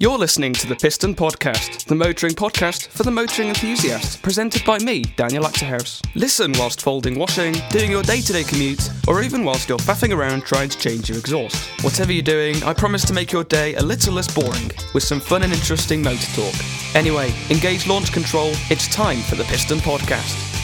You're 0.00 0.16
listening 0.16 0.52
to 0.52 0.68
the 0.68 0.76
Piston 0.76 1.12
Podcast, 1.12 1.86
the 1.86 1.94
motoring 1.96 2.34
podcast 2.34 2.86
for 2.86 3.02
the 3.02 3.10
motoring 3.10 3.48
enthusiast, 3.48 4.22
presented 4.22 4.64
by 4.64 4.78
me, 4.78 5.02
Daniel 5.16 5.42
Achterhuis. 5.42 6.00
Listen 6.14 6.52
whilst 6.52 6.80
folding 6.80 7.18
washing, 7.18 7.56
doing 7.70 7.90
your 7.90 8.04
day 8.04 8.20
to 8.20 8.32
day 8.32 8.44
commute, 8.44 8.90
or 9.08 9.24
even 9.24 9.42
whilst 9.42 9.68
you're 9.68 9.76
faffing 9.78 10.16
around 10.16 10.44
trying 10.44 10.68
to 10.68 10.78
change 10.78 11.08
your 11.08 11.18
exhaust. 11.18 11.56
Whatever 11.82 12.12
you're 12.12 12.22
doing, 12.22 12.62
I 12.62 12.74
promise 12.74 13.04
to 13.06 13.12
make 13.12 13.32
your 13.32 13.42
day 13.42 13.74
a 13.74 13.82
little 13.82 14.14
less 14.14 14.32
boring, 14.32 14.70
with 14.94 15.02
some 15.02 15.18
fun 15.18 15.42
and 15.42 15.52
interesting 15.52 16.00
motor 16.00 16.42
talk. 16.42 16.54
Anyway, 16.94 17.34
engage 17.50 17.88
launch 17.88 18.12
control, 18.12 18.52
it's 18.70 18.86
time 18.94 19.18
for 19.22 19.34
the 19.34 19.42
Piston 19.46 19.78
Podcast. 19.78 20.57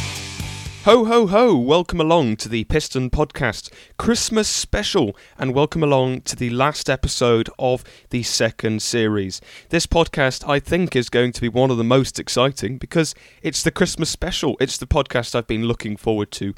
Ho, 0.85 1.07
ho, 1.07 1.27
ho! 1.29 1.57
Welcome 1.57 1.99
along 1.99 2.37
to 2.37 2.49
the 2.51 2.65
Piston 2.65 3.09
Podcast 3.09 3.73
Christmas 3.97 4.49
special, 4.49 5.17
and 5.39 5.55
welcome 5.55 5.83
along 5.83 6.21
to 6.27 6.37
the 6.37 6.51
last 6.51 6.91
episode 6.91 7.49
of 7.59 7.83
the 8.11 8.23
second 8.23 8.83
series. 8.83 9.41
This 9.71 9.87
podcast, 9.87 10.47
I 10.47 10.61
think, 10.61 10.95
is 10.95 11.09
going 11.09 11.33
to 11.33 11.41
be 11.41 11.49
one 11.49 11.71
of 11.71 11.79
the 11.79 11.85
most 11.85 12.19
exciting 12.19 12.77
because 12.77 13.15
it's 13.41 13.63
the 13.63 13.71
Christmas 13.71 14.11
special. 14.11 14.59
It's 14.61 14.77
the 14.77 14.87
podcast 14.87 15.35
I've 15.35 15.47
been 15.47 15.65
looking 15.65 15.97
forward 15.97 16.31
to 16.33 16.53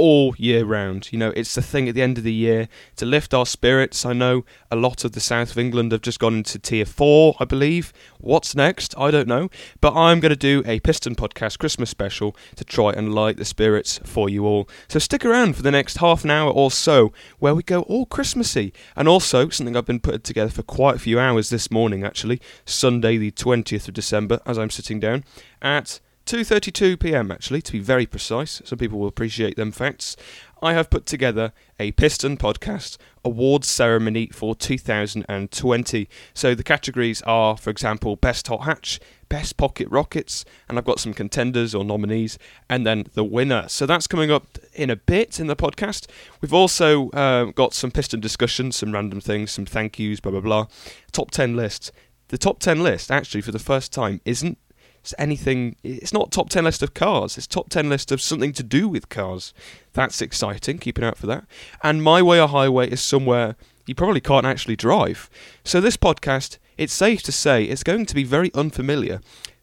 all 0.00 0.34
year 0.38 0.64
round. 0.64 1.12
You 1.12 1.18
know, 1.18 1.32
it's 1.36 1.54
the 1.54 1.62
thing 1.62 1.88
at 1.88 1.94
the 1.94 2.02
end 2.02 2.18
of 2.18 2.24
the 2.24 2.32
year 2.32 2.68
to 2.96 3.04
lift 3.04 3.34
our 3.34 3.46
spirits. 3.46 4.06
I 4.06 4.14
know 4.14 4.44
a 4.70 4.76
lot 4.76 5.04
of 5.04 5.12
the 5.12 5.20
south 5.20 5.50
of 5.50 5.58
England 5.58 5.92
have 5.92 6.00
just 6.00 6.18
gone 6.18 6.36
into 6.36 6.58
tier 6.58 6.86
four, 6.86 7.34
I 7.38 7.44
believe. 7.44 7.92
What's 8.18 8.54
next? 8.54 8.94
I 8.96 9.10
don't 9.10 9.28
know. 9.28 9.50
But 9.80 9.94
I'm 9.94 10.18
going 10.20 10.30
to 10.30 10.36
do 10.36 10.62
a 10.64 10.80
Piston 10.80 11.14
Podcast 11.14 11.58
Christmas 11.58 11.90
special 11.90 12.34
to 12.56 12.64
try 12.64 12.92
and 12.92 13.14
light 13.14 13.36
the 13.36 13.44
spirits 13.44 14.00
for 14.04 14.28
you 14.28 14.46
all. 14.46 14.68
So 14.88 14.98
stick 14.98 15.24
around 15.24 15.56
for 15.56 15.62
the 15.62 15.70
next 15.70 15.98
half 15.98 16.24
an 16.24 16.30
hour 16.30 16.50
or 16.50 16.70
so 16.70 17.12
where 17.38 17.54
we 17.54 17.62
go 17.62 17.82
all 17.82 18.06
Christmassy. 18.06 18.72
And 18.96 19.06
also, 19.06 19.48
something 19.50 19.76
I've 19.76 19.84
been 19.84 20.00
putting 20.00 20.20
together 20.20 20.50
for 20.50 20.62
quite 20.62 20.96
a 20.96 21.00
few 21.00 21.20
hours 21.20 21.50
this 21.50 21.70
morning, 21.70 22.04
actually, 22.04 22.40
Sunday, 22.64 23.18
the 23.18 23.32
20th 23.32 23.88
of 23.88 23.94
December, 23.94 24.40
as 24.46 24.58
I'm 24.58 24.70
sitting 24.70 24.98
down 24.98 25.24
at 25.60 26.00
2:32 26.30 27.00
p.m. 27.00 27.32
actually 27.32 27.60
to 27.60 27.72
be 27.72 27.80
very 27.80 28.06
precise. 28.06 28.62
Some 28.64 28.78
people 28.78 29.00
will 29.00 29.08
appreciate 29.08 29.56
them 29.56 29.72
facts. 29.72 30.14
I 30.62 30.74
have 30.74 30.88
put 30.88 31.04
together 31.04 31.52
a 31.80 31.90
Piston 31.90 32.36
Podcast 32.36 32.98
awards 33.24 33.66
ceremony 33.66 34.28
for 34.28 34.54
2020. 34.54 36.08
So 36.32 36.54
the 36.54 36.62
categories 36.62 37.20
are, 37.22 37.56
for 37.56 37.70
example, 37.70 38.14
Best 38.14 38.46
Hot 38.46 38.62
Hatch, 38.62 39.00
Best 39.28 39.56
Pocket 39.56 39.88
Rockets, 39.90 40.44
and 40.68 40.78
I've 40.78 40.84
got 40.84 41.00
some 41.00 41.14
contenders 41.14 41.74
or 41.74 41.82
nominees, 41.82 42.38
and 42.68 42.86
then 42.86 43.06
the 43.14 43.24
winner. 43.24 43.64
So 43.66 43.84
that's 43.84 44.06
coming 44.06 44.30
up 44.30 44.56
in 44.72 44.88
a 44.88 44.94
bit 44.94 45.40
in 45.40 45.48
the 45.48 45.56
podcast. 45.56 46.06
We've 46.40 46.54
also 46.54 47.10
uh, 47.10 47.46
got 47.46 47.74
some 47.74 47.90
Piston 47.90 48.20
discussions, 48.20 48.76
some 48.76 48.92
random 48.92 49.20
things, 49.20 49.50
some 49.50 49.66
thank 49.66 49.98
yous, 49.98 50.20
blah 50.20 50.30
blah 50.30 50.42
blah. 50.42 50.66
Top 51.10 51.32
10 51.32 51.56
list. 51.56 51.90
The 52.28 52.38
top 52.38 52.60
10 52.60 52.84
list, 52.84 53.10
actually, 53.10 53.40
for 53.40 53.50
the 53.50 53.58
first 53.58 53.92
time, 53.92 54.20
isn't 54.24 54.58
it's 55.02 55.14
anything. 55.18 55.76
It's 55.82 56.12
not 56.12 56.30
top 56.30 56.50
ten 56.50 56.64
list 56.64 56.82
of 56.82 56.94
cars. 56.94 57.38
It's 57.38 57.46
top 57.46 57.68
ten 57.68 57.88
list 57.88 58.12
of 58.12 58.20
something 58.20 58.52
to 58.54 58.62
do 58.62 58.88
with 58.88 59.08
cars. 59.08 59.54
That's 59.92 60.20
exciting. 60.20 60.78
Keep 60.78 60.98
an 60.98 61.04
eye 61.04 61.08
out 61.08 61.18
for 61.18 61.26
that. 61.26 61.44
And 61.82 62.02
my 62.02 62.22
way 62.22 62.40
or 62.40 62.48
highway 62.48 62.90
is 62.90 63.00
somewhere 63.00 63.56
you 63.86 63.94
probably 63.94 64.20
can't 64.20 64.46
actually 64.46 64.76
drive. 64.76 65.28
So 65.64 65.80
this 65.80 65.96
podcast, 65.96 66.58
it's 66.78 66.92
safe 66.92 67.22
to 67.24 67.32
say, 67.32 67.64
it's 67.64 67.82
going 67.82 68.06
to 68.06 68.14
be 68.14 68.24
very 68.24 68.52
unfamiliar 68.54 69.20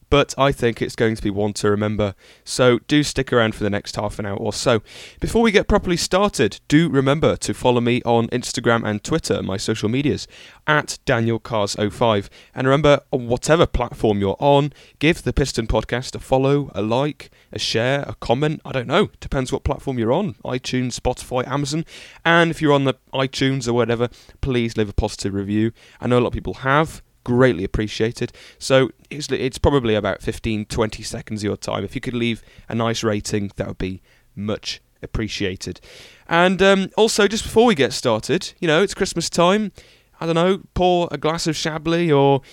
but 0.10 0.34
I 0.38 0.52
think 0.52 0.82
it's 0.82 0.96
going 0.96 1.16
to 1.16 1.22
be 1.22 1.30
one 1.30 1.54
to 1.54 1.70
remember. 1.70 2.16
So 2.44 2.80
do 2.88 3.04
stick 3.04 3.34
around 3.34 3.56
for 3.56 3.64
the 3.64 3.70
next 3.70 3.96
half 3.96 4.20
an 4.20 4.26
hour 4.26 4.38
or 4.38 4.54
so. 4.54 4.82
Before 5.20 5.42
we 5.42 5.52
get 5.52 5.68
properly 5.68 5.98
started, 5.98 6.60
do 6.68 6.90
remember 6.90 7.36
to 7.38 7.54
follow 7.54 7.82
me 7.82 8.02
on 8.04 8.28
Instagram 8.30 8.86
and 8.86 9.04
Twitter, 9.04 9.42
my 9.42 9.58
social 9.58 9.90
medias, 9.90 10.28
at 10.66 11.00
DanielCars05. 11.06 12.30
And 12.56 12.68
remember, 12.68 13.02
on 13.12 13.28
whatever 13.28 13.66
platform 13.66 14.20
you're 14.20 14.38
on, 14.40 14.74
give 15.00 15.24
the 15.24 15.34
Piston 15.34 15.68
Podcast 15.68 16.16
a 16.16 16.20
follow, 16.20 16.72
a 16.74 16.82
like, 16.82 17.30
a 17.52 17.60
share, 17.60 18.04
a 18.08 18.16
comment. 18.16 18.62
I 18.66 18.72
don't 18.72 18.88
know. 18.88 19.10
Depends 19.20 19.52
what 19.52 19.64
platform 19.64 19.98
you're 19.98 20.14
on 20.14 20.36
iTunes, 20.46 21.00
Spotify, 21.00 21.48
Amazon. 21.48 21.86
And 22.26 22.52
if 22.52 22.62
you're 22.62 22.74
on 22.74 22.86
the 22.86 22.96
iTunes 23.14 23.68
or 23.68 23.74
whatever, 23.74 24.10
please 24.42 24.78
leave 24.78 24.90
a 24.90 24.94
positive 24.94 25.34
review. 25.34 25.72
I 26.00 26.08
know 26.08 26.20
a 26.20 26.22
lot 26.22 26.28
of 26.28 26.34
people 26.34 26.56
have 26.56 27.02
greatly 27.28 27.66
appreciated. 27.66 28.32
So 28.58 28.90
it's, 29.10 29.30
it's 29.30 29.58
probably 29.58 29.96
about 29.96 30.22
15, 30.22 30.64
20 30.64 31.04
seconds 31.04 31.42
of 31.42 31.44
your 31.44 31.58
time. 31.58 31.84
If 31.84 31.94
you 31.94 32.00
could 32.00 32.14
leave 32.14 32.42
a 32.70 32.74
nice 32.74 33.04
rating, 33.04 33.52
that 33.58 33.68
would 33.68 33.78
be 33.78 34.02
much 34.34 34.82
appreciated. 35.04 35.82
And 36.30 36.62
um, 36.62 36.90
also, 36.96 37.28
just 37.28 37.44
before 37.44 37.66
we 37.66 37.76
get 37.76 37.92
started, 37.92 38.54
you 38.60 38.68
know, 38.70 38.82
it's 38.82 38.94
Christmas 38.94 39.30
time. 39.30 39.74
I 40.22 40.26
don't 40.26 40.36
know, 40.36 40.62
pour 40.74 41.10
a 41.12 41.18
glass 41.18 41.48
of 41.48 41.58
Chablis 41.58 42.14
or 42.14 42.44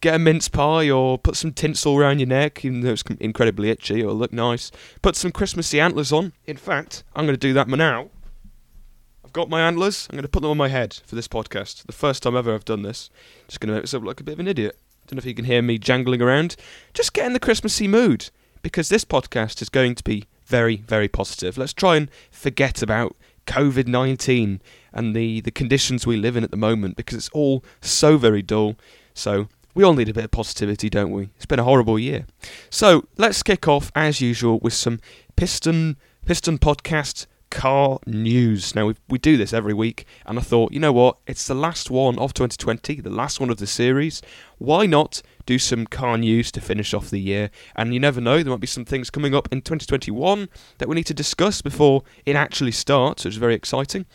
get 0.00 0.16
a 0.16 0.18
mince 0.18 0.48
pie 0.48 0.90
or 0.90 1.16
put 1.16 1.36
some 1.36 1.52
tinsel 1.52 1.96
around 1.96 2.18
your 2.18 2.26
neck, 2.26 2.64
even 2.64 2.80
though 2.80 2.90
it's 2.90 3.04
incredibly 3.20 3.70
itchy, 3.70 4.00
it'll 4.00 4.16
look 4.16 4.32
nice. 4.32 4.72
Put 5.02 5.14
some 5.14 5.30
Christmassy 5.30 5.78
antlers 5.78 6.10
on. 6.10 6.32
In 6.46 6.56
fact, 6.56 7.04
I'm 7.14 7.26
going 7.26 7.38
to 7.38 7.46
do 7.46 7.52
that 7.52 7.68
now. 7.68 8.10
I've 9.30 9.34
got 9.34 9.48
my 9.48 9.60
antlers. 9.60 10.08
I'm 10.10 10.16
going 10.16 10.24
to 10.24 10.28
put 10.28 10.42
them 10.42 10.50
on 10.50 10.56
my 10.56 10.66
head 10.66 10.92
for 11.06 11.14
this 11.14 11.28
podcast. 11.28 11.86
The 11.86 11.92
first 11.92 12.24
time 12.24 12.34
ever 12.34 12.52
I've 12.52 12.64
done 12.64 12.82
this. 12.82 13.10
Just 13.46 13.60
going 13.60 13.68
to 13.68 13.74
make 13.74 13.84
myself 13.84 14.02
look 14.02 14.18
a 14.18 14.24
bit 14.24 14.32
of 14.32 14.40
an 14.40 14.48
idiot. 14.48 14.76
Don't 15.06 15.14
know 15.14 15.20
if 15.20 15.24
you 15.24 15.34
can 15.34 15.44
hear 15.44 15.62
me 15.62 15.78
jangling 15.78 16.20
around. 16.20 16.56
Just 16.94 17.12
get 17.12 17.26
in 17.26 17.32
the 17.32 17.38
Christmassy 17.38 17.86
mood 17.86 18.30
because 18.60 18.88
this 18.88 19.04
podcast 19.04 19.62
is 19.62 19.68
going 19.68 19.94
to 19.94 20.02
be 20.02 20.24
very, 20.46 20.78
very 20.78 21.06
positive. 21.06 21.56
Let's 21.56 21.72
try 21.72 21.94
and 21.94 22.10
forget 22.32 22.82
about 22.82 23.14
COVID 23.46 23.86
19 23.86 24.60
and 24.92 25.14
the, 25.14 25.40
the 25.42 25.52
conditions 25.52 26.08
we 26.08 26.16
live 26.16 26.36
in 26.36 26.42
at 26.42 26.50
the 26.50 26.56
moment 26.56 26.96
because 26.96 27.16
it's 27.16 27.28
all 27.28 27.62
so 27.80 28.16
very 28.16 28.42
dull. 28.42 28.74
So, 29.14 29.46
we 29.76 29.84
all 29.84 29.94
need 29.94 30.08
a 30.08 30.12
bit 30.12 30.24
of 30.24 30.32
positivity, 30.32 30.90
don't 30.90 31.12
we? 31.12 31.28
It's 31.36 31.46
been 31.46 31.60
a 31.60 31.64
horrible 31.64 32.00
year. 32.00 32.26
So, 32.68 33.06
let's 33.16 33.44
kick 33.44 33.68
off 33.68 33.92
as 33.94 34.20
usual 34.20 34.58
with 34.58 34.74
some 34.74 34.98
Piston 35.36 35.98
Piston 36.26 36.58
podcast 36.58 37.26
car 37.50 37.98
news. 38.06 38.74
Now, 38.74 38.94
we, 39.08 39.18
do 39.18 39.36
this 39.36 39.52
every 39.52 39.74
week, 39.74 40.06
and 40.24 40.38
I 40.38 40.42
thought, 40.42 40.72
you 40.72 40.80
know 40.80 40.92
what? 40.92 41.18
It's 41.26 41.46
the 41.46 41.54
last 41.54 41.90
one 41.90 42.18
of 42.18 42.32
2020, 42.32 43.00
the 43.00 43.10
last 43.10 43.40
one 43.40 43.50
of 43.50 43.58
the 43.58 43.66
series. 43.66 44.22
Why 44.58 44.86
not 44.86 45.20
do 45.44 45.58
some 45.58 45.86
car 45.86 46.16
news 46.16 46.50
to 46.52 46.60
finish 46.60 46.94
off 46.94 47.10
the 47.10 47.18
year? 47.18 47.50
And 47.76 47.92
you 47.92 48.00
never 48.00 48.20
know, 48.20 48.42
there 48.42 48.52
might 48.52 48.60
be 48.60 48.66
some 48.66 48.84
things 48.84 49.10
coming 49.10 49.34
up 49.34 49.48
in 49.52 49.60
2021 49.60 50.48
that 50.78 50.88
we 50.88 50.94
need 50.94 51.06
to 51.06 51.14
discuss 51.14 51.60
before 51.60 52.02
it 52.24 52.36
actually 52.36 52.72
starts, 52.72 53.24
which 53.24 53.34
is 53.34 53.38
very 53.38 53.54
exciting. 53.54 54.06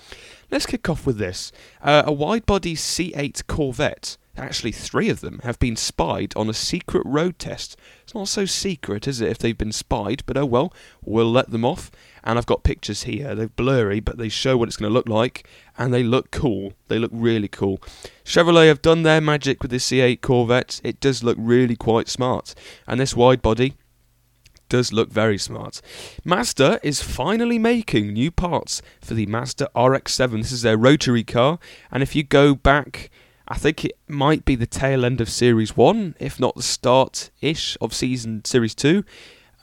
Let's 0.49 0.65
kick 0.65 0.89
off 0.89 1.05
with 1.05 1.17
this 1.17 1.51
uh, 1.81 2.03
a 2.05 2.13
wide 2.13 2.45
body 2.45 2.75
C8 2.75 3.45
Corvette 3.47 4.17
actually 4.37 4.71
three 4.71 5.09
of 5.09 5.21
them, 5.21 5.39
have 5.43 5.59
been 5.59 5.75
spied 5.75 6.33
on 6.35 6.49
a 6.49 6.53
secret 6.53 7.03
road 7.05 7.39
test. 7.39 7.77
It's 8.03 8.13
not 8.13 8.27
so 8.27 8.45
secret, 8.45 9.07
is 9.07 9.21
it, 9.21 9.29
if 9.29 9.37
they've 9.37 9.57
been 9.57 9.71
spied, 9.71 10.23
but 10.25 10.37
oh 10.37 10.45
well, 10.45 10.73
we'll 11.03 11.31
let 11.31 11.51
them 11.51 11.65
off. 11.65 11.91
And 12.25 12.37
I've 12.37 12.45
got 12.45 12.63
pictures 12.63 13.03
here. 13.03 13.35
They're 13.35 13.47
blurry, 13.47 13.99
but 13.99 14.17
they 14.17 14.29
show 14.29 14.57
what 14.57 14.67
it's 14.67 14.77
going 14.77 14.89
to 14.89 14.93
look 14.93 15.07
like, 15.07 15.47
and 15.77 15.93
they 15.93 16.03
look 16.03 16.31
cool. 16.31 16.73
They 16.87 16.97
look 16.97 17.11
really 17.13 17.47
cool. 17.47 17.79
Chevrolet 18.23 18.67
have 18.67 18.81
done 18.81 19.03
their 19.03 19.21
magic 19.21 19.61
with 19.61 19.71
the 19.71 19.77
C8 19.77 20.21
Corvette. 20.21 20.81
It 20.83 20.99
does 20.99 21.23
look 21.23 21.37
really 21.39 21.75
quite 21.75 22.09
smart. 22.09 22.55
And 22.87 22.99
this 22.99 23.15
wide 23.15 23.41
body, 23.41 23.75
does 24.67 24.91
look 24.91 25.11
very 25.11 25.37
smart. 25.37 25.79
Mazda 26.23 26.79
is 26.81 26.99
finally 27.01 27.59
making 27.59 28.13
new 28.13 28.31
parts 28.31 28.81
for 28.99 29.13
the 29.13 29.27
Mazda 29.27 29.65
RX-7. 29.75 30.41
This 30.41 30.51
is 30.51 30.63
their 30.63 30.75
rotary 30.75 31.23
car, 31.23 31.59
and 31.91 32.01
if 32.01 32.15
you 32.15 32.23
go 32.23 32.55
back 32.55 33.11
I 33.47 33.57
think 33.57 33.85
it 33.85 33.97
might 34.07 34.43
be 34.43 34.55
the 34.55 34.65
tail 34.65 35.05
end 35.05 35.21
of 35.21 35.29
Series 35.29 35.77
1, 35.77 36.15
if 36.19 36.39
not 36.39 36.55
the 36.55 36.63
start 36.63 37.29
ish 37.41 37.77
of 37.79 37.93
season 37.93 38.43
Series 38.43 38.73
2. 38.73 39.03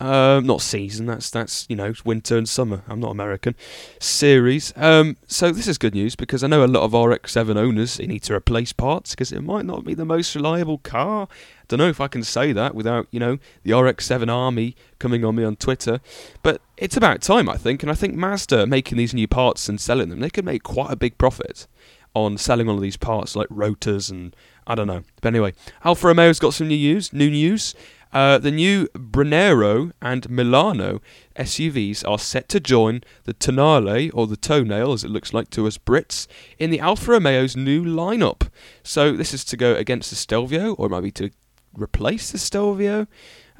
Um, 0.02 0.46
not 0.46 0.60
season, 0.60 1.06
that's, 1.06 1.30
that's 1.30 1.64
you 1.68 1.76
know, 1.76 1.92
winter 2.04 2.36
and 2.36 2.48
summer. 2.48 2.82
I'm 2.88 2.98
not 2.98 3.12
American. 3.12 3.54
Series. 4.00 4.72
Um, 4.74 5.16
so 5.28 5.52
this 5.52 5.68
is 5.68 5.78
good 5.78 5.94
news 5.94 6.16
because 6.16 6.42
I 6.42 6.48
know 6.48 6.64
a 6.64 6.66
lot 6.66 6.82
of 6.82 6.92
RX-7 6.92 7.54
owners 7.54 7.98
they 7.98 8.08
need 8.08 8.24
to 8.24 8.34
replace 8.34 8.72
parts 8.72 9.12
because 9.12 9.30
it 9.30 9.42
might 9.42 9.64
not 9.64 9.84
be 9.84 9.94
the 9.94 10.04
most 10.04 10.34
reliable 10.34 10.78
car. 10.78 11.28
I 11.30 11.64
don't 11.68 11.78
know 11.78 11.88
if 11.88 12.00
I 12.00 12.08
can 12.08 12.24
say 12.24 12.50
that 12.52 12.74
without, 12.74 13.06
you 13.12 13.20
know, 13.20 13.38
the 13.62 13.74
RX-7 13.74 14.28
army 14.28 14.74
coming 14.98 15.24
on 15.24 15.36
me 15.36 15.44
on 15.44 15.54
Twitter. 15.54 16.00
But 16.42 16.60
it's 16.76 16.96
about 16.96 17.22
time, 17.22 17.48
I 17.48 17.56
think, 17.56 17.84
and 17.84 17.92
I 17.92 17.94
think 17.94 18.16
Mazda 18.16 18.66
making 18.66 18.98
these 18.98 19.14
new 19.14 19.28
parts 19.28 19.68
and 19.68 19.80
selling 19.80 20.08
them, 20.08 20.18
they 20.18 20.30
could 20.30 20.44
make 20.44 20.64
quite 20.64 20.90
a 20.90 20.96
big 20.96 21.16
profit 21.16 21.68
on 22.12 22.36
selling 22.36 22.68
all 22.68 22.74
of 22.74 22.82
these 22.82 22.96
parts 22.96 23.36
like 23.36 23.46
rotors 23.50 24.10
and 24.10 24.34
I 24.66 24.74
don't 24.74 24.88
know. 24.88 25.02
But 25.20 25.28
anyway, 25.28 25.54
Alfa 25.84 26.08
Romeo's 26.08 26.38
got 26.40 26.54
some 26.54 26.68
new 26.68 26.76
news. 26.76 27.12
New 27.12 27.30
news. 27.30 27.74
Uh, 28.12 28.36
the 28.38 28.50
new 28.50 28.88
Brennero 28.88 29.92
and 30.02 30.28
Milano 30.28 31.00
SUVs 31.36 32.06
are 32.06 32.18
set 32.18 32.48
to 32.50 32.60
join 32.60 33.02
the 33.24 33.32
Tonale, 33.32 34.10
or 34.12 34.26
the 34.26 34.36
Toenail 34.36 34.92
as 34.92 35.02
it 35.02 35.10
looks 35.10 35.32
like 35.32 35.48
to 35.50 35.66
us 35.66 35.78
Brits, 35.78 36.26
in 36.58 36.70
the 36.70 36.80
Alfa 36.80 37.12
Romeo's 37.12 37.56
new 37.56 37.82
lineup. 37.84 38.48
So 38.82 39.12
this 39.12 39.32
is 39.32 39.44
to 39.46 39.56
go 39.56 39.74
against 39.74 40.10
the 40.10 40.16
Stelvio, 40.16 40.74
or 40.74 40.86
it 40.86 40.90
might 40.90 41.00
be 41.00 41.10
to 41.12 41.30
replace 41.74 42.30
the 42.30 42.38
Stelvio. 42.38 43.06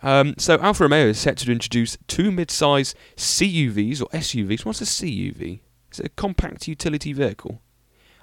Um, 0.03 0.35
so 0.37 0.59
Alfa 0.59 0.85
Romeo 0.85 1.07
is 1.07 1.19
set 1.19 1.37
to 1.39 1.53
introduce 1.53 1.97
two 2.09 2.31
mid-size 2.31 2.95
CUVs 3.17 4.03
or 4.03 4.07
SUVs. 4.07 4.65
What's 4.65 4.81
a 4.81 4.85
CUV? 4.85 5.61
Is 5.93 6.01
it 6.01 6.07
a 6.07 6.11
compact 6.11 6.67
utility 6.67 7.13
vehicle? 7.13 7.63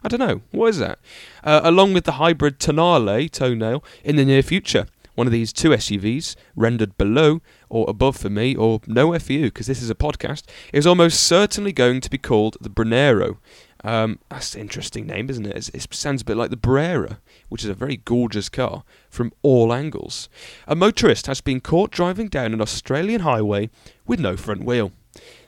I 0.04 0.08
don't 0.08 0.20
know. 0.20 0.42
What 0.52 0.68
is 0.68 0.80
that? 0.80 1.00
Uh, 1.44 1.62
along 1.64 1.94
with 1.94 2.06
the 2.06 2.14
hybrid 2.14 2.60
Tonale 2.60 3.30
toenail 3.30 3.84
in 4.04 4.16
the 4.16 4.26
near 4.26 4.44
future. 4.44 4.86
One 5.20 5.28
of 5.28 5.34
these 5.34 5.52
two 5.52 5.72
SUVs, 5.72 6.38
rendered 6.56 6.98
below 6.98 7.42
or 7.68 7.90
above 7.90 8.16
for 8.16 8.30
me, 8.30 8.56
or 8.56 8.80
nowhere 8.88 9.20
for 9.20 9.34
you, 9.34 9.48
because 9.48 9.68
this 9.68 9.82
is 9.82 9.90
a 9.90 9.94
podcast, 9.94 10.44
is 10.72 10.88
almost 10.88 11.22
certainly 11.22 11.74
going 11.74 12.00
to 12.00 12.10
be 12.10 12.18
called 12.18 12.56
the 12.62 12.70
Brennero. 12.70 13.36
Um, 13.84 14.20
that's 14.30 14.56
an 14.56 14.62
interesting 14.62 15.06
name, 15.06 15.30
isn't 15.30 15.46
it? 15.46 15.58
It's, 15.58 15.68
it 15.74 15.94
sounds 15.94 16.22
a 16.22 16.26
bit 16.26 16.38
like 16.38 16.52
the 16.52 16.56
Brera, 16.56 17.20
which 17.50 17.66
is 17.66 17.70
a 17.70 17.74
very 17.74 17.98
gorgeous 17.98 18.48
car 18.48 18.86
from 19.10 19.34
all 19.42 19.74
angles. 19.74 20.30
A 20.70 20.74
motorist 20.74 21.28
has 21.28 21.42
been 21.42 21.60
caught 21.60 21.92
driving 21.92 22.30
down 22.30 22.54
an 22.54 22.62
Australian 22.62 23.20
highway 23.20 23.70
with 24.08 24.22
no 24.22 24.38
front 24.38 24.64
wheel. 24.64 24.94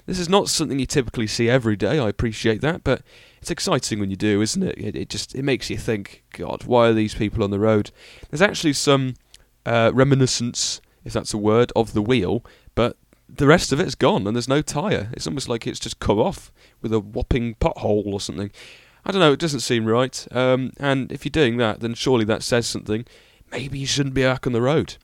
This 0.06 0.20
is 0.20 0.28
not 0.28 0.50
something 0.50 0.80
you 0.80 0.86
typically 0.86 1.28
see 1.28 1.50
every 1.50 1.78
day. 1.78 1.98
I 1.98 2.10
appreciate 2.10 2.60
that, 2.60 2.84
but 2.84 3.04
it's 3.42 3.52
exciting 3.52 4.02
when 4.02 4.10
you 4.10 4.18
do, 4.18 4.42
isn't 4.42 4.64
it? 4.64 4.78
It, 4.78 4.98
it 4.98 5.10
just 5.10 5.34
it 5.34 5.44
makes 5.44 5.70
you 5.70 5.78
think, 5.78 6.26
God, 6.34 6.66
why 6.66 6.90
are 6.90 6.94
these 6.94 7.16
people 7.16 7.42
on 7.42 7.52
the 7.52 7.60
road? 7.60 7.92
There's 8.30 8.42
actually 8.42 8.74
some 8.74 9.14
uh, 9.66 9.92
reminiscence, 9.94 10.82
if 11.04 11.14
that's 11.14 11.34
a 11.34 11.38
word, 11.38 11.72
of 11.76 11.94
the 11.94 12.02
wheel, 12.02 12.44
but 12.76 12.98
the 13.28 13.48
rest 13.48 13.72
of 13.72 13.80
it's 13.80 13.96
gone 13.96 14.28
and 14.28 14.36
there's 14.36 14.48
no 14.48 14.62
tyre. 14.62 15.10
It's 15.14 15.28
almost 15.28 15.48
like 15.48 15.66
it's 15.66 15.80
just 15.80 16.00
cut 16.00 16.18
off 16.18 16.52
with 16.82 16.94
a 16.94 17.00
whopping 17.00 17.56
pothole 17.56 18.08
or 18.08 18.20
something. 18.20 18.52
I 19.06 19.12
don't 19.12 19.22
know, 19.22 19.32
it 19.32 19.40
doesn't 19.40 19.62
seem 19.62 19.86
right. 19.86 20.28
Um, 20.32 20.72
and 20.78 21.12
if 21.12 21.26
you're 21.26 21.32
doing 21.32 21.58
that, 21.58 21.80
then 21.80 21.94
surely 21.94 22.26
that 22.26 22.44
says 22.44 22.68
something. 22.68 23.06
Maybe 23.52 23.80
you 23.80 23.88
shouldn't 23.88 24.16
be 24.16 24.24
back 24.24 24.48
on 24.48 24.54
the 24.54 24.62
road. 24.62 24.96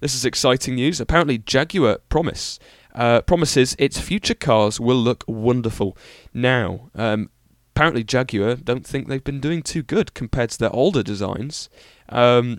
This 0.00 0.14
is 0.14 0.24
exciting 0.24 0.76
news. 0.76 1.00
Apparently, 1.00 1.38
Jaguar 1.38 1.98
promise 2.08 2.58
uh, 2.94 3.20
promises 3.22 3.76
its 3.78 4.00
future 4.00 4.34
cars 4.34 4.80
will 4.80 4.96
look 4.96 5.24
wonderful. 5.26 5.96
Now, 6.32 6.90
um, 6.94 7.30
apparently, 7.74 8.02
Jaguar 8.04 8.56
don't 8.56 8.86
think 8.86 9.08
they've 9.08 9.22
been 9.22 9.40
doing 9.40 9.62
too 9.62 9.82
good 9.82 10.14
compared 10.14 10.50
to 10.50 10.58
their 10.58 10.74
older 10.74 11.02
designs. 11.02 11.68
Um, 12.08 12.58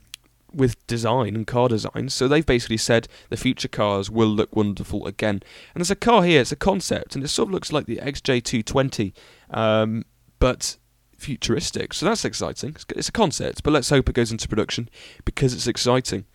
with 0.54 0.86
design 0.88 1.36
and 1.36 1.48
car 1.48 1.70
design. 1.70 2.10
So 2.10 2.28
they've 2.28 2.46
basically 2.46 2.78
said 2.78 3.08
the 3.30 3.38
future 3.38 3.68
cars 3.68 4.10
will 4.10 4.28
look 4.28 4.56
wonderful 4.56 5.06
again. 5.08 5.42
And 5.74 5.82
there's 5.82 5.92
a 5.92 5.96
car 5.96 6.24
here, 6.24 6.42
it's 6.42 6.52
a 6.52 6.58
concept, 6.58 7.16
and 7.16 7.24
it 7.24 7.30
sort 7.30 7.50
of 7.50 7.54
looks 7.54 7.72
like 7.72 7.86
the 7.86 7.98
XJ220, 7.98 9.14
um, 9.50 10.04
but 10.40 10.78
futuristic. 11.22 11.94
So 11.94 12.08
that's 12.08 12.26
exciting. 12.26 12.76
It's 12.90 13.10
a 13.10 13.14
concept, 13.14 13.64
but 13.64 13.72
let's 13.72 13.90
hope 13.90 14.10
it 14.10 14.16
goes 14.16 14.32
into 14.32 14.50
production 14.50 14.90
because 15.24 15.54
it's 15.54 15.68
exciting. 15.68 16.26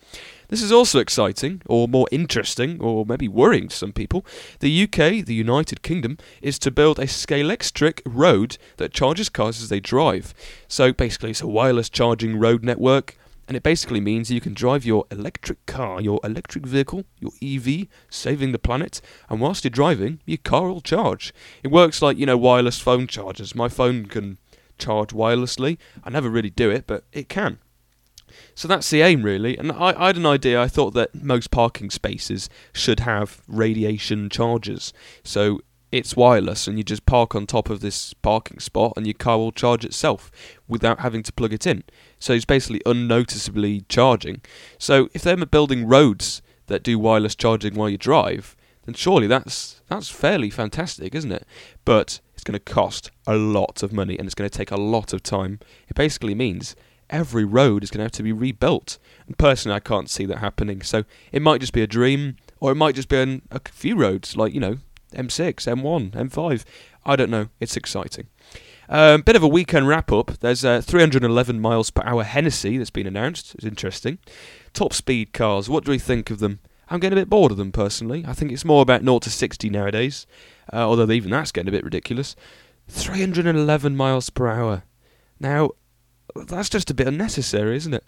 This 0.47 0.61
is 0.61 0.71
also 0.71 0.99
exciting, 0.99 1.61
or 1.65 1.89
more 1.89 2.07
interesting, 2.09 2.79
or 2.81 3.05
maybe 3.05 3.27
worrying 3.27 3.67
to 3.67 3.75
some 3.75 3.91
people. 3.91 4.25
The 4.61 4.83
UK, 4.83 5.25
the 5.25 5.33
United 5.33 5.81
Kingdom, 5.81 6.17
is 6.41 6.57
to 6.59 6.71
build 6.71 6.99
a 6.99 7.05
Scalextric 7.05 8.01
road 8.05 8.57
that 8.77 8.93
charges 8.93 9.27
cars 9.27 9.61
as 9.61 9.67
they 9.67 9.81
drive. 9.81 10.33
So 10.69 10.93
basically, 10.93 11.31
it's 11.31 11.41
a 11.41 11.47
wireless 11.47 11.89
charging 11.89 12.39
road 12.39 12.63
network 12.63 13.17
and 13.47 13.55
it 13.55 13.63
basically 13.63 14.01
means 14.01 14.29
you 14.29 14.41
can 14.41 14.53
drive 14.53 14.85
your 14.85 15.05
electric 15.09 15.65
car, 15.65 16.01
your 16.01 16.19
electric 16.23 16.65
vehicle, 16.65 17.05
your 17.19 17.31
EV, 17.41 17.87
saving 18.09 18.51
the 18.51 18.59
planet, 18.59 18.99
and 19.29 19.39
whilst 19.39 19.63
you're 19.63 19.69
driving, 19.69 20.19
your 20.25 20.37
car 20.37 20.67
will 20.67 20.81
charge. 20.81 21.33
It 21.63 21.69
works 21.69 22.01
like, 22.01 22.17
you 22.17 22.25
know, 22.25 22.37
wireless 22.37 22.79
phone 22.79 23.07
chargers. 23.07 23.55
My 23.55 23.69
phone 23.69 24.07
can 24.07 24.37
charge 24.77 25.09
wirelessly. 25.09 25.77
I 26.03 26.09
never 26.09 26.29
really 26.29 26.49
do 26.49 26.69
it, 26.69 26.85
but 26.87 27.05
it 27.13 27.29
can. 27.29 27.59
So 28.53 28.67
that's 28.67 28.89
the 28.89 29.01
aim, 29.01 29.23
really. 29.23 29.57
And 29.57 29.71
I, 29.71 29.93
I, 29.97 30.07
had 30.07 30.17
an 30.17 30.25
idea. 30.25 30.61
I 30.61 30.67
thought 30.67 30.93
that 30.95 31.15
most 31.15 31.49
parking 31.49 31.89
spaces 31.89 32.49
should 32.73 32.99
have 33.01 33.41
radiation 33.47 34.29
chargers. 34.29 34.91
So 35.23 35.61
it's 35.91 36.17
wireless 36.17 36.67
and 36.67 36.77
you 36.77 36.83
just 36.83 37.05
park 37.05 37.33
on 37.33 37.45
top 37.45 37.69
of 37.69 37.79
this 37.79 38.13
parking 38.15 38.59
spot 38.59 38.93
and 38.97 39.07
your 39.07 39.13
car 39.13 39.37
will 39.37 39.53
charge 39.53 39.85
itself 39.85 40.29
without 40.67 40.99
having 40.99 41.23
to 41.23 41.31
plug 41.31 41.53
it 41.53 41.65
in. 41.65 41.83
So 42.19 42.33
it's 42.33 42.45
basically 42.45 42.81
unnoticeably 42.85 43.85
charging. 43.89 44.41
So 44.77 45.09
if 45.13 45.21
they're 45.21 45.37
building 45.45 45.87
roads 45.87 46.41
that 46.67 46.83
do 46.83 46.99
wireless 46.99 47.35
charging 47.35 47.75
while 47.75 47.89
you 47.89 47.97
drive, 47.97 48.55
then 48.85 48.95
surely 48.95 49.27
that's 49.27 49.81
that's 49.87 50.09
fairly 50.09 50.49
fantastic, 50.49 51.13
isn't 51.13 51.31
it? 51.31 51.45
But 51.85 52.19
it's 52.33 52.43
going 52.43 52.53
to 52.53 52.73
cost 52.73 53.11
a 53.25 53.35
lot 53.35 53.83
of 53.83 53.93
money 53.93 54.17
and 54.17 54.27
it's 54.27 54.35
going 54.35 54.49
to 54.49 54.57
take 54.57 54.71
a 54.71 54.77
lot 54.77 55.13
of 55.13 55.23
time. 55.23 55.59
It 55.87 55.95
basically 55.95 56.35
means 56.35 56.75
every 57.09 57.45
road 57.45 57.83
is 57.83 57.89
going 57.89 57.99
to 57.99 58.05
have 58.05 58.11
to 58.13 58.23
be 58.23 58.31
rebuilt. 58.31 58.97
And 59.27 59.37
personally, 59.37 59.75
I 59.75 59.79
can't 59.79 60.09
see 60.09 60.25
that 60.25 60.37
happening. 60.39 60.81
So 60.81 61.03
it 61.31 61.41
might 61.41 61.61
just 61.61 61.73
be 61.73 61.81
a 61.81 61.87
dream, 61.87 62.37
or 62.59 62.71
it 62.71 62.75
might 62.75 62.95
just 62.95 63.09
be 63.09 63.17
an, 63.17 63.41
a 63.51 63.61
few 63.71 63.95
roads, 63.95 64.35
like 64.35 64.53
you 64.53 64.59
know 64.59 64.77
M6, 65.13 65.53
M1, 65.55 66.11
M5. 66.11 66.63
I 67.05 67.15
don't 67.15 67.29
know. 67.29 67.49
It's 67.59 67.77
exciting. 67.77 68.27
Um, 68.89 69.21
bit 69.21 69.35
of 69.35 69.43
a 69.43 69.47
weekend 69.47 69.87
wrap 69.87 70.11
up. 70.11 70.39
There's 70.39 70.63
uh, 70.63 70.81
311 70.81 71.59
miles 71.59 71.89
per 71.89 72.03
hour 72.05 72.23
Hennessy 72.23 72.77
that's 72.77 72.89
been 72.89 73.07
announced. 73.07 73.53
It's 73.55 73.65
interesting. 73.65 74.17
Top 74.73 74.93
speed 74.93 75.33
cars. 75.33 75.69
What 75.69 75.83
do 75.83 75.91
we 75.91 75.99
think 75.99 76.29
of 76.29 76.39
them? 76.39 76.59
I'm 76.89 76.99
getting 76.99 77.17
a 77.17 77.21
bit 77.21 77.29
bored 77.29 77.51
of 77.51 77.57
them 77.57 77.73
personally. 77.73 78.23
I 78.25 78.33
think 78.33 78.51
it's 78.51 78.63
more 78.63 78.81
about 78.81 79.03
0 79.03 79.19
to 79.19 79.29
60 79.29 79.69
nowadays, 79.69 80.25
uh, 80.71 80.77
although 80.77 81.11
even 81.11 81.31
that's 81.31 81.51
getting 81.51 81.67
a 81.67 81.71
bit 81.71 81.83
ridiculous. 81.83 82.35
311 82.87 83.97
miles 83.97 84.29
per 84.29 84.47
hour. 84.47 84.83
Now, 85.37 85.71
that's 86.33 86.69
just 86.69 86.89
a 86.89 86.93
bit 86.93 87.07
unnecessary, 87.07 87.75
isn't 87.75 87.93
it? 87.93 88.05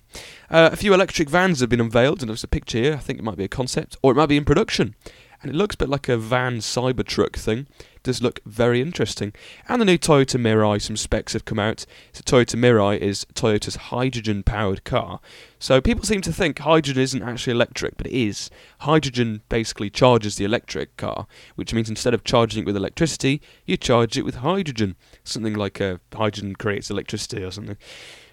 Uh, 0.49 0.69
a 0.71 0.77
few 0.77 0.93
electric 0.93 1.29
vans 1.29 1.59
have 1.59 1.69
been 1.69 1.81
unveiled, 1.81 2.21
and 2.21 2.29
there's 2.29 2.43
a 2.45 2.47
picture 2.47 2.77
here. 2.77 2.93
I 2.93 2.97
think 2.97 3.19
it 3.19 3.25
might 3.25 3.37
be 3.37 3.43
a 3.43 3.49
concept, 3.49 3.97
or 4.01 4.13
it 4.13 4.15
might 4.15 4.29
be 4.29 4.37
in 4.37 4.45
production 4.45 4.95
and 5.41 5.51
it 5.51 5.55
looks 5.55 5.75
a 5.75 5.77
bit 5.77 5.89
like 5.89 6.09
a 6.09 6.17
van 6.17 6.57
Cybertruck 6.57 7.35
thing. 7.35 7.67
It 7.95 8.03
does 8.03 8.21
look 8.21 8.39
very 8.45 8.81
interesting. 8.81 9.33
And 9.67 9.81
the 9.81 9.85
new 9.85 9.97
Toyota 9.97 10.39
Mirai, 10.39 10.81
some 10.81 10.97
specs 10.97 11.33
have 11.33 11.45
come 11.45 11.59
out. 11.59 11.85
So 12.13 12.21
Toyota 12.21 12.55
Mirai 12.55 12.97
is 12.97 13.25
Toyota's 13.33 13.75
hydrogen-powered 13.75 14.83
car. 14.83 15.19
So 15.59 15.81
people 15.81 16.05
seem 16.05 16.21
to 16.21 16.33
think 16.33 16.59
hydrogen 16.59 17.01
isn't 17.01 17.23
actually 17.23 17.51
electric, 17.51 17.97
but 17.97 18.07
it 18.07 18.13
is. 18.13 18.49
Hydrogen 18.79 19.41
basically 19.49 19.89
charges 19.89 20.35
the 20.35 20.45
electric 20.45 20.95
car, 20.97 21.27
which 21.55 21.73
means 21.73 21.89
instead 21.89 22.13
of 22.13 22.23
charging 22.23 22.63
it 22.63 22.65
with 22.65 22.77
electricity, 22.77 23.41
you 23.65 23.77
charge 23.77 24.17
it 24.17 24.23
with 24.23 24.35
hydrogen. 24.35 24.95
Something 25.23 25.53
like 25.53 25.79
a 25.79 25.95
uh, 25.95 26.17
hydrogen 26.17 26.55
creates 26.55 26.89
electricity 26.89 27.43
or 27.43 27.51
something. 27.51 27.77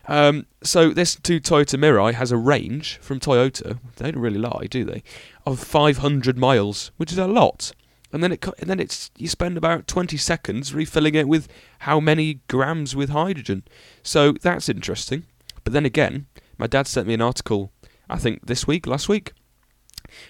Um, 0.09 0.47
so 0.63 0.91
this 0.91 1.17
Toyota 1.17 1.79
Mirai 1.79 2.15
has 2.15 2.31
a 2.31 2.37
range 2.37 2.99
from 2.99 3.21
Toyota. 3.21 3.79
They 3.97 4.13
don't 4.13 4.21
really 4.21 4.39
lie, 4.39 4.67
do 4.71 4.85
they? 4.85 5.03
Of 5.45 5.59
500 5.61 6.39
miles, 6.39 6.91
which 6.97 7.13
is 7.13 7.19
a 7.19 7.27
lot. 7.27 7.73
And 8.13 8.23
then 8.23 8.33
it 8.33 8.47
and 8.59 8.71
then 8.71 8.81
it's 8.81 9.11
you 9.19 9.29
spend 9.29 9.57
about 9.57 9.87
20 9.87 10.17
seconds 10.17 10.73
refilling 10.73 11.15
it 11.15 11.29
with 11.29 11.49
how 11.81 12.01
many 12.01 12.41
grams 12.49 12.95
with 12.95 13.11
hydrogen. 13.11 13.65
So 14.03 14.33
that's 14.33 14.69
interesting. 14.69 15.25
But 15.65 15.73
then 15.73 15.85
again, 15.85 16.27
my 16.57 16.67
dad 16.67 16.87
sent 16.87 17.09
me 17.09 17.15
an 17.15 17.21
article. 17.21 17.73
I 18.09 18.19
think 18.19 18.47
this 18.47 18.67
week, 18.67 18.87
last 18.87 19.09
week, 19.09 19.33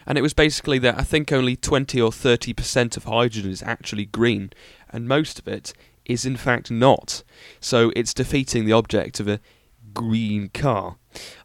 and 0.07 0.17
it 0.17 0.23
was 0.23 0.33
basically 0.33 0.79
that 0.79 0.99
I 0.99 1.03
think 1.03 1.31
only 1.31 1.55
20 1.55 2.01
or 2.01 2.11
30 2.11 2.55
percent 2.55 2.97
of 2.97 3.05
hydrogen 3.05 3.51
is 3.51 3.63
actually 3.63 4.07
green, 4.07 4.51
and 4.91 5.07
most 5.07 5.39
of 5.39 5.47
it 5.47 5.75
is 6.07 6.25
in 6.25 6.37
fact 6.37 6.71
not. 6.71 7.23
So 7.61 7.93
it's 7.95 8.15
defeating 8.15 8.65
the 8.65 8.73
object 8.73 9.21
of 9.21 9.29
a 9.29 9.41
green 9.97 10.51
car. 10.51 10.97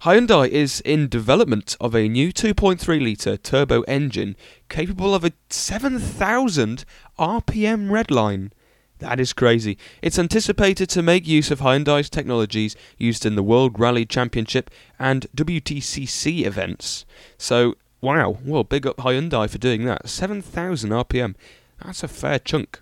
Hyundai 0.01 0.49
is 0.49 0.81
in 0.81 1.07
development 1.07 1.77
of 1.79 1.95
a 1.95 2.09
new 2.09 2.33
2.3 2.33 3.01
litre 3.01 3.37
turbo 3.37 3.81
engine 3.83 4.35
capable 4.67 5.15
of 5.15 5.23
a 5.23 5.31
7,000 5.49 6.83
RPM 7.17 7.89
redline. 7.89 8.51
That 8.99 9.21
is 9.21 9.31
crazy. 9.31 9.77
It's 10.01 10.19
anticipated 10.19 10.89
to 10.89 11.01
make 11.01 11.25
use 11.25 11.49
of 11.49 11.61
Hyundai's 11.61 12.09
technologies 12.09 12.75
used 12.97 13.25
in 13.25 13.35
the 13.35 13.41
World 13.41 13.79
Rally 13.79 14.05
Championship 14.05 14.69
and 14.99 15.25
WTCC 15.35 16.45
events. 16.45 17.05
So, 17.37 17.75
wow, 18.01 18.37
well, 18.43 18.65
big 18.65 18.85
up 18.85 18.97
Hyundai 18.97 19.49
for 19.49 19.57
doing 19.59 19.85
that. 19.85 20.09
7,000 20.09 20.89
RPM. 20.89 21.35
That's 21.83 22.03
a 22.03 22.09
fair 22.09 22.37
chunk. 22.37 22.81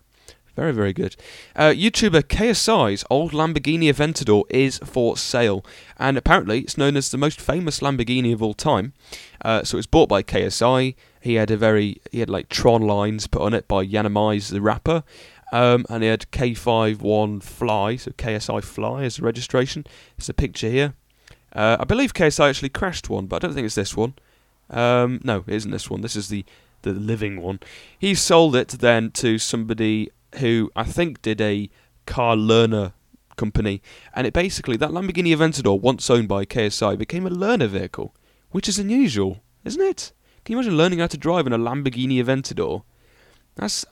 Very, 0.56 0.74
very 0.74 0.94
good. 0.94 1.16
Uh, 1.56 1.70
YouTuber 1.70 2.24
KSI's 2.24 3.06
old 3.10 3.32
Lamborghini 3.32 3.86
Aventador 3.86 4.44
is 4.50 4.80
for 4.80 5.16
sale, 5.16 5.66
and 5.98 6.18
apparently 6.18 6.60
it's 6.60 6.78
known 6.78 6.98
as 6.98 7.12
the 7.12 7.18
most 7.18 7.40
famous 7.40 7.80
Lamborghini 7.80 8.34
of 8.34 8.44
all 8.44 8.54
time. 8.54 8.94
Uh, 9.44 9.64
so 9.64 9.76
it 9.76 9.80
was 9.80 9.88
bought 9.88 10.10
by 10.10 10.22
KSI. 10.22 10.96
He 11.22 11.36
had 11.36 11.52
a 11.52 11.58
very, 11.58 12.02
he 12.12 12.20
had 12.20 12.30
like 12.30 12.50
Tron 12.50 12.82
lines 12.82 13.28
put 13.28 13.42
on 13.42 13.54
it 13.54 13.68
by 13.68 13.86
Yiannimize 13.86 14.52
the 14.52 14.62
wrapper, 14.62 15.04
um, 15.52 15.86
and 15.90 16.04
he 16.04 16.10
had 16.10 16.30
K51 16.32 17.42
Fly, 17.42 17.96
so 17.96 18.12
KSI 18.12 18.64
Fly 18.64 19.04
as 19.04 19.20
a 19.20 19.22
registration. 19.22 19.86
There's 20.18 20.30
a 20.30 20.34
picture 20.34 20.70
here. 20.70 20.94
Uh, 21.54 21.78
I 21.80 21.86
believe 21.86 22.14
KSI 22.14 22.50
actually 22.50 22.70
crashed 22.70 23.10
one, 23.10 23.26
but 23.28 23.38
I 23.38 23.48
don't 23.48 23.56
think 23.56 23.66
it's 23.66 23.76
this 23.76 23.98
one. 23.98 24.14
Um, 24.70 25.20
no, 25.24 25.44
it 25.48 25.54
isn't 25.54 25.72
this 25.72 25.90
one. 25.90 26.02
This 26.02 26.16
is 26.16 26.30
the 26.30 26.46
the 26.82 26.94
living 26.94 27.42
one. 27.42 27.60
He 27.98 28.16
sold 28.16 28.56
it 28.56 28.70
then 28.70 29.12
to 29.12 29.38
somebody 29.38 30.10
who 30.36 30.72
I 30.76 30.84
think 30.84 31.22
did 31.22 31.42
a 31.42 31.70
car 32.06 32.36
learner 32.36 32.94
company, 33.36 33.82
and 34.14 34.28
it 34.28 34.34
basically 34.34 34.78
that 34.78 34.90
Lamborghini 34.90 35.36
Aventador, 35.36 35.80
once 35.80 36.10
owned 36.10 36.28
by 36.28 36.46
KSI, 36.46 36.98
became 36.98 37.26
a 37.26 37.30
learner 37.30 37.68
vehicle, 37.68 38.14
which 38.52 38.68
is 38.68 38.78
unusual, 38.78 39.42
isn't 39.64 39.82
it? 39.82 40.12
Can 40.44 40.54
you 40.54 40.60
imagine 40.60 40.78
learning 40.78 41.00
how 41.00 41.08
to 41.08 41.18
drive 41.18 41.48
in 41.48 41.54
a 41.54 41.58
Lamborghini 41.58 42.24
Aventador? 42.24 42.84
That's 43.56 43.86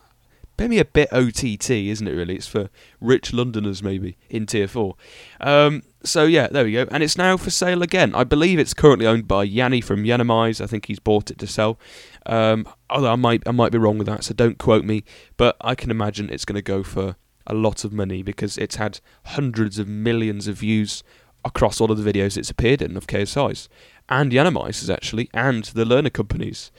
maybe 0.58 0.80
a 0.80 0.86
bit 0.86 1.10
OTT, 1.12 1.70
isn't 1.70 2.08
it? 2.08 2.12
Really, 2.12 2.36
it's 2.36 2.48
for 2.48 2.70
rich 3.00 3.34
Londoners 3.34 3.84
maybe 3.84 4.18
in 4.30 4.46
Tier 4.46 4.68
Four. 4.68 4.96
Um, 5.40 5.84
so 6.04 6.26
yeah, 6.26 6.48
there 6.48 6.64
we 6.64 6.74
go, 6.74 6.88
and 6.92 7.04
it's 7.04 7.18
now 7.18 7.38
for 7.38 7.50
sale 7.50 7.82
again. 7.82 8.14
I 8.16 8.24
believe 8.24 8.60
it's 8.60 8.74
currently 8.74 9.08
owned 9.08 9.28
by 9.28 9.48
Yianni 9.48 9.84
from 9.84 10.04
Yiannimize. 10.04 10.62
I 10.62 10.68
think 10.68 10.86
he's 10.86 11.00
bought 11.00 11.32
it 11.32 11.38
to 11.40 11.48
sell. 11.48 11.80
Um, 12.26 12.68
although 12.90 13.14
I 13.14 13.16
might 13.16 13.44
I 13.46 13.52
might 13.52 13.72
be 13.72 13.78
wrong 13.78 13.98
with 13.98 14.08
that, 14.08 14.24
so 14.24 14.34
don't 14.34 14.58
quote 14.58 14.86
me. 14.86 15.04
But 15.38 15.58
I 15.62 15.76
can 15.76 15.92
imagine 15.92 16.30
it's 16.30 16.46
going 16.46 16.56
to 16.56 16.62
go 16.62 16.84
for 16.84 17.16
a 17.46 17.54
lot 17.54 17.84
of 17.84 17.94
money 17.94 18.22
because 18.22 18.58
it's 18.58 18.76
had 18.76 19.00
hundreds 19.28 19.80
of 19.80 19.88
millions 19.88 20.48
of 20.48 20.58
views 20.58 21.04
across 21.46 21.80
all 21.80 21.92
of 21.92 22.04
the 22.04 22.14
videos 22.14 22.38
it's 22.38 22.50
appeared 22.50 22.82
in 22.82 22.98
of 22.98 23.08
KSI's 23.08 23.70
and 24.10 24.32
Yiannimize's 24.32 24.90
actually 24.90 25.30
and 25.34 25.66
the 25.66 25.86
learner 25.86 26.10
companies. 26.10 26.72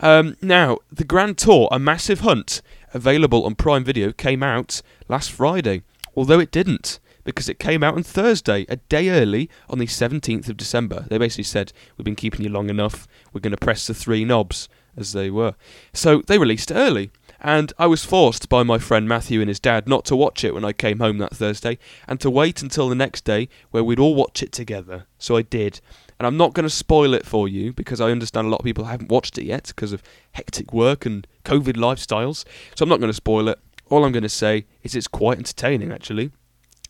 Um, 0.00 0.36
now 0.42 0.78
the 0.90 1.04
Grand 1.04 1.38
Tour, 1.38 1.68
a 1.70 1.78
massive 1.78 2.20
hunt 2.20 2.62
available 2.94 3.44
on 3.44 3.54
Prime 3.54 3.84
Video, 3.84 4.12
came 4.12 4.42
out 4.42 4.80
last 5.08 5.30
Friday, 5.30 5.82
although 6.16 6.40
it 6.40 6.50
didn't 6.50 7.00
because 7.24 7.48
it 7.48 7.58
came 7.58 7.82
out 7.82 7.94
on 7.94 8.02
Thursday, 8.02 8.66
a 8.68 8.76
day 8.76 9.08
early, 9.08 9.50
on 9.68 9.78
the 9.78 9.86
17th 9.86 10.48
of 10.48 10.56
December. 10.56 11.06
They 11.08 11.18
basically 11.18 11.44
said, 11.44 11.72
We've 11.96 12.04
been 12.04 12.14
keeping 12.14 12.42
you 12.42 12.50
long 12.50 12.70
enough, 12.70 13.08
we're 13.32 13.40
going 13.40 13.56
to 13.56 13.56
press 13.56 13.86
the 13.86 13.94
three 13.94 14.24
knobs, 14.24 14.68
as 14.96 15.12
they 15.12 15.30
were. 15.30 15.54
So 15.92 16.22
they 16.22 16.38
released 16.38 16.70
it 16.70 16.76
early. 16.76 17.10
And 17.40 17.72
I 17.78 17.86
was 17.86 18.04
forced 18.04 18.48
by 18.48 18.62
my 18.62 18.78
friend 18.78 19.08
Matthew 19.08 19.40
and 19.40 19.48
his 19.48 19.60
dad 19.60 19.86
not 19.88 20.06
to 20.06 20.16
watch 20.16 20.44
it 20.44 20.54
when 20.54 20.64
I 20.64 20.72
came 20.72 21.00
home 21.00 21.18
that 21.18 21.36
Thursday, 21.36 21.78
and 22.08 22.20
to 22.20 22.30
wait 22.30 22.62
until 22.62 22.88
the 22.88 22.94
next 22.94 23.24
day 23.24 23.48
where 23.70 23.84
we'd 23.84 23.98
all 23.98 24.14
watch 24.14 24.42
it 24.42 24.52
together. 24.52 25.06
So 25.18 25.36
I 25.36 25.42
did. 25.42 25.80
And 26.24 26.32
I'm 26.32 26.38
not 26.38 26.54
going 26.54 26.64
to 26.64 26.70
spoil 26.70 27.12
it 27.12 27.26
for 27.26 27.48
you 27.48 27.74
because 27.74 28.00
I 28.00 28.10
understand 28.10 28.46
a 28.46 28.50
lot 28.50 28.60
of 28.60 28.64
people 28.64 28.86
haven't 28.86 29.10
watched 29.10 29.36
it 29.36 29.44
yet 29.44 29.64
because 29.66 29.92
of 29.92 30.02
hectic 30.32 30.72
work 30.72 31.04
and 31.04 31.26
COVID 31.44 31.76
lifestyles. 31.76 32.46
So 32.74 32.82
I'm 32.82 32.88
not 32.88 32.98
going 32.98 33.10
to 33.10 33.14
spoil 33.14 33.46
it. 33.48 33.58
All 33.90 34.06
I'm 34.06 34.12
going 34.12 34.22
to 34.22 34.30
say 34.30 34.64
is 34.82 34.94
it's 34.94 35.06
quite 35.06 35.36
entertaining, 35.36 35.92
actually. 35.92 36.30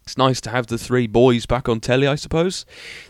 It's 0.04 0.16
nice 0.16 0.40
to 0.42 0.50
have 0.50 0.68
the 0.68 0.78
three 0.78 1.08
boys 1.08 1.46
back 1.46 1.68
on 1.68 1.80
telly, 1.80 2.06
I 2.06 2.14
suppose. 2.14 2.64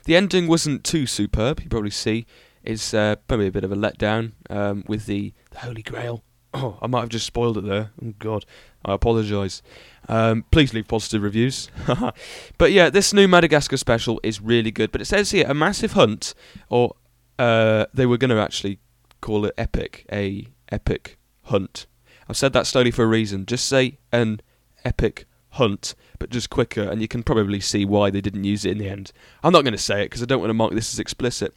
The 0.05 0.17
ending 0.17 0.49
wasn't 0.49 0.83
too 0.83 1.05
superb, 1.07 1.61
you 1.61 1.69
probably 1.69 1.91
see. 1.91 2.25
It's 2.63 2.95
uh, 2.95 3.17
probably 3.29 3.49
a 3.49 3.53
bit 3.53 3.65
of 3.65 3.73
a 3.73 3.77
letdown 3.77 4.33
um, 4.49 4.83
with 4.89 5.05
the, 5.05 5.35
the 5.51 5.59
Holy 5.59 5.83
Grail. 5.83 6.25
Oh, 6.55 6.79
I 6.83 6.87
might 6.87 7.01
have 7.01 7.09
just 7.09 7.27
spoiled 7.27 7.59
it 7.59 7.65
there. 7.65 7.91
Oh, 8.05 8.15
God. 8.19 8.45
I 8.85 8.95
apologise. 8.95 9.63
Um, 10.09 10.45
please 10.51 10.75
leave 10.75 10.89
positive 10.89 11.23
reviews. 11.23 11.71
but 12.59 12.73
yeah, 12.73 12.91
this 12.91 13.13
new 13.13 13.27
Madagascar 13.27 13.77
special 13.77 14.21
is 14.23 14.41
really 14.41 14.71
good. 14.71 14.93
But 14.93 15.01
it 15.01 15.07
says 15.07 15.31
here 15.31 15.47
a 15.49 15.55
massive 15.55 15.93
hunt, 15.93 16.35
or 16.69 16.95
uh, 17.39 17.87
they 17.95 18.07
were 18.07 18.19
going 18.19 18.31
to 18.31 18.41
actually 18.41 18.79
call 19.21 19.47
it 19.47 19.55
epic, 19.57 20.07
a 20.13 20.49
epic 20.71 21.19
hunt. 21.45 21.87
I've 22.29 22.37
said 22.37 22.53
that 22.53 22.67
slowly 22.67 22.91
for 22.91 23.05
a 23.05 23.09
reason. 23.09 23.47
Just 23.47 23.67
say 23.67 23.99
an 24.13 24.41
epic 24.85 25.27
hunt, 25.51 25.95
but 26.19 26.31
just 26.31 26.51
quicker, 26.51 26.83
and 26.83 27.01
you 27.01 27.09
can 27.09 27.23
probably 27.23 27.61
see 27.61 27.85
why 27.85 28.11
they 28.11 28.21
didn't 28.21 28.45
use 28.45 28.65
it 28.65 28.73
in 28.73 28.79
the 28.79 28.89
end. 28.89 29.13
I'm 29.43 29.53
not 29.53 29.63
going 29.63 29.73
to 29.73 29.79
say 29.79 30.03
it 30.03 30.07
because 30.07 30.23
I 30.23 30.27
don't 30.27 30.41
want 30.41 30.51
to 30.51 30.55
mark 30.55 30.73
this 30.73 30.93
as 30.93 30.99
explicit. 30.99 31.55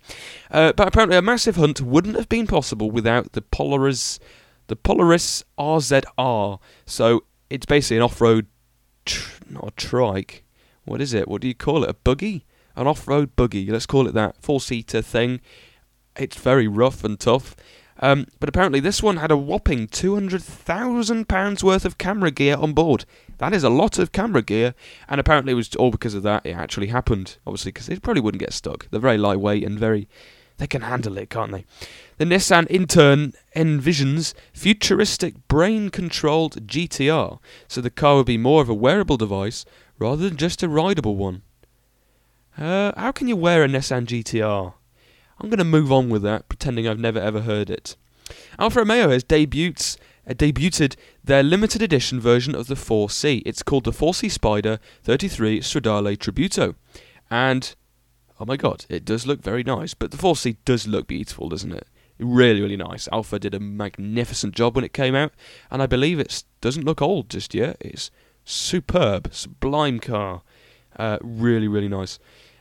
Uh, 0.51 0.71
but 0.73 0.87
apparently, 0.87 1.17
a 1.17 1.21
massive 1.21 1.55
hunt 1.55 1.81
wouldn't 1.81 2.15
have 2.15 2.29
been 2.29 2.47
possible 2.47 2.91
without 2.91 3.33
the 3.33 3.41
Polaris, 3.41 4.19
the 4.67 4.75
Polaris 4.75 5.43
RZR. 5.57 6.59
So 6.85 7.23
it's 7.49 7.65
basically 7.65 7.97
an 7.97 8.03
off-road, 8.03 8.47
tr- 9.05 9.43
not 9.49 9.67
a 9.67 9.71
trike. 9.71 10.43
What 10.85 11.01
is 11.01 11.13
it? 11.13 11.27
What 11.27 11.41
do 11.41 11.47
you 11.47 11.55
call 11.55 11.83
it? 11.83 11.89
A 11.89 11.93
buggy? 11.93 12.45
An 12.75 12.87
off-road 12.87 13.35
buggy. 13.35 13.69
Let's 13.69 13.85
call 13.85 14.07
it 14.07 14.13
that. 14.13 14.41
Four-seater 14.41 15.01
thing. 15.01 15.41
It's 16.15 16.37
very 16.37 16.67
rough 16.67 17.03
and 17.03 17.19
tough. 17.19 17.55
Um, 17.99 18.27
but 18.39 18.49
apparently, 18.49 18.79
this 18.79 19.01
one 19.01 19.17
had 19.17 19.31
a 19.31 19.37
whopping 19.37 19.87
£200,000 19.87 21.63
worth 21.63 21.85
of 21.85 21.97
camera 21.97 22.31
gear 22.31 22.55
on 22.55 22.73
board. 22.73 23.05
That 23.39 23.53
is 23.53 23.63
a 23.63 23.69
lot 23.69 23.97
of 23.97 24.11
camera 24.11 24.41
gear, 24.41 24.75
and 25.07 25.19
apparently, 25.19 25.53
it 25.53 25.55
was 25.55 25.75
all 25.75 25.91
because 25.91 26.13
of 26.13 26.23
that 26.23 26.45
it 26.45 26.51
actually 26.51 26.87
happened. 26.87 27.37
Obviously, 27.45 27.71
because 27.71 27.89
it 27.89 28.01
probably 28.01 28.21
wouldn't 28.21 28.39
get 28.39 28.53
stuck. 28.53 28.87
They're 28.89 28.99
very 28.99 29.17
lightweight 29.17 29.63
and 29.63 29.79
very. 29.79 30.07
They 30.57 30.67
can 30.67 30.81
handle 30.81 31.17
it, 31.17 31.29
can't 31.29 31.51
they? 31.51 31.65
The 32.17 32.25
Nissan 32.25 32.65
Intern 32.69 33.33
envisions 33.55 34.33
futuristic 34.53 35.47
brain 35.47 35.89
controlled 35.89 36.67
GTR, 36.67 37.39
so 37.67 37.81
the 37.81 37.91
car 37.91 38.15
will 38.15 38.23
be 38.23 38.37
more 38.37 38.61
of 38.61 38.69
a 38.69 38.73
wearable 38.73 39.17
device 39.17 39.65
rather 39.99 40.27
than 40.27 40.37
just 40.37 40.63
a 40.63 40.69
rideable 40.69 41.15
one. 41.15 41.43
Uh, 42.57 42.91
how 42.97 43.11
can 43.11 43.27
you 43.27 43.35
wear 43.35 43.63
a 43.63 43.67
Nissan 43.67 44.07
GTR? 44.07 44.73
I'm 45.39 45.49
going 45.49 45.59
to 45.59 45.63
move 45.63 45.91
on 45.91 46.09
with 46.09 46.23
that, 46.23 46.49
pretending 46.49 46.87
I've 46.87 46.99
never 46.99 47.19
ever 47.19 47.41
heard 47.41 47.69
it. 47.69 47.95
Alfa 48.57 48.79
Romeo 48.79 49.09
has 49.09 49.23
debuts, 49.23 49.97
uh, 50.27 50.33
debuted 50.33 50.95
their 51.23 51.43
limited 51.43 51.81
edition 51.83 52.19
version 52.19 52.55
of 52.55 52.67
the 52.67 52.75
4C. 52.75 53.43
It's 53.45 53.61
called 53.61 53.83
the 53.83 53.91
4C 53.91 54.31
Spider 54.31 54.79
33 55.03 55.59
Stradale 55.59 56.17
Tributo. 56.17 56.75
And, 57.29 57.75
oh 58.39 58.45
my 58.45 58.57
god, 58.57 58.85
it 58.89 59.05
does 59.05 59.27
look 59.27 59.41
very 59.41 59.63
nice. 59.63 59.93
But 59.93 60.11
the 60.11 60.17
4C 60.17 60.57
does 60.65 60.87
look 60.87 61.07
beautiful, 61.07 61.49
doesn't 61.49 61.71
it? 61.71 61.87
Really, 62.19 62.61
really 62.61 62.77
nice. 62.77 63.07
Alfa 63.11 63.37
did 63.39 63.53
a 63.53 63.59
magnificent 63.59 64.55
job 64.55 64.75
when 64.75 64.85
it 64.85 64.93
came 64.93 65.15
out, 65.15 65.31
and 65.69 65.81
I 65.81 65.85
believe 65.85 66.19
it 66.19 66.43
doesn't 66.61 66.85
look 66.85 67.01
old 67.01 67.29
just 67.29 67.53
yet. 67.53 67.77
It's 67.79 68.09
superb, 68.43 69.33
sublime 69.33 69.99
car. 69.99 70.41
Uh, 70.97 71.19
really, 71.21 71.67
really 71.67 71.87
nice. 71.87 72.17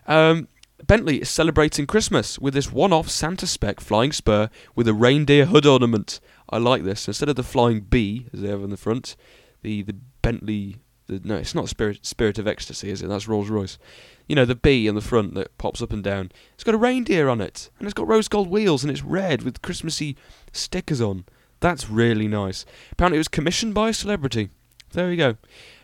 Um, 0.06 0.48
Bentley 0.86 1.22
is 1.22 1.30
celebrating 1.30 1.86
Christmas 1.86 2.38
with 2.38 2.52
this 2.52 2.70
one 2.70 2.92
off 2.92 3.08
Santa 3.08 3.46
spec 3.46 3.80
flying 3.80 4.12
spur 4.12 4.50
with 4.74 4.86
a 4.86 4.94
reindeer 4.94 5.46
hood 5.46 5.64
ornament. 5.64 6.20
I 6.50 6.58
like 6.58 6.84
this. 6.84 7.08
Instead 7.08 7.30
of 7.30 7.36
the 7.36 7.42
flying 7.42 7.80
B, 7.80 8.26
as 8.32 8.42
they 8.42 8.48
have 8.48 8.62
on 8.62 8.70
the 8.70 8.76
front, 8.76 9.16
the, 9.62 9.82
the 9.82 9.96
Bentley. 10.22 10.76
The, 11.06 11.20
no, 11.22 11.36
it's 11.36 11.54
not 11.54 11.68
Spirit, 11.68 12.04
Spirit 12.04 12.38
of 12.38 12.48
Ecstasy, 12.48 12.90
is 12.90 13.02
it? 13.02 13.08
That's 13.08 13.28
Rolls 13.28 13.48
Royce. 13.48 13.78
You 14.26 14.34
know, 14.34 14.44
the 14.44 14.54
bee 14.54 14.88
on 14.88 14.94
the 14.94 15.00
front 15.00 15.34
that 15.34 15.56
pops 15.56 15.80
up 15.80 15.92
and 15.92 16.02
down. 16.02 16.32
It's 16.54 16.64
got 16.64 16.74
a 16.74 16.78
reindeer 16.78 17.28
on 17.28 17.40
it, 17.40 17.70
and 17.78 17.86
it's 17.86 17.94
got 17.94 18.08
rose 18.08 18.28
gold 18.28 18.48
wheels, 18.48 18.82
and 18.82 18.90
it's 18.90 19.02
red 19.02 19.42
with 19.42 19.62
Christmassy 19.62 20.16
stickers 20.52 21.00
on. 21.00 21.24
That's 21.60 21.88
really 21.88 22.28
nice. 22.28 22.66
Apparently, 22.92 23.16
it 23.16 23.20
was 23.20 23.28
commissioned 23.28 23.74
by 23.74 23.90
a 23.90 23.94
celebrity. 23.94 24.50
There 24.92 25.08
we 25.08 25.16
go. 25.16 25.36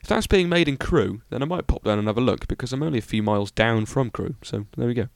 If 0.02 0.08
that's 0.08 0.26
being 0.26 0.48
made 0.48 0.68
in 0.68 0.76
Crewe, 0.76 1.22
then 1.30 1.42
I 1.42 1.46
might 1.46 1.66
pop 1.66 1.84
down 1.84 1.98
and 1.98 2.08
have 2.08 2.18
a 2.18 2.22
look 2.22 2.48
because 2.48 2.72
I'm 2.72 2.82
only 2.82 2.98
a 2.98 3.02
few 3.02 3.22
miles 3.22 3.50
down 3.50 3.86
from 3.86 4.10
Crewe. 4.10 4.36
So 4.42 4.66
there 4.76 4.86
we 4.86 4.94
go. 4.94 5.08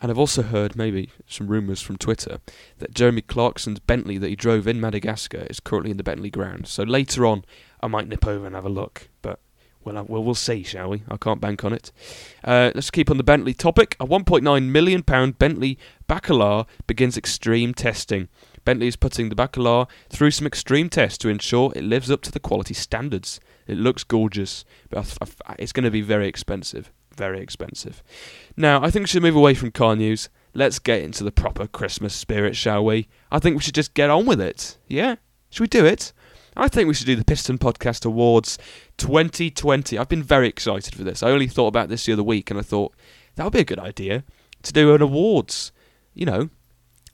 And 0.00 0.10
I've 0.10 0.18
also 0.18 0.42
heard 0.42 0.76
maybe 0.76 1.10
some 1.26 1.46
rumours 1.46 1.80
from 1.80 1.96
Twitter 1.96 2.40
that 2.78 2.94
Jeremy 2.94 3.22
Clarkson's 3.22 3.80
Bentley 3.80 4.18
that 4.18 4.28
he 4.28 4.36
drove 4.36 4.66
in 4.66 4.80
Madagascar 4.80 5.46
is 5.48 5.60
currently 5.60 5.90
in 5.90 5.96
the 5.96 6.02
Bentley 6.02 6.30
ground. 6.30 6.66
So 6.66 6.82
later 6.82 7.24
on, 7.24 7.44
I 7.80 7.86
might 7.86 8.08
nip 8.08 8.26
over 8.26 8.46
and 8.46 8.54
have 8.54 8.66
a 8.66 8.70
look. 8.70 9.08
But 9.22 9.38
well, 9.84 10.04
well, 10.08 10.24
we'll 10.24 10.34
see, 10.34 10.62
shall 10.62 10.90
we? 10.90 11.02
I 11.08 11.16
can't 11.16 11.40
bank 11.40 11.64
on 11.64 11.72
it. 11.72 11.92
Uh, 12.42 12.70
let's 12.74 12.90
keep 12.90 13.10
on 13.10 13.18
the 13.18 13.22
Bentley 13.22 13.54
topic. 13.54 13.96
A 14.00 14.06
1.9 14.06 14.68
million 14.68 15.02
pound 15.02 15.38
Bentley 15.38 15.78
Bacalar 16.08 16.66
begins 16.86 17.16
extreme 17.16 17.74
testing. 17.74 18.28
Bentley 18.64 18.86
is 18.86 18.96
putting 18.96 19.28
the 19.28 19.34
Bacalar 19.34 19.88
through 20.08 20.30
some 20.30 20.46
extreme 20.46 20.88
tests 20.88 21.18
to 21.18 21.28
ensure 21.28 21.72
it 21.76 21.84
lives 21.84 22.10
up 22.10 22.22
to 22.22 22.32
the 22.32 22.40
quality 22.40 22.72
standards. 22.72 23.40
It 23.66 23.76
looks 23.76 24.04
gorgeous, 24.04 24.64
but 24.88 25.16
it's 25.58 25.72
going 25.72 25.84
to 25.84 25.90
be 25.90 26.00
very 26.00 26.28
expensive. 26.28 26.90
Very 27.16 27.40
expensive. 27.40 28.02
Now, 28.56 28.82
I 28.82 28.90
think 28.90 29.04
we 29.04 29.08
should 29.08 29.22
move 29.22 29.36
away 29.36 29.54
from 29.54 29.70
car 29.70 29.96
news. 29.96 30.28
Let's 30.52 30.78
get 30.78 31.02
into 31.02 31.24
the 31.24 31.32
proper 31.32 31.66
Christmas 31.66 32.14
spirit, 32.14 32.56
shall 32.56 32.84
we? 32.84 33.08
I 33.30 33.38
think 33.38 33.56
we 33.56 33.62
should 33.62 33.74
just 33.74 33.94
get 33.94 34.10
on 34.10 34.26
with 34.26 34.40
it. 34.40 34.76
Yeah? 34.88 35.16
Should 35.50 35.62
we 35.62 35.68
do 35.68 35.84
it? 35.84 36.12
I 36.56 36.68
think 36.68 36.86
we 36.86 36.94
should 36.94 37.06
do 37.06 37.16
the 37.16 37.24
Piston 37.24 37.58
Podcast 37.58 38.04
Awards 38.04 38.58
2020. 38.98 39.98
I've 39.98 40.08
been 40.08 40.22
very 40.22 40.48
excited 40.48 40.94
for 40.94 41.02
this. 41.02 41.22
I 41.22 41.30
only 41.30 41.48
thought 41.48 41.68
about 41.68 41.88
this 41.88 42.06
the 42.06 42.12
other 42.12 42.22
week 42.22 42.50
and 42.50 42.58
I 42.58 42.62
thought 42.62 42.94
that 43.34 43.44
would 43.44 43.52
be 43.52 43.60
a 43.60 43.64
good 43.64 43.80
idea 43.80 44.22
to 44.62 44.72
do 44.72 44.94
an 44.94 45.02
awards. 45.02 45.72
You 46.14 46.26
know, 46.26 46.50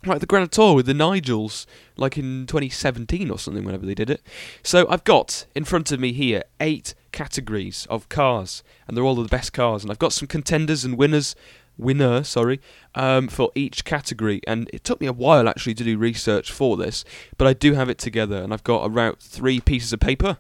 like 0.05 0.21
the 0.21 0.27
Grand 0.27 0.53
Tour 0.53 0.75
with 0.75 0.85
the 0.85 0.93
Nigels, 0.93 1.65
like 1.97 2.19
in 2.19 2.47
2017 2.47 3.31
or 3.31 3.39
something, 3.39 3.65
whenever 3.65 3.87
they 3.87 3.95
did 3.95 4.11
it. 4.11 4.23
So 4.63 4.87
I've 4.91 5.05
got 5.05 5.47
in 5.55 5.65
front 5.65 5.91
of 5.91 6.01
me 6.01 6.13
here 6.13 6.45
eight 6.61 6.95
categories 7.13 7.87
of 7.91 8.09
cars, 8.09 8.63
and 8.87 8.97
they're 8.97 9.05
all 9.05 9.15
the 9.15 9.29
best 9.29 9.53
cars. 9.53 9.83
And 9.83 9.91
I've 9.91 9.99
got 9.99 10.13
some 10.13 10.29
contenders 10.29 10.85
and 10.85 10.97
winners, 10.97 11.35
winner, 11.77 12.23
sorry, 12.25 12.61
um, 12.95 13.29
for 13.29 13.51
each 13.55 13.85
category. 13.85 14.41
And 14.47 14.71
it 14.73 14.85
took 14.85 15.01
me 15.01 15.07
a 15.07 15.13
while 15.13 15.49
actually 15.49 15.75
to 15.75 15.85
do 15.85 15.99
research 15.99 16.53
for 16.53 16.77
this, 16.77 17.05
but 17.37 17.47
I 17.47 17.53
do 17.53 17.75
have 17.75 17.89
it 17.89 17.99
together, 17.99 18.43
and 18.43 18.53
I've 18.53 18.65
got 18.65 18.85
about 18.85 19.21
three 19.21 19.61
pieces 19.61 19.93
of 19.93 20.01
paper 20.01 20.37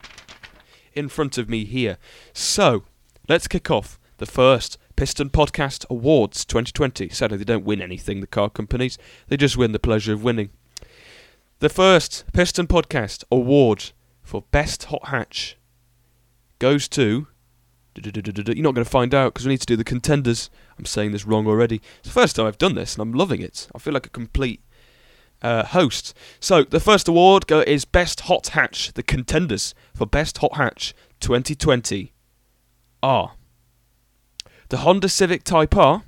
in 0.94 1.08
front 1.08 1.38
of 1.38 1.48
me 1.48 1.64
here. 1.64 1.98
So 2.32 2.84
let's 3.28 3.48
kick 3.48 3.70
off 3.70 3.98
the 4.18 4.26
first 4.26 4.78
Piston 4.96 5.30
Podcast 5.30 5.86
Awards 5.88 6.44
2020. 6.44 7.08
Sadly, 7.08 7.38
they 7.38 7.44
don't 7.44 7.64
win 7.64 7.80
anything, 7.80 8.20
the 8.20 8.26
car 8.26 8.50
companies. 8.50 8.98
They 9.28 9.36
just 9.36 9.56
win 9.56 9.72
the 9.72 9.78
pleasure 9.78 10.12
of 10.12 10.22
winning. 10.22 10.50
The 11.60 11.68
first 11.68 12.24
Piston 12.32 12.66
Podcast 12.66 13.24
Award 13.30 13.92
for 14.22 14.44
Best 14.50 14.84
Hot 14.84 15.08
Hatch 15.08 15.56
goes 16.60 16.86
to. 16.90 17.26
You're 17.96 18.62
not 18.62 18.74
going 18.74 18.84
to 18.84 18.90
find 18.90 19.12
out 19.12 19.34
because 19.34 19.46
we 19.46 19.50
need 19.50 19.60
to 19.62 19.66
do 19.66 19.76
the 19.76 19.82
contenders. 19.82 20.48
I'm 20.78 20.84
saying 20.84 21.10
this 21.10 21.26
wrong 21.26 21.48
already. 21.48 21.82
It's 21.98 22.08
the 22.14 22.20
first 22.20 22.36
time 22.36 22.46
I've 22.46 22.56
done 22.56 22.76
this 22.76 22.94
and 22.94 23.02
I'm 23.02 23.12
loving 23.12 23.42
it. 23.42 23.66
I 23.74 23.78
feel 23.80 23.92
like 23.92 24.06
a 24.06 24.10
complete 24.10 24.62
uh, 25.42 25.64
host. 25.64 26.14
So 26.38 26.62
the 26.62 26.78
first 26.78 27.08
award 27.08 27.48
go- 27.48 27.60
is 27.60 27.84
Best 27.84 28.22
Hot 28.22 28.48
Hatch. 28.48 28.92
The 28.92 29.02
contenders 29.02 29.74
for 29.92 30.06
Best 30.06 30.38
Hot 30.38 30.56
Hatch 30.56 30.94
2020 31.18 32.12
are 33.02 33.32
the 34.68 34.78
Honda 34.78 35.08
Civic 35.08 35.42
Type 35.42 35.76
R, 35.76 36.04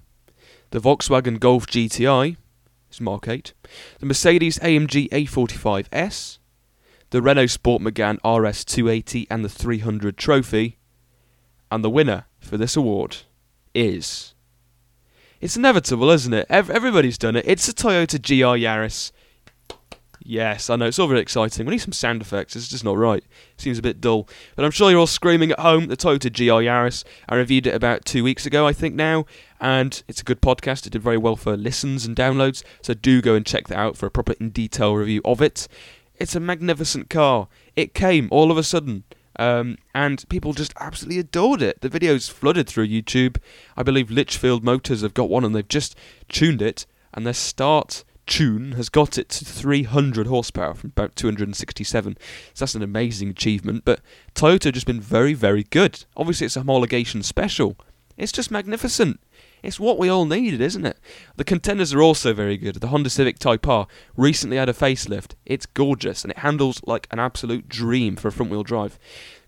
the 0.71 0.79
Volkswagen 0.79 1.41
Golf 1.41 1.67
GTI, 1.67 2.37
it's 2.89 3.01
Mark 3.01 3.27
8, 3.27 3.55
the 3.99 4.07
Mercedes 4.07 4.59
AMG 4.61 5.09
A45S, 5.09 6.39
the 7.13 7.21
Renault 7.21 7.49
Sport 7.49 7.83
Megane 7.83 8.19
RS280 8.23 9.27
and 9.31 9.45
the 9.45 9.49
300 9.51 10.17
Trophy, 10.17 10.79
and 11.71 11.85
the 11.85 11.91
winner 11.91 12.25
for 12.41 12.57
this 12.57 12.75
award 12.75 13.19
is. 13.75 14.35
It's 15.39 15.55
inevitable, 15.55 16.09
isn't 16.09 16.33
it? 16.33 16.47
Ev- 16.49 16.71
everybody's 16.71 17.19
done 17.19 17.37
it. 17.37 17.45
It's 17.47 17.69
a 17.69 17.75
Toyota 17.75 18.21
GR 18.21 18.57
Yaris. 18.65 19.13
Yes, 20.25 20.71
I 20.71 20.77
know, 20.77 20.87
it's 20.87 20.99
all 20.99 21.07
very 21.09 21.21
exciting. 21.21 21.67
We 21.67 21.73
need 21.73 21.79
some 21.79 21.93
sound 21.93 22.23
effects, 22.23 22.57
it's 22.57 22.69
just 22.69 22.85
not 22.85 22.97
right. 22.97 23.25
Seems 23.59 23.79
a 23.79 23.83
bit 23.83 24.01
dull. 24.01 24.27
But 24.57 24.65
I'm 24.65 24.71
sure 24.71 24.91
you're 24.91 25.01
all 25.01 25.07
screaming 25.07 25.53
at 25.53 25.59
home. 25.59 25.89
The 25.89 25.97
Toyota 25.99 26.33
GR 26.33 26.65
Yaris. 26.65 27.05
I 27.29 27.35
reviewed 27.35 27.67
it 27.67 27.75
about 27.75 28.07
two 28.07 28.25
weeks 28.25 28.47
ago, 28.47 28.67
I 28.67 28.73
think 28.73 28.95
now, 28.95 29.27
and 29.61 30.03
it's 30.09 30.23
a 30.23 30.25
good 30.25 30.41
podcast. 30.41 30.87
It 30.87 30.95
did 30.95 31.03
very 31.03 31.19
well 31.19 31.37
for 31.37 31.59
listens 31.59 32.07
and 32.07 32.17
downloads, 32.17 32.63
so 32.81 32.95
do 32.95 33.21
go 33.21 33.35
and 33.35 33.45
check 33.45 33.69
that 33.69 33.79
out 33.79 33.99
for 33.99 34.07
a 34.07 34.11
proper 34.11 34.33
in 34.41 34.49
detail 34.49 34.95
review 34.95 35.21
of 35.27 35.43
it. 35.43 35.69
It's 36.23 36.37
a 36.37 36.41
magnificent 36.41 37.11
car. 37.11 37.49
It 37.75 37.95
came 37.95 38.29
all 38.31 38.53
of 38.53 38.57
a 38.57 38.63
sudden. 38.63 39.03
Um, 39.41 39.77
and 39.93 40.25
people 40.29 40.53
just 40.53 40.73
absolutely 40.79 41.19
adored 41.19 41.61
it. 41.61 41.81
The 41.81 41.91
videos 41.91 42.31
flooded 42.31 42.69
through 42.69 42.87
YouTube. 42.87 43.39
I 43.77 43.83
believe 43.83 44.09
Litchfield 44.09 44.63
Motors 44.63 45.03
have 45.03 45.15
got 45.15 45.29
one 45.29 45.45
and 45.45 45.53
they've 45.53 45.67
just 45.67 45.99
tuned 46.29 46.63
it, 46.63 46.87
and 47.13 47.27
their 47.27 47.35
start 47.35 48.05
tune 48.25 48.73
has 48.73 48.89
got 48.89 49.19
it 49.19 49.31
to 49.31 49.45
300 49.45 50.29
horsepower 50.29 50.75
from 50.75 50.91
about 50.91 51.17
267. 51.17 52.17
So 52.55 52.65
that's 52.65 52.77
an 52.77 52.85
amazing 52.85 53.31
achievement. 53.31 53.85
But 53.85 54.01
Toyota 54.37 54.73
just 54.73 54.87
been 54.87 55.01
very, 55.01 55.35
very 55.35 55.65
good. 55.65 56.05
Obviously, 56.17 56.45
it's 56.45 56.57
a 56.57 56.61
homologation 56.63 57.25
special. 57.25 57.77
It's 58.17 58.31
just 58.31 58.53
magnificent. 58.53 59.19
It's 59.63 59.79
what 59.79 59.99
we 59.99 60.09
all 60.09 60.27
needed, 60.27 60.61
isn't 60.61 60.85
it? 60.85 60.99
The 61.37 61.45
contenders 61.45 61.95
are 61.95 62.03
also 62.03 62.33
very 62.33 62.57
good. 62.57 62.77
The 62.77 62.89
Honda 62.89 63.11
Civic 63.11 63.39
Type 63.39 63.67
R 63.69 63.87
recently 64.17 64.57
had 64.57 64.69
a 64.69 64.73
facelift. 64.73 65.35
It's 65.47 65.67
gorgeous 65.67 66.23
and 66.23 66.33
it 66.33 66.39
handles 66.39 66.81
like 66.85 67.07
an 67.11 67.19
absolute 67.19 67.69
dream 67.69 68.17
for 68.17 68.29
a 68.29 68.33
front 68.33 68.51
wheel 68.51 68.65
drive. 68.65 68.99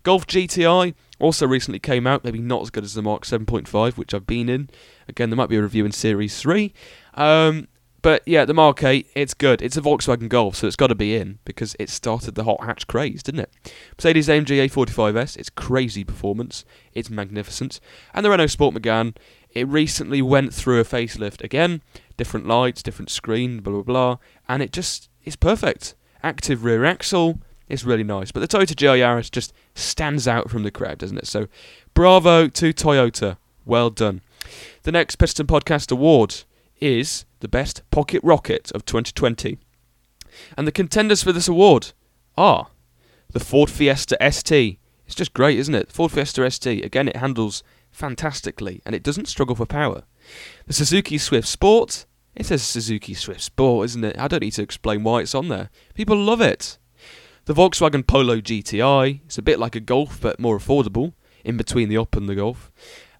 Golf 0.03 0.27
GTI 0.27 0.93
also 1.19 1.47
recently 1.47 1.79
came 1.79 2.05
out, 2.05 2.23
maybe 2.23 2.39
not 2.39 2.61
as 2.61 2.69
good 2.69 2.83
as 2.83 2.93
the 2.93 3.01
Mark 3.01 3.23
7.5, 3.23 3.97
which 3.97 4.13
I've 4.13 4.27
been 4.27 4.49
in. 4.49 4.69
Again, 5.07 5.29
there 5.29 5.37
might 5.37 5.49
be 5.49 5.57
a 5.57 5.61
review 5.61 5.85
in 5.85 5.91
Series 5.91 6.39
3. 6.39 6.73
Um, 7.15 7.67
but 8.05 8.21
yeah, 8.27 8.45
the 8.45 8.53
Mark 8.53 8.83
8, 8.83 9.07
it's 9.15 9.33
good. 9.33 9.63
It's 9.63 9.77
a 9.77 9.81
Volkswagen 9.81 10.29
Golf, 10.29 10.57
so 10.57 10.67
it's 10.67 10.75
got 10.75 10.87
to 10.87 10.95
be 10.95 11.15
in 11.15 11.39
because 11.43 11.75
it 11.79 11.89
started 11.89 12.35
the 12.35 12.43
hot 12.43 12.63
hatch 12.63 12.85
craze, 12.85 13.23
didn't 13.23 13.39
it? 13.39 13.51
Mercedes 13.97 14.27
AMG 14.27 14.69
A45S, 14.69 15.35
it's 15.37 15.49
crazy 15.49 16.03
performance. 16.03 16.65
It's 16.93 17.09
magnificent. 17.09 17.79
And 18.13 18.23
the 18.23 18.29
Renault 18.29 18.45
Sport 18.47 18.75
Megane, 18.75 19.15
it 19.55 19.67
recently 19.67 20.21
went 20.21 20.53
through 20.53 20.79
a 20.81 20.83
facelift 20.83 21.41
again. 21.41 21.81
Different 22.17 22.45
lights, 22.45 22.83
different 22.83 23.09
screen, 23.09 23.61
blah, 23.61 23.73
blah, 23.73 23.81
blah. 23.83 24.17
And 24.47 24.61
it 24.61 24.71
just 24.71 25.09
is 25.23 25.35
perfect. 25.35 25.95
Active 26.21 26.63
rear 26.63 26.83
axle, 26.85 27.39
it's 27.67 27.85
really 27.85 28.03
nice. 28.03 28.31
But 28.31 28.41
the 28.41 28.47
Toyota 28.47 28.75
GR 28.75 28.85
Yaris 28.85 29.31
just 29.31 29.53
stands 29.73 30.27
out 30.27 30.49
from 30.49 30.63
the 30.63 30.71
crowd, 30.71 30.99
doesn't 30.99 31.17
it? 31.17 31.27
So 31.27 31.47
bravo 31.93 32.47
to 32.47 32.73
Toyota. 32.73 33.37
Well 33.65 33.89
done. 33.89 34.21
The 34.83 34.91
next 34.91 35.15
Piston 35.15 35.47
Podcast 35.47 35.91
Award 35.91 36.43
is 36.79 37.25
the 37.39 37.47
best 37.47 37.81
pocket 37.89 38.21
rocket 38.23 38.71
of 38.73 38.85
2020. 38.85 39.57
And 40.57 40.67
the 40.67 40.71
contenders 40.71 41.23
for 41.23 41.31
this 41.31 41.47
award 41.47 41.93
are 42.37 42.67
the 43.31 43.39
Ford 43.39 43.69
Fiesta 43.69 44.17
ST. 44.29 44.77
It's 45.05 45.15
just 45.15 45.33
great, 45.33 45.57
isn't 45.57 45.75
it? 45.75 45.91
Ford 45.91 46.11
Fiesta 46.11 46.49
ST. 46.49 46.83
Again, 46.83 47.07
it 47.07 47.17
handles 47.17 47.63
fantastically 47.95 48.81
and 48.85 48.93
it 48.93 49.03
doesn't 49.03 49.27
struggle 49.27 49.55
for 49.55 49.65
power. 49.65 50.03
The 50.67 50.73
Suzuki 50.73 51.17
Swift 51.17 51.47
Sport. 51.47 52.05
It 52.35 52.45
says 52.45 52.61
Suzuki 52.61 53.13
Swift 53.13 53.41
Sport, 53.41 53.85
isn't 53.85 54.03
it? 54.03 54.19
I 54.19 54.27
don't 54.27 54.41
need 54.41 54.51
to 54.51 54.61
explain 54.61 55.03
why 55.03 55.21
it's 55.21 55.33
on 55.33 55.47
there. 55.47 55.69
People 55.93 56.17
love 56.17 56.41
it. 56.41 56.77
The 57.45 57.53
Volkswagen 57.53 58.05
Polo 58.05 58.37
GTI. 58.37 59.21
It's 59.25 59.37
a 59.37 59.43
bit 59.43 59.59
like 59.59 59.75
a 59.75 59.79
Golf, 59.79 60.19
but 60.19 60.39
more 60.39 60.57
affordable, 60.57 61.13
in 61.45 61.55
between 61.55 61.87
the 61.87 61.97
Up 61.97 62.15
and 62.15 62.27
the 62.27 62.35
Golf. 62.35 62.71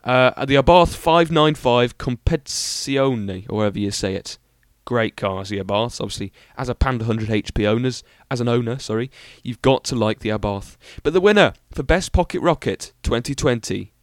Uh, 0.03 0.45
the 0.45 0.55
Abarth 0.55 0.95
595 0.95 1.97
Competizione, 1.97 3.45
or 3.49 3.61
however 3.61 3.79
you 3.79 3.91
say 3.91 4.15
it. 4.15 4.37
Great 4.83 5.15
cars, 5.15 5.49
the 5.49 5.59
Abarth. 5.59 6.01
Obviously, 6.01 6.33
as 6.57 6.69
a 6.69 6.75
Panda 6.75 7.05
100 7.05 7.29
HP 7.29 7.65
owners, 7.65 8.03
as 8.29 8.41
an 8.41 8.47
owner, 8.47 8.77
sorry, 8.77 9.09
you've 9.43 9.61
got 9.61 9.83
to 9.85 9.95
like 9.95 10.19
the 10.19 10.29
Abarth. 10.29 10.75
But 11.01 11.13
the 11.13 11.21
winner 11.21 11.53
for 11.71 11.83
Best 11.83 12.11
Pocket 12.11 12.41
Rocket 12.41 12.93
2020 13.01 13.93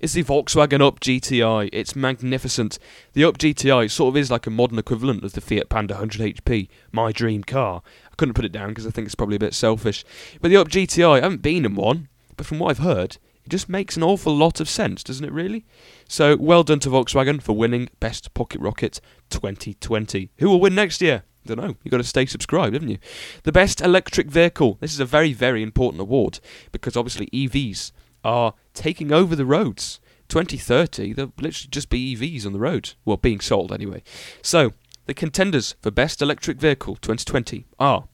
is 0.00 0.12
the 0.12 0.22
Volkswagen 0.22 0.80
Up 0.80 1.00
GTI. 1.00 1.68
It's 1.72 1.96
magnificent. 1.96 2.78
The 3.12 3.24
Up 3.24 3.38
GTI 3.38 3.90
sort 3.90 4.12
of 4.12 4.16
is 4.16 4.30
like 4.30 4.46
a 4.46 4.50
modern 4.50 4.78
equivalent 4.78 5.24
of 5.24 5.32
the 5.32 5.40
Fiat 5.40 5.68
Panda 5.68 5.94
100 5.94 6.36
HP, 6.36 6.68
my 6.92 7.12
dream 7.12 7.42
car. 7.44 7.82
I 8.10 8.14
couldn't 8.16 8.34
put 8.34 8.44
it 8.44 8.52
down 8.52 8.68
because 8.68 8.86
I 8.86 8.90
think 8.90 9.06
it's 9.06 9.14
probably 9.14 9.36
a 9.36 9.40
bit 9.40 9.54
selfish. 9.54 10.04
But 10.40 10.48
the 10.48 10.56
Up 10.56 10.68
GTI, 10.68 11.18
I 11.18 11.22
haven't 11.22 11.42
been 11.42 11.64
in 11.64 11.74
one, 11.74 12.08
but 12.36 12.46
from 12.46 12.58
what 12.58 12.70
I've 12.70 12.78
heard, 12.78 13.18
it 13.44 13.50
just 13.50 13.68
makes 13.68 13.96
an 13.96 14.02
awful 14.02 14.36
lot 14.36 14.60
of 14.60 14.68
sense, 14.68 15.02
doesn't 15.02 15.24
it, 15.24 15.32
really? 15.32 15.64
So, 16.06 16.36
well 16.36 16.62
done 16.62 16.80
to 16.80 16.90
Volkswagen 16.90 17.42
for 17.42 17.54
winning 17.54 17.88
Best 17.98 18.34
Pocket 18.34 18.60
Rocket 18.60 19.00
2020. 19.30 20.30
Who 20.38 20.48
will 20.48 20.60
win 20.60 20.74
next 20.74 21.00
year? 21.00 21.22
I 21.44 21.48
don't 21.48 21.66
know. 21.66 21.76
You've 21.82 21.92
got 21.92 21.98
to 21.98 22.04
stay 22.04 22.26
subscribed, 22.26 22.74
haven't 22.74 22.90
you? 22.90 22.98
The 23.44 23.52
Best 23.52 23.80
Electric 23.80 24.28
Vehicle. 24.28 24.76
This 24.80 24.92
is 24.92 25.00
a 25.00 25.06
very, 25.06 25.32
very 25.32 25.62
important 25.62 26.02
award 26.02 26.40
because 26.72 26.96
obviously 26.96 27.28
EVs 27.28 27.92
are 28.22 28.54
taking 28.78 29.12
over 29.12 29.34
the 29.36 29.44
roads. 29.44 30.00
2030, 30.28 31.14
there'll 31.14 31.32
literally 31.38 31.68
just 31.70 31.88
be 31.88 32.14
EVs 32.14 32.46
on 32.46 32.52
the 32.52 32.58
road. 32.58 32.94
Well, 33.04 33.16
being 33.16 33.40
sold 33.40 33.72
anyway. 33.72 34.02
So, 34.42 34.72
the 35.06 35.14
contenders 35.14 35.74
for 35.80 35.90
Best 35.90 36.20
Electric 36.20 36.58
Vehicle 36.58 36.96
2020 36.96 37.64
are 37.78 38.04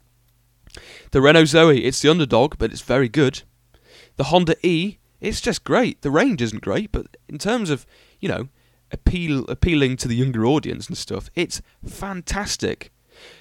the 1.11 1.20
Renault 1.20 1.46
Zoe. 1.46 1.85
It's 1.85 2.00
the 2.00 2.11
underdog, 2.11 2.55
but 2.59 2.72
it's 2.72 2.83
very 2.83 3.09
good. 3.09 3.42
The 4.16 4.24
Honda 4.24 4.57
E. 4.66 4.98
It's 5.20 5.40
just 5.40 5.64
great. 5.64 6.03
The 6.03 6.11
range 6.11 6.42
isn't 6.42 6.62
great, 6.62 6.92
but 6.92 7.16
in 7.29 7.38
terms 7.38 7.70
of, 7.70 7.87
you 8.20 8.29
know, 8.29 8.48
appeal 8.92 9.44
appealing 9.46 9.96
to 9.98 10.09
the 10.09 10.16
younger 10.16 10.44
audience 10.44 10.87
and 10.87 10.96
stuff, 10.96 11.31
it's 11.35 11.62
fantastic. 11.85 12.92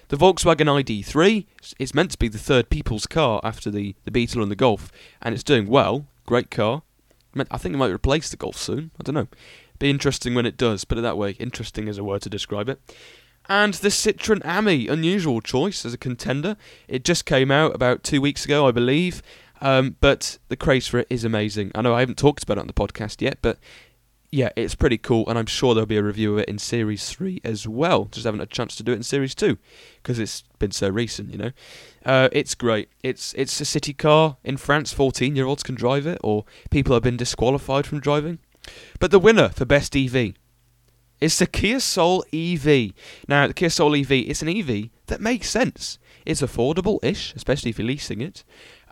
The 0.07 0.17
Volkswagen 0.17 0.67
ID3, 0.67 1.45
it's 1.77 1.93
meant 1.93 2.12
to 2.12 2.17
be 2.17 2.27
the 2.27 2.38
third 2.38 2.69
people's 2.69 3.05
car 3.05 3.41
after 3.43 3.69
the, 3.69 3.95
the 4.03 4.12
Beetle 4.12 4.41
and 4.41 4.51
the 4.51 4.55
Golf, 4.55 4.91
and 5.21 5.33
it's 5.33 5.43
doing 5.43 5.67
well. 5.67 6.05
Great 6.25 6.49
car. 6.49 6.83
I 7.36 7.58
think 7.58 7.76
it 7.76 7.78
might 7.78 7.91
replace 7.91 8.30
the 8.30 8.38
Golf 8.38 8.58
soon. 8.58 8.91
I 9.00 9.04
don't 9.04 9.15
know. 9.15 9.28
Be 9.80 9.89
interesting 9.89 10.36
when 10.36 10.46
it 10.46 10.58
does, 10.58 10.86
put 10.86 10.98
it 10.98 11.02
that 11.02 11.17
way. 11.17 11.32
Interesting 11.32 11.88
is 11.88 11.98
a 11.98 12.04
word 12.04 12.22
to 12.24 12.30
describe 12.30 12.69
it. 12.69 12.80
And 13.50 13.74
the 13.74 13.89
Citroen 13.89 14.46
Ami, 14.46 14.88
unusual 14.88 15.41
choice 15.41 15.86
as 15.86 15.93
a 15.93 15.98
contender. 15.98 16.56
It 16.88 17.04
just 17.04 17.26
came 17.26 17.52
out 17.52 17.76
about 17.76 18.04
two 18.04 18.22
weeks 18.22 18.46
ago, 18.46 18.67
I 18.67 18.72
believe. 18.72 19.22
Um, 19.62 19.96
but 20.00 20.38
the 20.50 20.56
craze 20.56 20.88
for 20.88 21.00
it 21.00 21.08
is 21.10 21.24
amazing. 21.24 21.72
I 21.76 21.82
know 21.82 21.93
I 21.93 22.02
haven't 22.02 22.17
talked 22.17 22.43
about 22.43 22.58
it 22.58 22.62
on 22.62 22.67
the 22.67 22.74
podcast 22.74 23.22
yet, 23.22 23.39
but 23.41 23.58
yeah, 24.34 24.50
it's 24.56 24.74
pretty 24.74 24.98
cool, 24.98 25.30
and 25.30 25.38
I'm 25.38 25.46
sure 25.46 25.76
there'll 25.76 25.86
be 25.86 25.98
a 25.98 26.02
review 26.02 26.34
of 26.34 26.39
it 26.39 26.50
in 26.50 26.58
Series 26.58 27.08
3 27.08 27.39
as 27.43 27.67
well. 27.67 28.06
Just 28.06 28.26
haven't 28.26 28.39
had 28.39 28.48
a 28.48 28.52
chance 28.52 28.76
to 28.78 28.82
do 28.82 28.91
it 28.91 28.96
in 28.96 29.04
Series 29.04 29.36
2 29.36 29.60
because 30.02 30.17
it's 30.17 30.41
been 30.58 30.72
so 30.72 30.89
recent, 30.89 31.32
you 31.32 31.38
know. 31.38 31.52
Uh, 32.04 32.30
it's 32.32 32.56
great. 32.56 32.89
It's 33.04 33.36
it's 33.36 33.62
a 33.62 33.65
city 33.65 33.93
car 33.93 34.38
in 34.43 34.58
France. 34.58 34.91
14 34.91 35.36
year 35.36 35.46
olds 35.46 35.62
can 35.62 35.76
drive 35.76 36.08
it, 36.08 36.17
or 36.24 36.46
people 36.72 36.96
have 36.96 37.04
been 37.04 37.15
disqualified 37.15 37.86
from 37.86 38.00
driving. 38.00 38.39
But 39.00 39.12
the 39.12 39.19
winner 39.19 39.50
for 39.50 39.65
best 39.65 39.96
EV 39.96 40.34
is 41.22 41.38
the 41.38 41.46
Kia 41.46 41.80
Soul 41.80 42.26
EV. 42.34 42.93
Now, 43.28 43.46
the 43.46 43.54
Kia 43.54 43.69
Soul 43.69 43.96
EV 43.96 44.12
is 44.13 44.41
an 44.41 44.50
EV 44.50 44.89
that 45.08 45.22
makes 45.22 45.48
sense. 45.48 46.00
It's 46.26 46.41
affordable-ish, 46.41 47.36
especially 47.36 47.69
if 47.69 47.78
you're 47.78 47.88
leasing 47.88 48.19
it. 48.19 48.43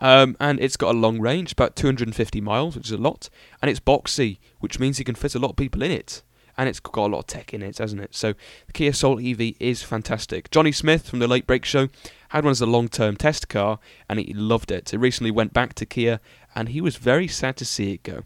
Um, 0.01 0.35
and 0.39 0.59
it's 0.59 0.77
got 0.77 0.95
a 0.95 0.97
long 0.97 1.19
range, 1.19 1.53
about 1.53 1.75
250 1.75 2.41
miles, 2.41 2.75
which 2.75 2.87
is 2.87 2.91
a 2.91 2.97
lot, 2.97 3.29
and 3.61 3.69
it's 3.69 3.79
boxy, 3.79 4.39
which 4.59 4.79
means 4.79 4.99
you 4.99 5.05
can 5.05 5.15
fit 5.15 5.35
a 5.35 5.39
lot 5.39 5.51
of 5.51 5.55
people 5.55 5.83
in 5.83 5.91
it. 5.91 6.23
And 6.57 6.67
it's 6.67 6.79
got 6.79 7.05
a 7.05 7.13
lot 7.13 7.19
of 7.19 7.27
tech 7.27 7.53
in 7.53 7.61
it, 7.61 7.77
hasn't 7.77 8.01
it? 8.01 8.13
So 8.13 8.33
the 8.65 8.73
Kia 8.73 8.91
Soul 8.91 9.19
EV 9.25 9.53
is 9.59 9.83
fantastic. 9.83 10.51
Jonny 10.51 10.71
Smith 10.71 11.07
from 11.07 11.19
the 11.19 11.27
Late 11.27 11.47
Brake 11.47 11.65
Show 11.65 11.87
had 12.29 12.43
one 12.43 12.51
as 12.51 12.61
a 12.61 12.65
long-term 12.65 13.15
test 13.15 13.47
car, 13.47 13.79
and 14.09 14.19
he 14.19 14.33
loved 14.33 14.71
it. 14.71 14.93
It 14.93 14.97
recently 14.97 15.31
went 15.31 15.53
back 15.53 15.75
to 15.75 15.85
Kia, 15.85 16.19
and 16.55 16.69
he 16.69 16.81
was 16.81 16.97
very 16.97 17.27
sad 17.27 17.55
to 17.57 17.65
see 17.65 17.93
it 17.93 18.03
go. 18.03 18.23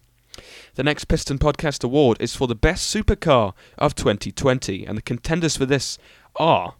The 0.76 0.84
next 0.84 1.06
Piston 1.06 1.40
Podcast 1.40 1.84
Award 1.84 2.18
is 2.20 2.36
for 2.36 2.48
the 2.48 2.56
best 2.56 2.94
supercar 2.94 3.54
of 3.78 3.96
2020, 3.96 4.86
and 4.86 4.98
the 4.98 5.02
contenders 5.02 5.58
for 5.58 5.66
this 5.66 5.98
are 6.38 6.76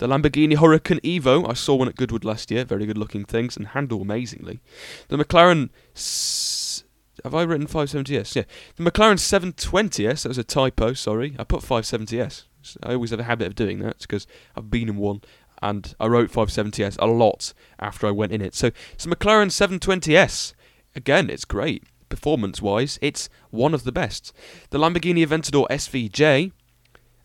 the 0.00 0.06
Lamborghini 0.06 0.56
Huracan 0.56 0.98
Evo, 1.02 1.46
I 1.48 1.52
saw 1.52 1.74
one 1.74 1.86
at 1.86 1.94
Goodwood 1.94 2.24
last 2.24 2.50
year, 2.50 2.64
very 2.64 2.86
good 2.86 2.96
looking 2.96 3.22
things 3.22 3.54
and 3.54 3.68
handle 3.68 4.00
amazingly. 4.00 4.60
The 5.08 5.18
McLaren. 5.18 5.68
S- 5.94 6.84
have 7.22 7.34
I 7.34 7.42
written 7.42 7.66
570S? 7.66 8.34
Yeah. 8.34 8.44
The 8.76 8.90
McLaren 8.90 9.18
720S, 9.18 10.22
that 10.22 10.28
was 10.30 10.38
a 10.38 10.42
typo, 10.42 10.94
sorry. 10.94 11.36
I 11.38 11.44
put 11.44 11.60
570S. 11.60 12.44
I 12.82 12.94
always 12.94 13.10
have 13.10 13.20
a 13.20 13.24
habit 13.24 13.48
of 13.48 13.54
doing 13.54 13.80
that 13.80 13.98
because 13.98 14.26
I've 14.56 14.70
been 14.70 14.88
in 14.88 14.96
one. 14.96 15.20
and 15.60 15.94
I 16.00 16.06
wrote 16.06 16.32
570S 16.32 16.96
a 16.98 17.06
lot 17.06 17.52
after 17.78 18.06
I 18.06 18.10
went 18.10 18.32
in 18.32 18.40
it. 18.40 18.54
So 18.54 18.70
it's 18.94 19.04
a 19.04 19.08
McLaren 19.10 19.50
720S. 19.50 20.54
Again, 20.96 21.28
it's 21.28 21.44
great. 21.44 21.84
Performance 22.08 22.62
wise, 22.62 22.98
it's 23.02 23.28
one 23.50 23.74
of 23.74 23.84
the 23.84 23.92
best. 23.92 24.32
The 24.70 24.78
Lamborghini 24.78 25.26
Aventador 25.26 25.66
SVJ 25.68 26.52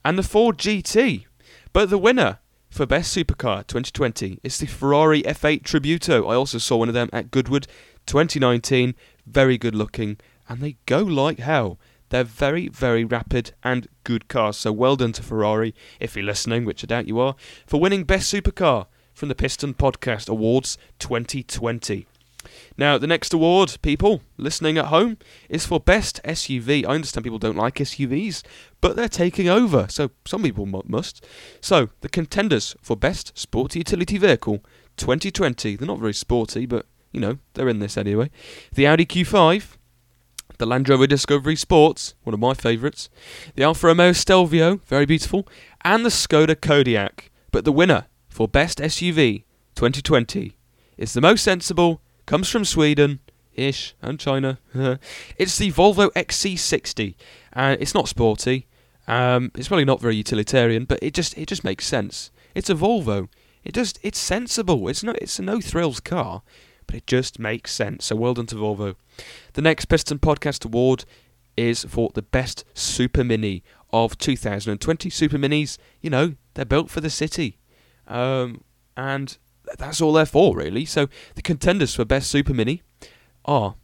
and 0.03 0.17
the 0.19 0.23
Ford 0.23 0.57
GT. 0.57 1.23
But 1.71 1.89
the 1.89 1.97
winner 1.97 2.39
for 2.75 2.85
Best 2.85 3.15
Supercar 3.15 3.65
2020 3.65 4.37
it's 4.43 4.57
the 4.57 4.65
Ferrari 4.65 5.23
F8 5.23 5.63
Tributo. 5.63 6.29
I 6.29 6.35
also 6.35 6.57
saw 6.57 6.75
one 6.75 6.89
of 6.89 6.93
them 6.93 7.09
at 7.13 7.31
Goodwood 7.31 7.67
2019. 8.05 8.95
Very 9.25 9.57
good 9.57 9.73
looking, 9.73 10.17
and 10.49 10.59
they 10.59 10.75
go 10.85 10.99
like 10.99 11.39
hell. 11.39 11.79
They're 12.09 12.25
very, 12.25 12.67
very 12.67 13.05
rapid 13.05 13.53
and 13.63 13.87
good 14.03 14.27
cars. 14.27 14.57
So 14.57 14.73
well 14.73 14.97
done 14.97 15.13
to 15.13 15.23
Ferrari, 15.23 15.73
if 16.01 16.17
you're 16.17 16.25
listening, 16.25 16.65
which 16.65 16.83
I 16.83 16.87
doubt 16.87 17.07
you 17.07 17.17
are, 17.17 17.37
for 17.65 17.79
winning 17.79 18.03
Best 18.03 18.33
Supercar 18.33 18.87
from 19.13 19.29
the 19.29 19.35
Piston 19.35 19.73
Podcast 19.73 20.27
Awards 20.27 20.77
2020. 20.99 22.07
Now, 22.77 22.97
the 22.97 23.07
next 23.07 23.33
award, 23.33 23.77
people 23.81 24.21
listening 24.37 24.77
at 24.77 24.85
home, 24.85 25.17
is 25.49 25.65
for 25.65 25.79
Best 25.79 26.21
SUV. 26.23 26.85
I 26.85 26.95
understand 26.95 27.23
people 27.23 27.39
don't 27.39 27.57
like 27.57 27.75
SUVs, 27.75 28.43
but 28.81 28.95
they're 28.95 29.07
taking 29.07 29.49
over, 29.49 29.87
so 29.89 30.11
some 30.25 30.43
people 30.43 30.65
mu- 30.65 30.81
must. 30.85 31.25
So, 31.61 31.89
the 32.01 32.09
contenders 32.09 32.75
for 32.81 32.95
Best 32.95 33.37
Sporty 33.37 33.79
Utility 33.79 34.17
Vehicle 34.17 34.63
2020, 34.97 35.75
they're 35.75 35.87
not 35.87 35.99
very 35.99 36.13
sporty, 36.13 36.65
but 36.65 36.85
you 37.11 37.21
know, 37.21 37.37
they're 37.53 37.69
in 37.69 37.79
this 37.79 37.97
anyway. 37.97 38.29
The 38.73 38.85
Audi 38.87 39.05
Q5, 39.05 39.77
the 40.57 40.65
Land 40.65 40.89
Rover 40.89 41.07
Discovery 41.07 41.55
Sports, 41.55 42.13
one 42.23 42.33
of 42.33 42.39
my 42.39 42.53
favourites, 42.53 43.09
the 43.55 43.63
Alfa 43.63 43.87
Romeo 43.87 44.11
Stelvio, 44.11 44.81
very 44.85 45.05
beautiful, 45.05 45.47
and 45.83 46.05
the 46.05 46.09
Skoda 46.09 46.55
Kodiaq. 46.55 47.29
But 47.51 47.63
the 47.63 47.71
winner 47.71 48.07
for 48.27 48.47
Best 48.49 48.79
SUV 48.79 49.45
2020 49.75 50.57
is 50.97 51.13
the 51.13 51.21
most 51.21 51.43
sensible 51.43 52.01
comes 52.25 52.49
from 52.49 52.65
Sweden 52.65 53.19
ish 53.53 53.95
and 54.01 54.19
China. 54.19 54.59
it's 55.37 55.57
the 55.57 55.71
Volvo 55.71 56.11
XC60, 56.13 57.15
and 57.53 57.81
it's 57.81 57.93
not 57.93 58.07
sporty. 58.07 58.67
Um, 59.07 59.51
it's 59.55 59.67
probably 59.67 59.85
not 59.85 60.01
very 60.01 60.15
utilitarian, 60.15 60.85
but 60.85 60.99
it 61.01 61.13
just 61.13 61.37
it 61.37 61.47
just 61.47 61.63
makes 61.63 61.85
sense. 61.85 62.31
It's 62.53 62.69
a 62.69 62.75
Volvo. 62.75 63.29
It 63.63 63.73
just 63.73 63.99
it's 64.03 64.19
sensible. 64.19 64.87
It's 64.87 65.03
no 65.03 65.13
it's 65.21 65.39
a 65.39 65.43
no 65.43 65.61
thrills 65.61 65.99
car, 65.99 66.41
but 66.87 66.95
it 66.95 67.07
just 67.07 67.39
makes 67.39 67.71
sense. 67.71 68.05
So 68.05 68.15
well 68.15 68.33
done 68.33 68.47
to 68.47 68.55
Volvo. 68.55 68.95
The 69.53 69.61
next 69.61 69.85
Piston 69.85 70.19
Podcast 70.19 70.65
Award 70.65 71.05
is 71.57 71.85
for 71.85 72.11
the 72.13 72.21
best 72.21 72.65
Super 72.73 73.23
Mini 73.23 73.63
of 73.93 74.17
2020. 74.17 75.09
Super 75.09 75.37
Minis, 75.37 75.77
you 76.01 76.09
know, 76.09 76.35
they're 76.53 76.65
built 76.65 76.89
for 76.89 77.01
the 77.01 77.09
city, 77.09 77.57
um, 78.07 78.63
and 78.97 79.37
that's 79.77 80.01
all 80.01 80.13
they're 80.13 80.25
for, 80.25 80.55
really. 80.55 80.85
So 80.85 81.07
the 81.35 81.41
contenders 81.41 81.95
for 81.95 82.05
best 82.05 82.29
Super 82.29 82.53
Mini 82.53 82.81
are 83.45 83.75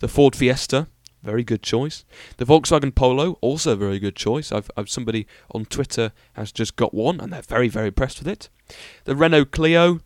the 0.00 0.08
Ford 0.08 0.34
Fiesta, 0.34 0.88
very 1.22 1.44
good 1.44 1.62
choice. 1.62 2.04
The 2.36 2.44
Volkswagen 2.44 2.94
Polo, 2.94 3.38
also 3.40 3.72
a 3.72 3.76
very 3.76 3.98
good 3.98 4.16
choice. 4.16 4.50
I've, 4.50 4.70
I've 4.76 4.90
somebody 4.90 5.26
on 5.52 5.64
Twitter 5.66 6.12
has 6.34 6.50
just 6.50 6.76
got 6.76 6.92
one, 6.92 7.20
and 7.20 7.32
they're 7.32 7.42
very 7.42 7.68
very 7.68 7.88
impressed 7.88 8.18
with 8.18 8.28
it. 8.28 8.48
The 9.04 9.16
Renault 9.16 9.46
Clio. 9.46 10.00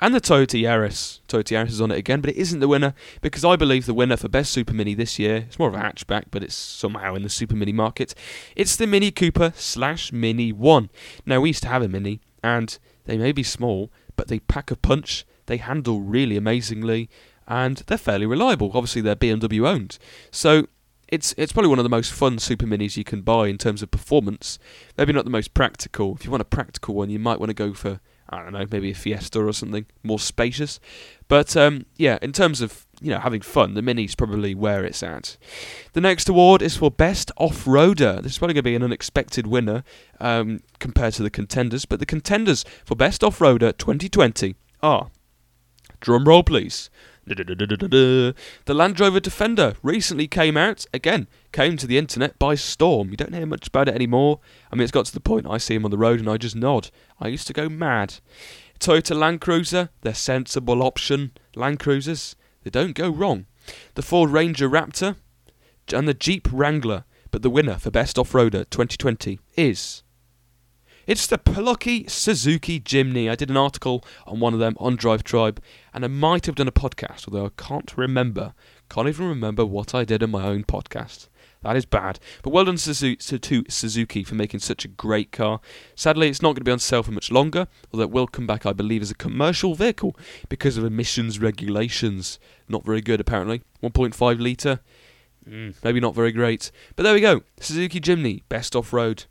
And 0.00 0.14
the 0.14 0.20
Toyota 0.20 0.60
Yaris. 0.60 1.20
Toyota 1.28 1.56
Yaris 1.56 1.68
is 1.68 1.80
on 1.80 1.90
it 1.90 1.96
again, 1.96 2.20
but 2.20 2.30
it 2.30 2.36
isn't 2.36 2.60
the 2.60 2.68
winner 2.68 2.94
because 3.22 3.44
I 3.44 3.56
believe 3.56 3.86
the 3.86 3.94
winner 3.94 4.16
for 4.16 4.28
Best 4.28 4.52
Super 4.52 4.74
Mini 4.74 4.92
this 4.92 5.18
year, 5.18 5.36
it's 5.36 5.58
more 5.58 5.68
of 5.68 5.74
a 5.74 5.78
hatchback, 5.78 6.24
but 6.30 6.42
it's 6.42 6.54
somehow 6.54 7.14
in 7.14 7.22
the 7.22 7.30
Super 7.30 7.56
Mini 7.56 7.72
market. 7.72 8.14
It's 8.54 8.76
the 8.76 8.86
Mini 8.86 9.10
Cooper 9.10 9.52
slash 9.56 10.12
Mini 10.12 10.52
1. 10.52 10.90
Now, 11.24 11.40
we 11.40 11.50
used 11.50 11.62
to 11.62 11.68
have 11.68 11.80
a 11.80 11.88
Mini, 11.88 12.20
and 12.42 12.76
they 13.04 13.16
may 13.16 13.32
be 13.32 13.42
small, 13.42 13.90
but 14.16 14.28
they 14.28 14.40
pack 14.40 14.70
a 14.70 14.76
punch, 14.76 15.24
they 15.46 15.56
handle 15.56 16.00
really 16.00 16.36
amazingly, 16.36 17.08
and 17.46 17.78
they're 17.86 17.98
fairly 17.98 18.26
reliable. 18.26 18.70
Obviously, 18.74 19.02
they're 19.02 19.16
BMW 19.16 19.66
owned. 19.66 19.98
So 20.30 20.68
it's 21.08 21.34
it's 21.36 21.52
probably 21.52 21.68
one 21.68 21.78
of 21.78 21.84
the 21.84 21.90
most 21.90 22.12
fun 22.12 22.38
super 22.38 22.66
minis 22.66 22.96
you 22.96 23.04
can 23.04 23.22
buy 23.22 23.48
in 23.48 23.58
terms 23.58 23.82
of 23.82 23.90
performance. 23.90 24.58
Maybe 24.96 25.12
not 25.12 25.24
the 25.24 25.30
most 25.30 25.54
practical. 25.54 26.14
If 26.14 26.24
you 26.24 26.30
want 26.30 26.40
a 26.40 26.46
practical 26.46 26.94
one, 26.94 27.10
you 27.10 27.18
might 27.18 27.38
want 27.38 27.50
to 27.50 27.54
go 27.54 27.74
for 27.74 28.00
I 28.34 28.42
don't 28.42 28.52
know, 28.52 28.66
maybe 28.70 28.90
a 28.90 28.94
Fiesta 28.94 29.40
or 29.40 29.52
something 29.52 29.86
more 30.02 30.18
spacious. 30.18 30.80
But 31.28 31.56
um, 31.56 31.86
yeah, 31.96 32.18
in 32.20 32.32
terms 32.32 32.60
of 32.60 32.86
you 33.00 33.10
know 33.10 33.18
having 33.18 33.40
fun, 33.40 33.74
the 33.74 33.82
Mini's 33.82 34.14
probably 34.14 34.54
where 34.54 34.84
it's 34.84 35.02
at. 35.02 35.36
The 35.92 36.00
next 36.00 36.28
award 36.28 36.62
is 36.62 36.76
for 36.76 36.90
best 36.90 37.30
off-roader. 37.36 38.22
This 38.22 38.32
is 38.32 38.38
probably 38.38 38.54
going 38.54 38.64
to 38.64 38.70
be 38.70 38.76
an 38.76 38.82
unexpected 38.82 39.46
winner 39.46 39.84
um, 40.20 40.60
compared 40.78 41.14
to 41.14 41.22
the 41.22 41.30
contenders, 41.30 41.84
but 41.84 42.00
the 42.00 42.06
contenders 42.06 42.64
for 42.84 42.94
best 42.94 43.24
off-roader 43.24 43.76
2020 43.76 44.56
are 44.82 45.10
drum 46.00 46.24
roll, 46.24 46.42
please. 46.42 46.90
The 47.26 48.34
Land 48.68 49.00
Rover 49.00 49.20
Defender 49.20 49.74
recently 49.82 50.28
came 50.28 50.56
out. 50.56 50.84
Again, 50.92 51.26
came 51.52 51.76
to 51.78 51.86
the 51.86 51.98
internet 51.98 52.38
by 52.38 52.54
storm. 52.54 53.10
You 53.10 53.16
don't 53.16 53.34
hear 53.34 53.46
much 53.46 53.68
about 53.68 53.88
it 53.88 53.94
anymore. 53.94 54.40
I 54.70 54.76
mean, 54.76 54.82
it's 54.82 54.92
got 54.92 55.06
to 55.06 55.12
the 55.12 55.20
point 55.20 55.46
I 55.48 55.58
see 55.58 55.74
him 55.74 55.84
on 55.84 55.90
the 55.90 55.98
road 55.98 56.20
and 56.20 56.28
I 56.28 56.36
just 56.36 56.56
nod. 56.56 56.90
I 57.18 57.28
used 57.28 57.46
to 57.46 57.52
go 57.52 57.68
mad. 57.68 58.16
Toyota 58.78 59.16
Land 59.16 59.40
Cruiser, 59.40 59.88
they're 60.02 60.14
sensible 60.14 60.82
option. 60.82 61.32
Land 61.54 61.80
Cruisers, 61.80 62.36
they 62.62 62.70
don't 62.70 62.94
go 62.94 63.08
wrong. 63.08 63.46
The 63.94 64.02
Ford 64.02 64.30
Ranger 64.30 64.68
Raptor 64.68 65.16
and 65.92 66.06
the 66.06 66.14
Jeep 66.14 66.48
Wrangler. 66.52 67.04
But 67.30 67.42
the 67.42 67.50
winner 67.50 67.80
for 67.80 67.90
Best 67.90 68.16
Off-Roader 68.16 68.70
2020 68.70 69.40
is 69.56 70.03
it's 71.06 71.26
the 71.26 71.38
plucky 71.38 72.06
Suzuki 72.08 72.80
Jimny. 72.80 73.30
I 73.30 73.34
did 73.34 73.50
an 73.50 73.56
article 73.56 74.04
on 74.26 74.40
one 74.40 74.54
of 74.54 74.60
them 74.60 74.74
on 74.78 74.96
Drive 74.96 75.24
Tribe, 75.24 75.62
and 75.92 76.04
I 76.04 76.08
might 76.08 76.46
have 76.46 76.54
done 76.54 76.68
a 76.68 76.72
podcast, 76.72 77.28
although 77.28 77.46
I 77.46 77.50
can't 77.56 77.96
remember. 77.96 78.54
Can't 78.88 79.08
even 79.08 79.28
remember 79.28 79.64
what 79.64 79.94
I 79.94 80.04
did 80.04 80.22
in 80.22 80.30
my 80.30 80.44
own 80.44 80.64
podcast. 80.64 81.28
That 81.62 81.76
is 81.76 81.86
bad. 81.86 82.20
But 82.42 82.52
well 82.52 82.66
done 82.66 82.76
to 82.76 83.16
Suzuki 83.18 84.22
for 84.22 84.34
making 84.34 84.60
such 84.60 84.84
a 84.84 84.88
great 84.88 85.32
car. 85.32 85.60
Sadly, 85.94 86.28
it's 86.28 86.42
not 86.42 86.48
going 86.48 86.56
to 86.56 86.64
be 86.64 86.72
on 86.72 86.78
sale 86.78 87.02
for 87.02 87.12
much 87.12 87.30
longer, 87.32 87.68
although 87.92 88.04
it 88.04 88.10
will 88.10 88.26
come 88.26 88.46
back, 88.46 88.66
I 88.66 88.74
believe, 88.74 89.00
as 89.00 89.10
a 89.10 89.14
commercial 89.14 89.74
vehicle 89.74 90.14
because 90.50 90.76
of 90.76 90.84
emissions 90.84 91.38
regulations. 91.38 92.38
Not 92.68 92.84
very 92.84 93.00
good, 93.00 93.18
apparently. 93.18 93.62
1.5 93.82 94.40
litre. 94.40 94.80
Mm, 95.48 95.74
maybe 95.82 96.00
not 96.00 96.14
very 96.14 96.32
great. 96.32 96.70
But 96.96 97.04
there 97.04 97.14
we 97.14 97.20
go. 97.20 97.42
Suzuki 97.58 97.98
Jimny, 97.98 98.42
best 98.50 98.76
off 98.76 98.92
road. 98.92 99.24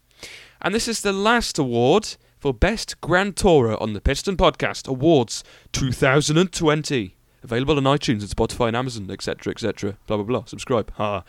And 0.66 0.74
this 0.74 0.88
is 0.88 1.02
the 1.02 1.12
last 1.12 1.60
award 1.60 2.16
for 2.40 2.54
Best 2.54 3.02
Grand 3.02 3.36
Tourer 3.36 3.80
on 3.82 3.92
the 3.92 4.00
Piston 4.00 4.38
Podcast 4.38 4.88
Awards 4.88 5.44
2020. 5.74 7.18
Available 7.44 7.76
on 7.76 7.84
iTunes 7.84 8.22
and 8.22 8.30
Spotify 8.30 8.70
and 8.70 8.78
Amazon, 8.78 9.12
etc., 9.12 9.52
etc. 9.52 9.98
Blah, 10.08 10.16
blah, 10.16 10.26
blah. 10.26 10.46
Subscribe. 10.46 10.90
Ha. 10.94 11.26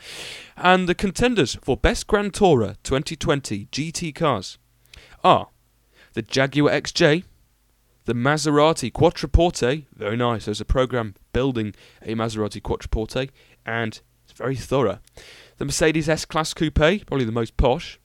And 0.57 0.88
the 0.88 0.94
contenders 0.94 1.57
for 1.62 1.77
Best 1.77 2.07
Grand 2.07 2.33
Tourer 2.33 2.77
2020 2.85 3.66
GT 3.73 4.14
cars 4.14 4.57
are 5.25 5.49
the 6.12 6.23
Jaguar 6.23 6.70
XJ, 6.70 7.25
the 8.05 8.14
Maserati 8.14 8.92
Quattroporte. 8.92 9.87
Very 9.97 10.16
nice. 10.16 10.44
There's 10.44 10.61
a 10.61 10.64
program 10.64 11.16
building 11.33 11.75
a 12.03 12.14
Maserati 12.14 12.62
Quattroporte, 12.62 13.31
and 13.66 14.01
it's 14.23 14.38
very 14.38 14.55
thorough. 14.55 15.01
The 15.57 15.64
Mercedes 15.64 16.09
S 16.09 16.25
Class 16.25 16.55
Coupe, 16.55 16.77
probably 16.77 17.25
the 17.25 17.33
most 17.33 17.57
posh 17.57 17.99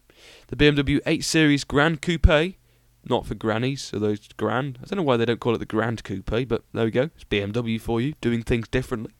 the 0.49 0.55
BMW 0.55 0.99
8 1.05 1.23
Series 1.23 1.63
Gran 1.63 1.97
Coupe, 1.97 2.55
not 3.07 3.25
for 3.25 3.35
grannies, 3.35 3.83
so 3.83 3.99
those 3.99 4.27
grand. 4.35 4.79
I 4.81 4.87
don't 4.87 4.97
know 4.97 5.03
why 5.03 5.17
they 5.17 5.25
don't 5.25 5.39
call 5.39 5.55
it 5.55 5.59
the 5.59 5.65
Grand 5.65 6.03
Coupe, 6.03 6.47
but 6.47 6.63
there 6.73 6.85
we 6.85 6.91
go. 6.91 7.09
It's 7.15 7.23
BMW 7.23 7.79
for 7.79 8.01
you, 8.01 8.13
doing 8.19 8.41
things 8.41 8.67
differently. 8.67 9.13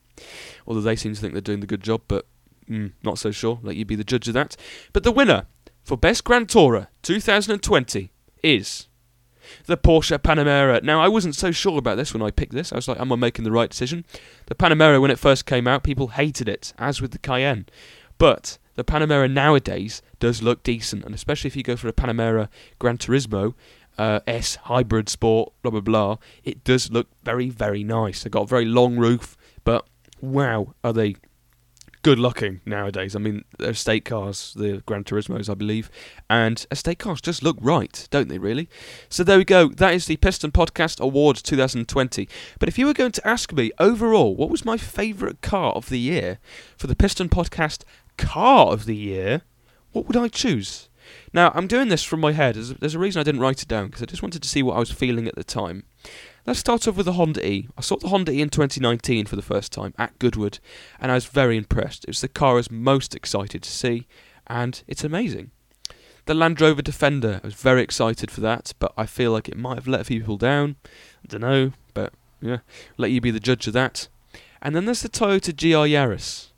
Although 0.66 0.80
they 0.80 0.96
seem 0.96 1.14
to 1.14 1.20
think 1.20 1.32
they're 1.32 1.40
doing 1.40 1.60
the 1.60 1.66
good 1.66 1.82
job, 1.82 2.02
but 2.08 2.26
mm, 2.68 2.92
not 3.02 3.18
so 3.18 3.30
sure. 3.30 3.60
Let 3.62 3.76
you 3.76 3.84
be 3.84 3.94
the 3.94 4.04
judge 4.04 4.26
of 4.28 4.34
that. 4.34 4.56
But 4.92 5.04
the 5.04 5.12
winner 5.12 5.46
for 5.84 5.96
Best 5.96 6.24
Grand 6.24 6.48
Tourer 6.48 6.88
2020 7.02 8.10
is 8.42 8.88
the 9.66 9.76
Porsche 9.76 10.18
Panamera. 10.18 10.82
Now, 10.82 11.00
I 11.00 11.08
wasn't 11.08 11.36
so 11.36 11.52
sure 11.52 11.78
about 11.78 11.96
this 11.96 12.12
when 12.12 12.22
I 12.22 12.30
picked 12.30 12.52
this. 12.52 12.72
I 12.72 12.76
was 12.76 12.88
like, 12.88 13.00
am 13.00 13.12
I 13.12 13.16
making 13.16 13.44
the 13.44 13.52
right 13.52 13.70
decision? 13.70 14.04
The 14.46 14.54
Panamera, 14.54 15.00
when 15.00 15.10
it 15.10 15.18
first 15.18 15.46
came 15.46 15.66
out, 15.66 15.84
people 15.84 16.08
hated 16.08 16.48
it, 16.48 16.72
as 16.78 17.00
with 17.00 17.12
the 17.12 17.18
Cayenne. 17.18 17.66
But 18.18 18.58
the 18.74 18.84
Panamera 18.84 19.30
nowadays 19.30 20.02
does 20.20 20.42
look 20.42 20.62
decent, 20.62 21.04
and 21.04 21.14
especially 21.14 21.48
if 21.48 21.56
you 21.56 21.62
go 21.62 21.76
for 21.76 21.88
a 21.88 21.92
Panamera 21.92 22.48
Gran 22.78 22.98
Turismo 22.98 23.54
uh, 23.98 24.20
S 24.26 24.56
hybrid 24.56 25.08
sport, 25.08 25.52
blah 25.62 25.70
blah 25.70 25.80
blah, 25.80 26.16
it 26.44 26.62
does 26.64 26.90
look 26.90 27.08
very 27.22 27.50
very 27.50 27.82
nice. 27.82 28.22
They've 28.22 28.30
got 28.30 28.44
a 28.44 28.46
very 28.46 28.64
long 28.64 28.96
roof, 28.96 29.36
but 29.64 29.86
wow, 30.20 30.74
are 30.84 30.92
they 30.92 31.16
good 32.02 32.18
looking 32.18 32.60
nowadays. 32.64 33.14
I 33.14 33.18
mean, 33.18 33.44
they're 33.58 33.70
estate 33.70 34.04
cars, 34.04 34.54
the 34.56 34.82
Gran 34.86 35.04
Turismos, 35.04 35.50
I 35.50 35.54
believe, 35.54 35.90
and 36.28 36.64
estate 36.70 36.98
cars 36.98 37.20
just 37.20 37.42
look 37.42 37.58
right, 37.60 38.08
don't 38.10 38.28
they, 38.28 38.38
really? 38.38 38.68
So 39.08 39.22
there 39.24 39.38
we 39.38 39.44
go. 39.44 39.68
That 39.68 39.94
is 39.94 40.06
the 40.06 40.16
Piston 40.16 40.50
Podcast 40.50 41.00
Awards 41.00 41.42
2020. 41.42 42.28
But 42.58 42.68
if 42.68 42.78
you 42.78 42.86
were 42.86 42.94
going 42.94 43.12
to 43.12 43.28
ask 43.28 43.52
me 43.52 43.70
overall, 43.78 44.34
what 44.34 44.50
was 44.50 44.64
my 44.64 44.76
favourite 44.76 45.42
car 45.42 45.72
of 45.72 45.88
the 45.88 45.98
year 45.98 46.38
for 46.76 46.86
the 46.86 46.96
Piston 46.96 47.28
Podcast 47.28 47.82
Car 48.16 48.72
of 48.72 48.84
the 48.84 48.96
Year, 48.96 49.42
what 49.92 50.06
would 50.06 50.16
I 50.16 50.28
choose? 50.28 50.88
Now, 51.32 51.52
I'm 51.54 51.66
doing 51.66 51.88
this 51.88 52.04
from 52.04 52.20
my 52.20 52.32
head. 52.32 52.54
There's 52.54 52.70
a, 52.70 52.74
there's 52.74 52.94
a 52.94 52.98
reason 52.98 53.20
I 53.20 53.24
didn't 53.24 53.40
write 53.40 53.62
it 53.62 53.68
down 53.68 53.86
because 53.86 54.02
I 54.02 54.06
just 54.06 54.22
wanted 54.22 54.42
to 54.42 54.48
see 54.48 54.62
what 54.62 54.76
I 54.76 54.80
was 54.80 54.90
feeling 54.90 55.26
at 55.26 55.34
the 55.34 55.44
time. 55.44 55.84
Let's 56.46 56.60
start 56.60 56.88
off 56.88 56.96
with 56.96 57.06
the 57.06 57.12
Honda 57.12 57.46
E. 57.46 57.68
I 57.76 57.80
saw 57.80 57.96
the 57.96 58.08
Honda 58.08 58.32
E 58.32 58.40
in 58.40 58.48
2019 58.48 59.26
for 59.26 59.36
the 59.36 59.42
first 59.42 59.72
time 59.72 59.94
at 59.98 60.18
Goodwood, 60.18 60.58
and 60.98 61.10
I 61.10 61.14
was 61.14 61.26
very 61.26 61.56
impressed. 61.56 62.04
It 62.04 62.10
was 62.10 62.20
the 62.20 62.28
car 62.28 62.52
I 62.52 62.54
was 62.54 62.70
most 62.70 63.14
excited 63.14 63.62
to 63.62 63.70
see, 63.70 64.06
and 64.46 64.82
it's 64.88 65.04
amazing. 65.04 65.50
The 66.26 66.34
Land 66.34 66.60
Rover 66.60 66.82
Defender, 66.82 67.40
I 67.42 67.46
was 67.46 67.54
very 67.54 67.82
excited 67.82 68.30
for 68.30 68.40
that, 68.42 68.72
but 68.78 68.92
I 68.96 69.06
feel 69.06 69.32
like 69.32 69.48
it 69.48 69.56
might 69.56 69.76
have 69.76 69.88
let 69.88 70.00
a 70.00 70.04
few 70.04 70.20
people 70.20 70.36
down. 70.36 70.76
I 71.24 71.28
don't 71.28 71.40
know, 71.40 71.72
but 71.92 72.12
yeah, 72.40 72.58
let 72.96 73.10
you 73.10 73.20
be 73.20 73.30
the 73.30 73.40
judge 73.40 73.66
of 73.66 73.72
that. 73.74 74.08
And 74.62 74.74
then 74.74 74.84
there's 74.84 75.02
the 75.02 75.08
Toyota 75.08 75.56
GR 75.56 75.88
Yaris, 75.88 76.49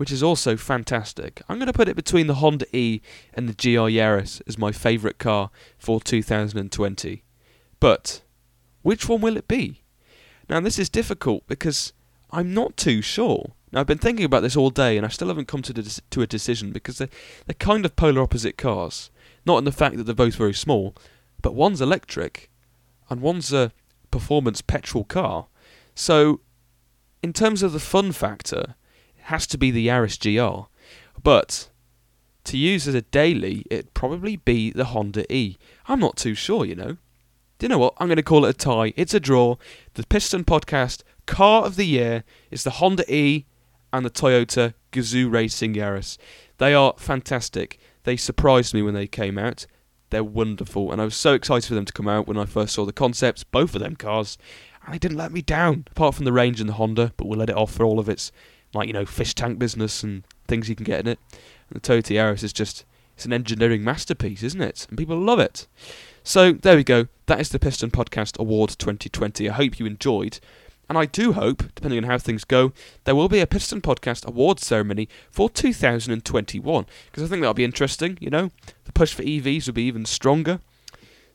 which 0.00 0.10
is 0.10 0.22
also 0.22 0.56
fantastic. 0.56 1.42
I'm 1.46 1.58
going 1.58 1.66
to 1.66 1.74
put 1.74 1.86
it 1.86 1.94
between 1.94 2.26
the 2.26 2.36
Honda 2.36 2.64
E 2.74 3.02
and 3.34 3.46
the 3.46 3.52
GR 3.52 3.90
Yaris 3.90 4.40
as 4.46 4.56
my 4.56 4.72
favourite 4.72 5.18
car 5.18 5.50
for 5.76 6.00
2020. 6.00 7.22
But 7.80 8.22
which 8.80 9.10
one 9.10 9.20
will 9.20 9.36
it 9.36 9.46
be? 9.46 9.82
Now, 10.48 10.58
this 10.60 10.78
is 10.78 10.88
difficult 10.88 11.46
because 11.46 11.92
I'm 12.30 12.54
not 12.54 12.78
too 12.78 13.02
sure. 13.02 13.52
Now, 13.72 13.80
I've 13.80 13.86
been 13.86 13.98
thinking 13.98 14.24
about 14.24 14.40
this 14.40 14.56
all 14.56 14.70
day 14.70 14.96
and 14.96 15.04
I 15.04 15.10
still 15.10 15.28
haven't 15.28 15.48
come 15.48 15.60
to, 15.60 15.74
de- 15.74 16.00
to 16.00 16.22
a 16.22 16.26
decision 16.26 16.72
because 16.72 16.96
they're, 16.96 17.10
they're 17.44 17.52
kind 17.58 17.84
of 17.84 17.94
polar 17.94 18.22
opposite 18.22 18.56
cars. 18.56 19.10
Not 19.44 19.58
in 19.58 19.64
the 19.64 19.70
fact 19.70 19.98
that 19.98 20.04
they're 20.04 20.14
both 20.14 20.34
very 20.34 20.54
small, 20.54 20.96
but 21.42 21.54
one's 21.54 21.82
electric 21.82 22.48
and 23.10 23.20
one's 23.20 23.52
a 23.52 23.70
performance 24.10 24.62
petrol 24.62 25.04
car. 25.04 25.48
So, 25.94 26.40
in 27.22 27.34
terms 27.34 27.62
of 27.62 27.72
the 27.72 27.78
fun 27.78 28.12
factor, 28.12 28.76
has 29.30 29.46
to 29.48 29.58
be 29.58 29.70
the 29.70 29.86
Yaris 29.86 30.18
GR. 30.18 30.68
But 31.22 31.70
to 32.44 32.58
use 32.58 32.86
as 32.86 32.94
a 32.94 33.02
daily, 33.02 33.64
it'd 33.70 33.94
probably 33.94 34.36
be 34.36 34.70
the 34.70 34.86
Honda 34.86 35.30
E. 35.32 35.56
I'm 35.88 36.00
not 36.00 36.16
too 36.16 36.34
sure, 36.34 36.64
you 36.64 36.74
know. 36.74 36.96
Do 37.58 37.64
you 37.64 37.68
know 37.68 37.78
what? 37.78 37.94
I'm 37.98 38.08
going 38.08 38.16
to 38.16 38.22
call 38.22 38.44
it 38.44 38.50
a 38.50 38.58
tie. 38.58 38.92
It's 38.96 39.14
a 39.14 39.20
draw. 39.20 39.56
The 39.94 40.06
Piston 40.06 40.44
Podcast 40.44 41.02
car 41.26 41.64
of 41.64 41.76
the 41.76 41.84
year 41.84 42.24
is 42.50 42.64
the 42.64 42.70
Honda 42.70 43.04
E 43.12 43.46
and 43.92 44.04
the 44.04 44.10
Toyota 44.10 44.74
Gazoo 44.92 45.30
Racing 45.30 45.74
Yaris. 45.74 46.16
They 46.58 46.74
are 46.74 46.94
fantastic. 46.96 47.78
They 48.04 48.16
surprised 48.16 48.74
me 48.74 48.82
when 48.82 48.94
they 48.94 49.06
came 49.06 49.38
out. 49.38 49.66
They're 50.10 50.24
wonderful, 50.24 50.90
and 50.90 51.00
I 51.00 51.04
was 51.04 51.14
so 51.14 51.34
excited 51.34 51.68
for 51.68 51.74
them 51.74 51.84
to 51.84 51.92
come 51.92 52.08
out 52.08 52.26
when 52.26 52.38
I 52.38 52.44
first 52.46 52.74
saw 52.74 52.84
the 52.84 52.92
concepts, 52.92 53.44
both 53.44 53.76
of 53.76 53.80
them 53.80 53.94
cars, 53.94 54.38
and 54.84 54.92
they 54.92 54.98
didn't 54.98 55.18
let 55.18 55.30
me 55.30 55.42
down, 55.42 55.84
apart 55.90 56.16
from 56.16 56.24
the 56.24 56.32
range 56.32 56.60
and 56.60 56.68
the 56.68 56.74
Honda, 56.74 57.12
but 57.16 57.26
we'll 57.26 57.38
let 57.38 57.50
it 57.50 57.56
off 57.56 57.72
for 57.72 57.84
all 57.84 58.00
of 58.00 58.08
its, 58.08 58.32
like, 58.74 58.86
you 58.86 58.92
know, 58.92 59.06
fish 59.06 59.34
tank 59.34 59.58
business 59.58 60.02
and 60.02 60.24
things 60.46 60.68
you 60.68 60.76
can 60.76 60.84
get 60.84 61.00
in 61.00 61.06
it. 61.06 61.18
And 61.70 61.80
the 61.80 61.80
Toyota 61.80 62.14
Yaris 62.14 62.42
is 62.42 62.52
just, 62.52 62.84
it's 63.16 63.24
an 63.24 63.32
engineering 63.32 63.84
masterpiece, 63.84 64.42
isn't 64.42 64.62
it? 64.62 64.86
And 64.88 64.98
people 64.98 65.18
love 65.18 65.38
it. 65.38 65.66
So, 66.22 66.52
there 66.52 66.76
we 66.76 66.84
go. 66.84 67.06
That 67.26 67.40
is 67.40 67.48
the 67.48 67.58
Piston 67.58 67.90
Podcast 67.90 68.38
Award 68.38 68.70
2020. 68.78 69.48
I 69.48 69.52
hope 69.52 69.78
you 69.78 69.86
enjoyed. 69.86 70.38
And 70.88 70.98
I 70.98 71.06
do 71.06 71.32
hope, 71.32 71.62
depending 71.76 71.98
on 71.98 72.10
how 72.10 72.18
things 72.18 72.44
go, 72.44 72.72
there 73.04 73.14
will 73.14 73.28
be 73.28 73.38
a 73.38 73.46
Piston 73.46 73.80
Podcast 73.80 74.26
Awards 74.26 74.66
ceremony 74.66 75.08
for 75.30 75.48
2021. 75.48 76.86
Because 77.06 77.22
I 77.22 77.26
think 77.28 77.40
that'll 77.40 77.54
be 77.54 77.64
interesting, 77.64 78.18
you 78.20 78.28
know? 78.28 78.50
The 78.84 78.92
push 78.92 79.14
for 79.14 79.22
EVs 79.22 79.66
will 79.66 79.74
be 79.74 79.84
even 79.84 80.04
stronger. 80.04 80.60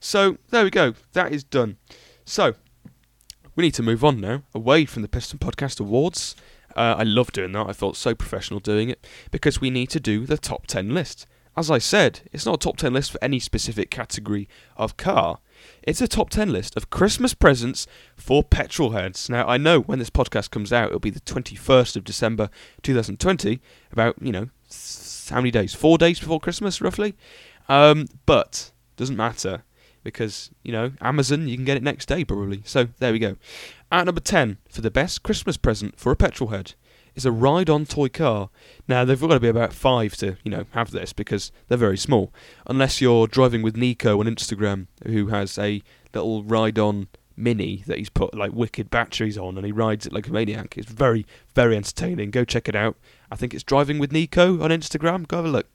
So, 0.02 0.38
there 0.50 0.66
we 0.66 0.70
go. 0.70 0.94
That 1.14 1.32
is 1.32 1.44
done. 1.44 1.78
So, 2.26 2.56
we 3.56 3.64
need 3.64 3.74
to 3.76 3.84
move 3.84 4.04
on 4.04 4.20
now, 4.20 4.44
away 4.54 4.84
from 4.84 5.02
the 5.04 5.08
Piston 5.08 5.40
Podcast 5.40 5.80
Awards. 5.80 6.36
Uh, 6.76 6.96
I 6.98 7.04
love 7.04 7.32
doing 7.32 7.52
that. 7.54 7.68
I 7.68 7.74
felt 7.74 7.96
so 7.96 8.14
professional 8.14 8.60
doing 8.60 8.90
it. 8.90 9.06
Because 9.32 9.62
we 9.62 9.70
need 9.70 9.90
to 9.92 10.00
do 10.00 10.26
the 10.26 10.38
top 10.38 10.68
10 10.68 10.94
list. 10.94 11.26
As 11.58 11.72
I 11.72 11.78
said, 11.78 12.22
it's 12.34 12.46
not 12.46 12.56
a 12.56 12.58
top 12.58 12.78
10 12.78 12.94
list 12.94 13.12
for 13.12 13.24
any 13.24 13.40
specific 13.40 13.90
category 13.90 14.50
of 14.76 14.98
car. 14.98 15.40
It's 15.84 16.02
a 16.02 16.08
top 16.08 16.30
10 16.30 16.52
list 16.52 16.76
of 16.76 16.90
Christmas 16.90 17.34
presents 17.34 17.88
for 18.18 18.44
petrol 18.44 18.92
heads. 18.92 19.30
Now, 19.30 19.48
I 19.48 19.56
know 19.58 19.80
when 19.80 20.00
this 20.00 20.10
podcast 20.10 20.52
comes 20.52 20.74
out, 20.74 20.88
it'll 20.88 21.00
be 21.00 21.10
the 21.10 21.22
21st 21.22 21.96
of 21.96 22.04
December 22.04 22.50
2020, 22.84 23.62
about, 23.92 24.16
you 24.22 24.34
know, 24.34 24.50
how 25.30 25.38
many 25.38 25.52
days? 25.52 25.74
Four 25.74 25.98
days 25.98 26.20
before 26.20 26.42
Christmas, 26.42 26.82
roughly. 26.82 27.16
Um, 27.70 28.08
but, 28.26 28.72
doesn't 28.98 29.16
matter, 29.16 29.64
because, 30.04 30.52
you 30.62 30.74
know, 30.74 30.92
Amazon, 31.00 31.48
you 31.48 31.56
can 31.56 31.66
get 31.66 31.78
it 31.78 31.84
next 31.84 32.08
day 32.08 32.26
probably. 32.26 32.64
So, 32.66 32.90
there 33.00 33.14
we 33.14 33.20
go. 33.20 33.38
At 33.96 34.08
number 34.08 34.20
10, 34.20 34.58
for 34.68 34.82
the 34.82 34.92
best 34.92 35.24
Christmas 35.24 35.56
present 35.56 35.98
for 35.98 36.12
a 36.12 36.18
petrol 36.18 36.50
head, 36.50 36.74
is 37.16 37.26
a 37.26 37.32
ride-on 37.32 37.86
toy 37.86 38.10
car. 38.10 38.50
Now 38.90 39.06
they've 39.06 39.18
got 39.18 39.30
to 39.30 39.40
be 39.40 39.48
about 39.48 39.72
five 39.72 40.18
to 40.18 40.36
you 40.44 40.52
know 40.52 40.66
have 40.72 40.92
this 40.92 41.14
because 41.14 41.54
they're 41.70 41.78
very 41.78 41.98
small. 41.98 42.34
Unless 42.68 43.00
you're 43.00 43.26
driving 43.26 43.62
with 43.62 43.78
Nico 43.78 44.20
on 44.20 44.26
Instagram, 44.26 44.88
who 45.06 45.28
has 45.28 45.58
a 45.58 45.82
little 46.14 46.44
ride-on 46.44 47.08
mini 47.38 47.84
that 47.88 47.98
he's 47.98 48.10
put 48.10 48.36
like 48.36 48.52
wicked 48.52 48.90
batteries 48.90 49.38
on 49.38 49.56
and 49.56 49.66
he 49.66 49.72
rides 49.72 50.06
it 50.06 50.12
like 50.12 50.28
a 50.28 50.34
maniac. 50.34 50.78
It's 50.78 50.92
very 50.92 51.26
very 51.54 51.78
entertaining. 51.78 52.32
Go 52.32 52.44
check 52.44 52.68
it 52.68 52.76
out. 52.76 52.98
I 53.32 53.38
think 53.38 53.54
it's 53.54 53.64
driving 53.64 53.98
with 53.98 54.12
Nico 54.12 54.62
on 54.62 54.72
Instagram. 54.72 55.26
Go 55.26 55.38
have 55.38 55.46
a 55.46 55.50
look. 55.50 55.68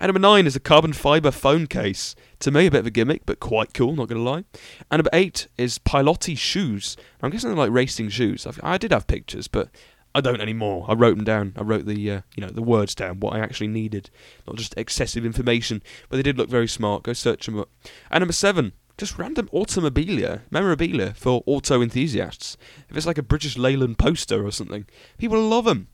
And 0.00 0.08
number 0.08 0.20
nine 0.20 0.46
is 0.46 0.56
a 0.56 0.60
carbon 0.60 0.94
fiber 0.94 1.30
phone 1.30 1.66
case. 1.66 2.14
To 2.40 2.50
me, 2.50 2.66
a 2.66 2.70
bit 2.70 2.80
of 2.80 2.86
a 2.86 2.90
gimmick, 2.90 3.22
but 3.26 3.40
quite 3.40 3.74
cool. 3.74 3.96
Not 3.96 4.08
gonna 4.08 4.22
lie. 4.22 4.44
And 4.90 4.98
number 4.98 5.10
eight 5.12 5.48
is 5.56 5.78
Piloti 5.78 6.36
shoes. 6.36 6.96
I'm 7.20 7.30
guessing 7.30 7.50
they're 7.50 7.56
like 7.56 7.72
racing 7.72 8.10
shoes. 8.10 8.46
I've, 8.46 8.60
I 8.62 8.78
did 8.78 8.92
have 8.92 9.06
pictures, 9.08 9.48
but 9.48 9.70
I 10.14 10.20
don't 10.20 10.40
anymore. 10.40 10.86
I 10.88 10.94
wrote 10.94 11.16
them 11.16 11.24
down. 11.24 11.54
I 11.56 11.62
wrote 11.62 11.86
the 11.86 12.10
uh, 12.10 12.20
you 12.36 12.44
know 12.44 12.50
the 12.50 12.62
words 12.62 12.94
down, 12.94 13.20
what 13.20 13.34
I 13.34 13.40
actually 13.40 13.68
needed, 13.68 14.10
not 14.46 14.56
just 14.56 14.74
excessive 14.76 15.24
information. 15.24 15.82
But 16.08 16.16
they 16.16 16.22
did 16.22 16.38
look 16.38 16.48
very 16.48 16.68
smart. 16.68 17.02
Go 17.02 17.12
search 17.12 17.46
them 17.46 17.58
up. 17.58 17.70
And 18.10 18.22
number 18.22 18.32
seven, 18.32 18.72
just 18.96 19.18
random 19.18 19.48
automobilia, 19.52 20.42
memorabilia 20.50 21.14
for 21.14 21.42
auto 21.46 21.80
enthusiasts. 21.80 22.56
If 22.88 22.96
it's 22.96 23.06
like 23.06 23.18
a 23.18 23.22
British 23.22 23.56
Leyland 23.56 23.98
poster 23.98 24.44
or 24.44 24.50
something, 24.50 24.86
people 25.18 25.40
love 25.40 25.64
them. 25.66 25.88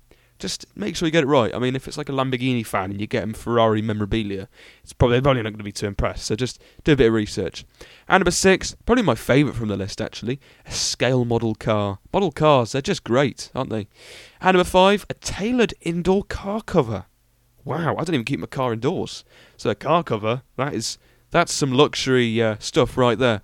Just 0.44 0.66
make 0.76 0.94
sure 0.94 1.06
you 1.06 1.10
get 1.10 1.24
it 1.24 1.26
right. 1.26 1.54
I 1.54 1.58
mean, 1.58 1.74
if 1.74 1.88
it's 1.88 1.96
like 1.96 2.10
a 2.10 2.12
Lamborghini 2.12 2.66
fan 2.66 2.90
and 2.90 3.00
you 3.00 3.06
get 3.06 3.22
him 3.22 3.32
Ferrari 3.32 3.80
memorabilia, 3.80 4.46
it's 4.82 4.92
probably 4.92 5.18
probably 5.22 5.40
not 5.40 5.52
going 5.52 5.56
to 5.56 5.64
be 5.64 5.72
too 5.72 5.86
impressed. 5.86 6.26
So 6.26 6.36
just 6.36 6.60
do 6.84 6.92
a 6.92 6.96
bit 6.96 7.06
of 7.06 7.14
research. 7.14 7.64
And 8.08 8.20
number 8.20 8.30
six, 8.30 8.76
probably 8.84 9.04
my 9.04 9.14
favourite 9.14 9.56
from 9.56 9.68
the 9.68 9.76
list 9.78 10.02
actually, 10.02 10.38
a 10.66 10.70
scale 10.70 11.24
model 11.24 11.54
car. 11.54 11.98
Model 12.12 12.30
cars, 12.30 12.72
they're 12.72 12.82
just 12.82 13.04
great, 13.04 13.50
aren't 13.54 13.70
they? 13.70 13.88
And 14.42 14.54
number 14.54 14.64
five, 14.64 15.06
a 15.08 15.14
tailored 15.14 15.72
indoor 15.80 16.24
car 16.24 16.60
cover. 16.60 17.06
Wow, 17.64 17.94
I 17.96 18.04
don't 18.04 18.12
even 18.12 18.26
keep 18.26 18.40
my 18.40 18.46
car 18.46 18.74
indoors. 18.74 19.24
So 19.56 19.70
a 19.70 19.74
car 19.74 20.04
cover, 20.04 20.42
that 20.58 20.74
is 20.74 20.98
that's 21.30 21.54
some 21.54 21.72
luxury 21.72 22.42
uh, 22.42 22.56
stuff 22.58 22.98
right 22.98 23.18
there. 23.18 23.40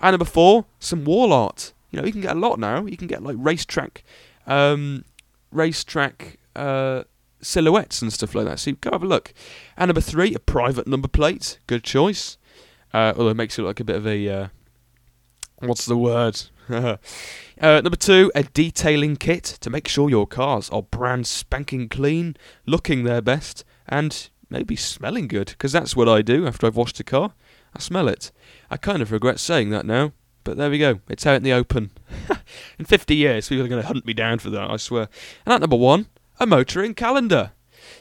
And 0.00 0.12
number 0.12 0.24
four, 0.24 0.66
some 0.78 1.04
wall 1.04 1.32
art. 1.32 1.72
You 1.90 1.98
know, 1.98 2.06
you 2.06 2.12
can 2.12 2.20
get 2.20 2.36
a 2.36 2.38
lot 2.38 2.60
now. 2.60 2.86
You 2.86 2.96
can 2.96 3.08
get 3.08 3.24
like 3.24 3.34
racetrack, 3.40 4.04
um, 4.46 5.04
racetrack 5.50 6.38
uh, 6.56 7.04
silhouettes 7.40 8.02
and 8.02 8.12
stuff 8.12 8.34
like 8.34 8.46
that. 8.46 8.58
So 8.58 8.72
go 8.72 8.90
have 8.92 9.02
a 9.02 9.06
look. 9.06 9.32
And 9.76 9.88
number 9.88 10.00
three, 10.00 10.34
a 10.34 10.38
private 10.38 10.86
number 10.86 11.08
plate. 11.08 11.58
Good 11.66 11.84
choice. 11.84 12.38
Uh, 12.92 13.12
although 13.16 13.30
it 13.30 13.36
makes 13.36 13.58
it 13.58 13.62
look 13.62 13.70
like 13.70 13.80
a 13.80 13.84
bit 13.84 13.96
of 13.96 14.06
a 14.06 14.28
uh, 14.28 14.48
what's 15.58 15.86
the 15.86 15.96
word? 15.96 16.40
uh, 16.68 16.96
number 17.60 17.96
two, 17.96 18.30
a 18.34 18.44
detailing 18.44 19.16
kit 19.16 19.44
to 19.44 19.70
make 19.70 19.88
sure 19.88 20.08
your 20.08 20.26
cars 20.26 20.70
are 20.70 20.82
brand 20.82 21.26
spanking 21.26 21.88
clean, 21.88 22.36
looking 22.66 23.04
their 23.04 23.20
best, 23.20 23.64
and 23.88 24.30
maybe 24.48 24.76
smelling 24.76 25.28
good. 25.28 25.48
Because 25.48 25.72
that's 25.72 25.96
what 25.96 26.08
I 26.08 26.22
do 26.22 26.46
after 26.46 26.66
I've 26.66 26.76
washed 26.76 27.00
a 27.00 27.04
car. 27.04 27.34
I 27.74 27.80
smell 27.80 28.08
it. 28.08 28.30
I 28.70 28.76
kind 28.76 29.02
of 29.02 29.12
regret 29.12 29.40
saying 29.40 29.70
that 29.70 29.84
now. 29.84 30.12
But 30.44 30.58
there 30.58 30.70
we 30.70 30.78
go. 30.78 31.00
It's 31.08 31.26
out 31.26 31.36
in 31.36 31.42
the 31.42 31.52
open. 31.52 31.90
in 32.78 32.84
50 32.84 33.16
years, 33.16 33.48
people 33.48 33.64
are 33.64 33.68
going 33.68 33.80
to 33.80 33.86
hunt 33.86 34.06
me 34.06 34.12
down 34.12 34.38
for 34.38 34.50
that, 34.50 34.70
I 34.70 34.76
swear. 34.76 35.08
And 35.46 35.54
at 35.54 35.60
number 35.60 35.76
one, 35.76 36.06
a 36.38 36.46
motoring 36.46 36.94
calendar. 36.94 37.52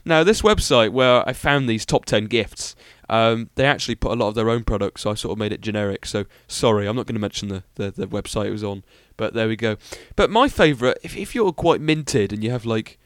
Now, 0.06 0.24
this 0.24 0.42
website 0.42 0.92
where 0.92 1.28
I 1.28 1.34
found 1.34 1.70
these 1.70 1.86
top 1.86 2.06
10 2.06 2.26
gifts, 2.26 2.76
um, 3.10 3.50
they 3.56 3.66
actually 3.66 3.96
put 3.96 4.12
a 4.12 4.16
lot 4.16 4.30
of 4.30 4.36
their 4.36 4.50
own 4.50 4.64
products, 4.64 5.02
so 5.02 5.12
I 5.12 5.14
sort 5.14 5.34
of 5.34 5.38
made 5.38 5.52
it 5.52 5.62
generic. 5.62 6.06
So, 6.06 6.26
sorry, 6.48 6.88
I'm 6.88 6.96
not 6.96 7.06
going 7.06 7.16
to 7.16 7.22
mention 7.22 7.50
the, 7.50 7.64
the, 7.76 7.92
the 7.92 8.08
website 8.08 8.48
it 8.48 8.52
was 8.52 8.64
on, 8.64 8.84
but 9.18 9.34
there 9.34 9.48
we 9.48 9.56
go. 9.56 9.78
But 10.16 10.30
my 10.30 10.48
favourite, 10.48 10.98
if, 11.04 11.16
if 11.16 11.36
you're 11.36 11.52
quite 11.52 11.82
minted 11.82 12.34
and 12.34 12.44
you 12.44 12.52
have 12.52 12.66
like 12.66 12.98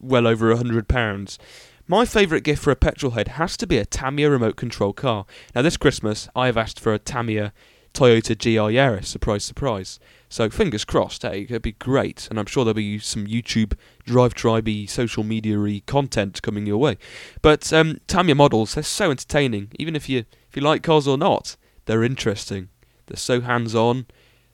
well 0.00 0.26
over 0.26 0.50
a 0.50 0.56
£100, 0.56 1.38
my 1.86 2.04
favourite 2.04 2.44
gift 2.44 2.62
for 2.62 2.70
a 2.70 2.76
petrol 2.76 3.12
head 3.12 3.28
has 3.28 3.56
to 3.56 3.66
be 3.66 3.78
a 3.78 3.86
Tamiya 3.86 4.30
remote 4.30 4.56
control 4.56 4.92
car. 4.92 5.24
Now, 5.54 5.62
this 5.62 5.78
Christmas, 5.78 6.28
I 6.36 6.46
have 6.46 6.58
asked 6.58 6.78
for 6.78 6.92
a 6.92 6.98
Tamiya 6.98 7.52
Toyota 7.94 8.36
GR 8.36 8.72
Yaris. 8.72 9.06
Surprise, 9.06 9.44
surprise. 9.44 9.98
So 10.28 10.50
fingers 10.50 10.84
crossed. 10.84 11.22
Hey, 11.22 11.42
it'd 11.42 11.62
be 11.62 11.72
great, 11.72 12.28
and 12.28 12.38
I'm 12.38 12.46
sure 12.46 12.64
there'll 12.64 12.74
be 12.74 12.98
some 12.98 13.26
YouTube 13.26 13.74
drive 14.04 14.34
tribey 14.34 14.88
social 14.88 15.24
media 15.24 15.80
content 15.86 16.42
coming 16.42 16.66
your 16.66 16.78
way. 16.78 16.98
But 17.40 17.72
um, 17.72 17.98
Tamiya 18.06 18.34
models, 18.34 18.74
they're 18.74 18.82
so 18.82 19.10
entertaining. 19.10 19.72
Even 19.78 19.96
if 19.96 20.08
you 20.08 20.24
if 20.48 20.56
you 20.56 20.62
like 20.62 20.82
cars 20.82 21.08
or 21.08 21.16
not, 21.16 21.56
they're 21.86 22.04
interesting. 22.04 22.68
They're 23.06 23.16
so 23.16 23.40
hands 23.40 23.74
on. 23.74 24.06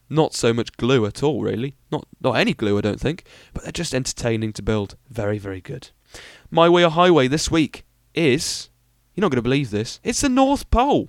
Not 0.08 0.34
so 0.34 0.52
much 0.52 0.76
glue 0.76 1.06
at 1.06 1.22
all, 1.22 1.42
really. 1.42 1.76
Not 1.90 2.06
not 2.20 2.34
any 2.34 2.54
glue, 2.54 2.78
I 2.78 2.82
don't 2.82 3.00
think. 3.00 3.24
But 3.52 3.64
they're 3.64 3.72
just 3.72 3.94
entertaining 3.94 4.52
to 4.54 4.62
build. 4.62 4.96
Very 5.08 5.38
very 5.38 5.60
good. 5.60 5.90
My 6.50 6.68
way 6.68 6.84
or 6.84 6.90
highway 6.90 7.26
this 7.26 7.50
week 7.50 7.84
is 8.14 8.68
You're 9.14 9.22
not 9.22 9.30
going 9.30 9.38
to 9.38 9.42
believe 9.42 9.70
this. 9.70 9.98
It's 10.04 10.20
the 10.20 10.28
North 10.28 10.70
Pole. 10.70 11.08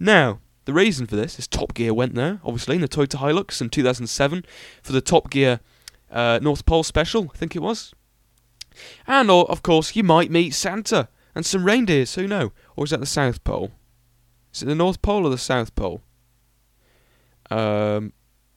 Now, 0.00 0.40
the 0.64 0.72
reason 0.72 1.06
for 1.06 1.16
this 1.16 1.38
is 1.38 1.46
Top 1.46 1.74
Gear 1.74 1.92
went 1.92 2.14
there, 2.14 2.40
obviously, 2.44 2.76
in 2.76 2.82
the 2.82 2.88
Toyota 2.88 3.18
Hilux 3.18 3.60
in 3.60 3.70
2007 3.70 4.44
for 4.82 4.92
the 4.92 5.00
Top 5.00 5.30
Gear 5.30 5.60
uh, 6.10 6.38
North 6.42 6.64
Pole 6.64 6.82
special, 6.82 7.30
I 7.34 7.36
think 7.36 7.54
it 7.54 7.62
was. 7.62 7.92
And, 9.06 9.30
or, 9.30 9.50
of 9.50 9.62
course, 9.62 9.94
you 9.94 10.02
might 10.02 10.30
meet 10.30 10.54
Santa 10.54 11.08
and 11.34 11.44
some 11.44 11.64
reindeers, 11.64 12.14
who 12.14 12.26
know? 12.26 12.52
Or 12.76 12.84
is 12.84 12.90
that 12.90 13.00
the 13.00 13.06
South 13.06 13.42
Pole? 13.44 13.72
Is 14.52 14.62
it 14.62 14.66
the 14.66 14.74
North 14.74 15.02
Pole 15.02 15.26
or 15.26 15.30
the 15.30 15.38
South 15.38 15.74
Pole? 15.74 16.00
Um, 17.50 18.12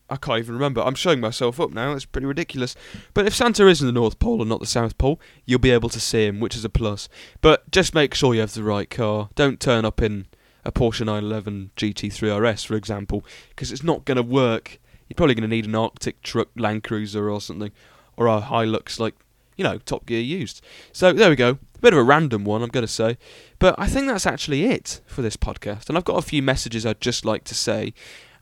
I 0.10 0.16
can't 0.16 0.40
even 0.40 0.54
remember. 0.54 0.82
I'm 0.82 0.96
showing 0.96 1.20
myself 1.20 1.60
up 1.60 1.72
now. 1.72 1.94
It's 1.94 2.06
pretty 2.06 2.28
ridiculous. 2.28 2.76
But 3.14 3.26
if 3.26 3.36
Santa 3.36 3.68
is 3.68 3.82
in 3.82 3.88
the 3.88 3.94
North 3.94 4.20
Pole 4.20 4.42
and 4.42 4.50
not 4.50 4.60
the 4.60 4.66
South 4.66 4.98
Pole, 4.98 5.20
you'll 5.46 5.60
be 5.60 5.72
able 5.72 5.90
to 5.90 6.00
see 6.00 6.26
him, 6.26 6.40
which 6.40 6.56
is 6.56 6.64
a 6.64 6.70
plus. 6.70 7.10
But 7.42 7.70
just 7.72 7.94
make 7.94 8.14
sure 8.14 8.34
you 8.34 8.40
have 8.42 8.54
the 8.54 8.64
right 8.64 8.90
car. 8.90 9.30
Don't 9.36 9.60
turn 9.60 9.84
up 9.84 10.02
in 10.02 10.28
a 10.68 10.72
Porsche 10.72 11.06
911 11.06 11.72
GT3 11.78 12.54
RS, 12.54 12.66
for 12.66 12.76
example, 12.76 13.26
because 13.50 13.72
it's 13.72 13.84
not 13.84 14.04
going 14.04 14.18
to 14.18 14.22
work. 14.22 14.80
You're 15.08 15.16
probably 15.16 15.34
going 15.34 15.50
to 15.50 15.56
need 15.56 15.66
an 15.66 15.74
Arctic 15.74 16.22
truck 16.22 16.50
Land 16.58 16.84
Cruiser 16.84 17.30
or 17.30 17.40
something, 17.40 17.72
or 18.18 18.28
a 18.28 18.42
Hilux 18.42 19.00
like, 19.00 19.16
you 19.56 19.64
know, 19.64 19.78
Top 19.80 20.06
Gear 20.06 20.20
used. 20.20 20.62
So 20.92 21.14
there 21.14 21.30
we 21.30 21.38
go. 21.38 21.52
A 21.76 21.80
bit 21.80 21.94
of 21.94 22.00
a 22.00 22.04
random 22.04 22.44
one, 22.44 22.62
I'm 22.62 22.70
going 22.70 22.86
to 22.86 22.92
say. 22.92 23.18
But 23.60 23.76
I 23.78 23.88
think 23.88 24.08
that's 24.08 24.28
actually 24.28 24.66
it 24.66 25.00
for 25.08 25.22
this 25.22 25.38
podcast. 25.38 25.88
And 25.88 25.98
I've 25.98 26.04
got 26.04 26.18
a 26.18 26.22
few 26.22 26.44
messages 26.44 26.86
I'd 26.86 27.00
just 27.00 27.24
like 27.24 27.46
to 27.46 27.56
say. 27.56 27.94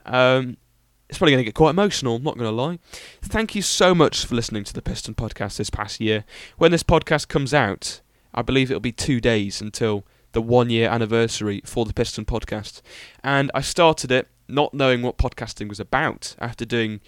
Um, 0.04 0.56
it's 1.08 1.18
probably 1.18 1.32
going 1.32 1.44
to 1.44 1.48
get 1.48 1.54
quite 1.54 1.70
emotional, 1.70 2.18
not 2.18 2.36
going 2.36 2.50
to 2.50 2.56
lie. 2.56 2.80
Thank 3.22 3.54
you 3.54 3.62
so 3.62 3.94
much 3.94 4.26
for 4.26 4.34
listening 4.34 4.64
to 4.64 4.74
the 4.74 4.82
Piston 4.82 5.14
podcast 5.14 5.58
this 5.58 5.70
past 5.70 6.00
year. 6.00 6.24
When 6.58 6.72
this 6.72 6.82
podcast 6.82 7.28
comes 7.28 7.54
out, 7.54 8.00
I 8.34 8.42
believe 8.42 8.68
it'll 8.68 8.80
be 8.80 8.90
two 8.90 9.20
days 9.20 9.60
until 9.60 10.04
the 10.36 10.42
one 10.42 10.68
year 10.68 10.90
anniversary 10.90 11.62
for 11.64 11.86
the 11.86 11.94
Piston 11.94 12.26
podcast. 12.26 12.82
And 13.24 13.50
I 13.54 13.62
started 13.62 14.12
it 14.12 14.28
not 14.46 14.74
knowing 14.74 15.00
what 15.00 15.16
podcasting 15.16 15.66
was 15.66 15.80
about 15.80 16.36
after 16.38 16.66
doing 16.66 17.00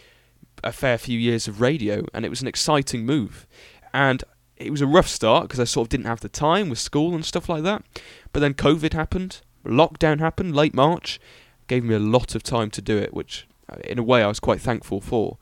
a 0.65 0.73
fair 0.73 0.97
few 0.97 1.19
years 1.19 1.47
of 1.47 1.61
radio, 1.61 2.07
and 2.15 2.25
it 2.25 2.31
was 2.31 2.41
an 2.41 2.49
exciting 2.49 3.05
move. 3.05 3.47
And 3.93 4.25
it 4.57 4.71
was 4.71 4.81
a 4.81 4.87
rough 4.87 5.09
start 5.09 5.43
because 5.43 5.61
I 5.61 5.65
sort 5.65 5.85
of 5.85 5.89
didn't 5.91 6.07
have 6.07 6.21
the 6.21 6.31
time 6.31 6.71
with 6.71 6.79
school 6.79 7.15
and 7.15 7.23
stuff 7.23 7.51
like 7.51 7.65
that. 7.65 7.85
But 8.33 8.41
then 8.41 8.55
COVID 8.55 8.95
happened, 8.95 9.43
lockdown 9.63 10.21
happened, 10.21 10.57
late 10.57 10.73
March, 10.73 11.21
gave 11.67 11.85
me 11.85 11.95
a 11.95 11.99
lot 11.99 12.35
of 12.35 12.43
time 12.43 12.71
to 12.71 12.81
do 12.81 12.97
it, 12.97 13.13
which 13.13 13.47
uh, 13.71 13.77
in 13.85 13.99
a 13.99 14.03
way 14.03 14.23
I 14.23 14.29
was 14.29 14.41
quite 14.41 14.63
thankful 14.63 15.03
for. 15.03 15.37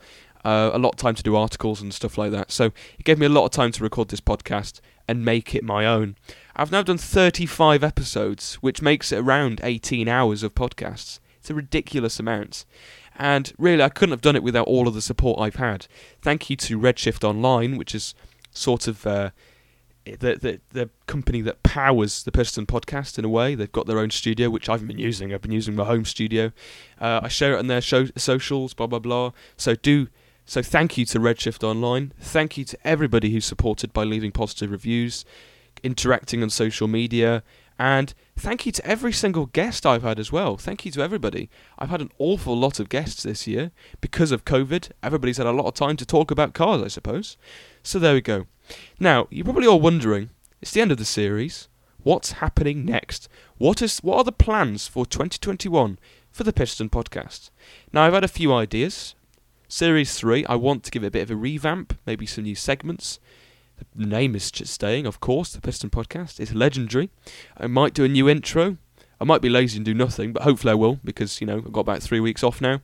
Uh, 0.44 0.70
a 0.72 0.79
lot 0.79 0.90
of 0.90 0.96
time 0.96 1.14
to 1.14 1.22
do 1.22 1.37
articles 1.37 1.81
and 1.81 1.94
stuff 1.94 2.18
like 2.18 2.33
that. 2.33 2.51
So 2.51 2.66
it 2.99 3.05
gave 3.05 3.18
me 3.18 3.27
a 3.27 3.29
lot 3.29 3.44
of 3.44 3.53
time 3.53 3.70
to 3.70 3.83
record 3.85 4.09
this 4.09 4.20
podcast 4.20 4.81
and 5.07 5.25
make 5.25 5.55
it 5.55 5.62
my 5.62 5.87
own. 5.87 6.16
I've 6.57 6.73
now 6.73 6.83
done 6.83 6.99
35 6.99 7.85
episodes, 7.85 8.55
which 8.57 8.81
makes 8.81 9.12
it 9.12 9.19
around 9.19 9.61
18 9.62 10.09
hours 10.09 10.42
of 10.42 10.55
podcasts. 10.55 11.21
It's 11.38 11.51
a 11.51 11.55
ridiculous 11.55 12.19
amount. 12.19 12.64
And 13.19 13.53
really, 13.59 13.83
I 13.83 13.90
couldn't 13.90 14.14
have 14.14 14.23
done 14.23 14.37
it 14.37 14.42
without 14.42 14.66
all 14.66 14.88
of 14.88 14.95
the 14.95 15.03
support 15.03 15.38
I've 15.38 15.57
had. 15.57 15.87
Thank 16.23 16.49
you 16.49 16.57
to 16.57 16.79
Redshift 16.79 17.25
Online, 17.25 17.77
which 17.77 17.95
is 17.95 18.14
sort 18.51 18.88
of 18.88 19.07
uh, 19.07 19.31
the, 20.05 20.37
the 20.37 20.61
the 20.71 20.90
company 21.07 21.40
that 21.42 21.62
powers 21.62 22.23
the 22.25 22.33
Piston 22.33 22.66
podcast 22.66 23.19
in 23.19 23.25
a 23.25 23.29
way. 23.29 23.55
They've 23.55 23.71
got 23.71 23.87
their 23.87 23.99
own 23.99 24.11
studio, 24.11 24.51
which 24.51 24.69
I've 24.69 24.87
been 24.87 24.99
using. 24.99 25.35
I've 25.35 25.42
been 25.42 25.53
using 25.53 25.75
my 25.75 25.85
home 25.85 26.05
studio. 26.05 26.53
Uh, 27.01 27.21
I 27.23 27.29
share 27.29 27.55
it 27.55 27.59
on 27.59 27.66
their 27.66 27.81
show, 27.81 28.07
socials, 28.16 28.75
blah 28.75 28.87
blah 28.87 28.99
blah. 28.99 29.33
So 29.57 29.75
do 29.75 30.09
so. 30.45 30.62
Thank 30.62 30.97
you 30.97 31.05
to 31.07 31.19
Redshift 31.19 31.64
Online. 31.64 32.12
Thank 32.21 32.57
you 32.57 32.64
to 32.64 32.79
everybody 32.85 33.31
who's 33.31 33.47
supported 33.47 33.92
by 33.92 34.05
leaving 34.05 34.33
positive 34.33 34.71
reviews, 34.71 35.25
interacting 35.83 36.43
on 36.43 36.51
social 36.51 36.89
media, 36.89 37.43
and 37.79 38.15
thank 38.37 38.65
you 38.65 38.73
to 38.73 38.87
every 38.87 39.12
single 39.12 39.47
guest 39.47 39.85
I've 39.85 40.03
had 40.03 40.19
as 40.19 40.33
well. 40.33 40.57
Thank 40.57 40.85
you 40.85 40.91
to 40.93 41.03
everybody. 41.03 41.51
I've 41.79 41.91
had 41.91 42.01
an 42.01 42.11
awful 42.19 42.57
lot 42.57 42.81
of 42.81 42.89
guests 42.89 43.23
this 43.23 43.47
year 43.47 43.71
because 44.01 44.33
of 44.33 44.45
COVID. 44.45 44.91
Everybody's 45.03 45.37
had 45.37 45.47
a 45.47 45.53
lot 45.53 45.67
of 45.67 45.75
time 45.75 45.97
to 45.97 46.07
talk 46.07 46.31
about 46.31 46.55
cars, 46.55 46.83
I 46.83 46.89
suppose. 46.89 47.37
So 47.83 47.99
there 47.99 48.15
we 48.15 48.23
go. 48.23 48.47
Now, 48.99 49.29
you're 49.31 49.45
probably 49.45 49.67
all 49.67 49.81
wondering, 49.81 50.31
it's 50.62 50.73
the 50.73 50.81
end 50.81 50.93
of 50.93 50.99
the 50.99 51.05
series. 51.05 51.69
What's 52.03 52.33
happening 52.33 52.85
next? 52.85 53.29
What 53.59 53.83
is 53.83 53.99
what 53.99 54.19
are 54.19 54.25
the 54.25 54.33
plans 54.33 54.87
for 54.87 55.05
2021 55.05 55.99
for 56.31 56.45
the 56.45 56.53
Piston 56.53 56.89
podcast? 56.89 57.51
Now, 57.93 58.05
I've 58.05 58.15
had 58.15 58.25
a 58.25 58.29
few 58.29 58.53
ideas. 58.53 59.15
Series 59.69 60.15
3, 60.15 60.47
I 60.47 60.55
want 60.55 60.85
to 60.85 60.91
give 60.93 61.03
it 61.03 61.09
a 61.09 61.11
bit 61.11 61.23
of 61.23 61.31
a 61.33 61.37
revamp, 61.37 61.99
maybe 62.07 62.25
some 62.25 62.45
new 62.45 62.55
segments. 62.55 63.19
The 63.95 64.07
name 64.07 64.35
is 64.35 64.45
staying, 64.45 65.07
of 65.07 65.21
course, 65.21 65.53
the 65.53 65.61
Piston 65.61 65.91
podcast. 65.91 66.41
It's 66.41 66.53
legendary. 66.53 67.11
I 67.57 67.67
might 67.67 67.95
do 67.95 68.05
a 68.05 68.09
new 68.09 68.29
intro. 68.29 68.77
I 69.21 69.25
might 69.25 69.41
be 69.41 69.49
lazy 69.49 69.79
and 69.79 69.85
do 69.85 69.95
nothing, 69.95 70.33
but 70.33 70.43
hopefully 70.43 70.73
I 70.73 70.75
will 70.75 71.01
because, 71.03 71.41
you 71.41 71.47
know, 71.47 71.57
I've 71.57 71.73
got 71.73 71.81
about 71.81 72.03
three 72.03 72.21
weeks 72.21 72.43
off 72.43 72.61
now. 72.61 72.81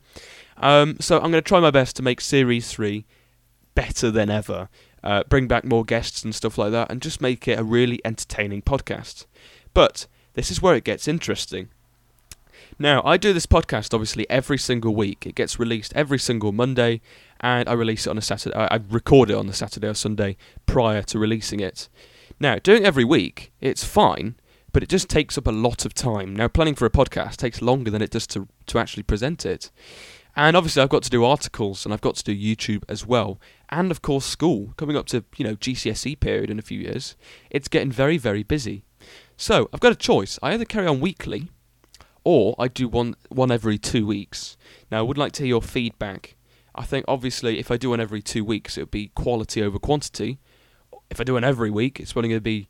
Um, 0.57 0.97
so 0.99 1.17
I'm 1.17 1.31
going 1.31 1.33
to 1.33 1.41
try 1.41 1.59
my 1.59 1.71
best 1.71 1.95
to 1.97 2.01
make 2.01 2.21
Series 2.21 2.71
3 2.71 3.05
better 3.75 4.09
than 4.09 4.29
ever 4.29 4.69
uh, 5.03 5.23
bring 5.27 5.47
back 5.47 5.65
more 5.65 5.83
guests 5.83 6.23
and 6.23 6.33
stuff 6.33 6.57
like 6.57 6.71
that, 6.71 6.89
and 6.89 7.01
just 7.01 7.21
make 7.21 7.47
it 7.47 7.59
a 7.59 7.63
really 7.63 7.99
entertaining 8.05 8.61
podcast. 8.61 9.25
But 9.73 10.07
this 10.33 10.49
is 10.49 10.61
where 10.61 10.75
it 10.75 10.83
gets 10.83 11.07
interesting. 11.07 11.69
Now, 12.79 13.03
I 13.05 13.17
do 13.17 13.33
this 13.33 13.45
podcast 13.45 13.93
obviously 13.93 14.27
every 14.29 14.57
single 14.57 14.95
week. 14.95 15.27
It 15.27 15.35
gets 15.35 15.59
released 15.59 15.93
every 15.95 16.17
single 16.17 16.51
Monday, 16.51 17.01
and 17.43 17.67
I 17.67 17.73
release 17.73 18.07
it 18.07 18.09
on 18.09 18.17
a 18.17 18.21
Saturday. 18.21 18.55
I 18.55 18.79
record 18.89 19.29
it 19.29 19.35
on 19.35 19.47
the 19.47 19.53
Saturday 19.53 19.89
or 19.89 19.93
Sunday 19.93 20.37
prior 20.65 21.03
to 21.03 21.19
releasing 21.19 21.59
it. 21.59 21.89
Now, 22.39 22.55
doing 22.55 22.85
every 22.85 23.03
week, 23.03 23.51
it's 23.59 23.83
fine, 23.83 24.35
but 24.71 24.81
it 24.81 24.87
just 24.89 25.09
takes 25.09 25.37
up 25.37 25.45
a 25.45 25.51
lot 25.51 25.85
of 25.85 25.93
time. 25.93 26.33
Now, 26.33 26.47
planning 26.47 26.73
for 26.73 26.85
a 26.85 26.89
podcast 26.89 27.35
takes 27.35 27.61
longer 27.61 27.91
than 27.91 28.01
it 28.01 28.11
does 28.11 28.25
to, 28.27 28.47
to 28.67 28.79
actually 28.79 29.03
present 29.03 29.45
it. 29.45 29.71
And 30.37 30.55
obviously, 30.55 30.81
I've 30.81 30.89
got 30.89 31.03
to 31.03 31.09
do 31.09 31.25
articles 31.25 31.85
and 31.85 31.93
I've 31.93 32.01
got 32.01 32.15
to 32.15 32.23
do 32.23 32.33
YouTube 32.33 32.83
as 32.87 33.05
well. 33.05 33.41
And 33.69 33.91
of 33.91 34.01
course, 34.01 34.25
school. 34.25 34.73
Coming 34.77 34.95
up 34.95 35.05
to, 35.07 35.25
you 35.35 35.43
know, 35.43 35.57
GCSE 35.57 36.19
period 36.21 36.49
in 36.49 36.59
a 36.59 36.63
few 36.63 36.79
years, 36.79 37.17
it's 37.51 37.67
getting 37.67 37.91
very, 37.91 38.17
very 38.17 38.43
busy. 38.43 38.85
So, 39.35 39.69
I've 39.73 39.81
got 39.81 39.91
a 39.91 39.95
choice. 39.95 40.39
I 40.41 40.53
either 40.53 40.65
carry 40.65 40.87
on 40.87 41.01
weekly 41.01 41.49
or 42.23 42.55
I 42.57 42.69
do 42.69 42.87
one, 42.87 43.15
one 43.27 43.51
every 43.51 43.77
two 43.77 44.07
weeks. 44.07 44.55
Now, 44.89 44.99
I 44.99 45.01
would 45.01 45.17
like 45.17 45.33
to 45.33 45.43
hear 45.43 45.49
your 45.49 45.61
feedback. 45.61 46.37
I 46.75 46.83
think, 46.83 47.05
obviously, 47.07 47.59
if 47.59 47.69
I 47.69 47.77
do 47.77 47.91
one 47.91 47.99
every 47.99 48.21
two 48.21 48.43
weeks, 48.43 48.77
it 48.77 48.81
would 48.81 48.91
be 48.91 49.09
quality 49.09 49.61
over 49.61 49.79
quantity. 49.79 50.39
If 51.09 51.19
I 51.19 51.23
do 51.23 51.33
one 51.33 51.43
every 51.43 51.69
week, 51.69 51.99
it's 51.99 52.13
probably 52.13 52.29
going 52.29 52.39
to 52.39 52.41
be 52.41 52.67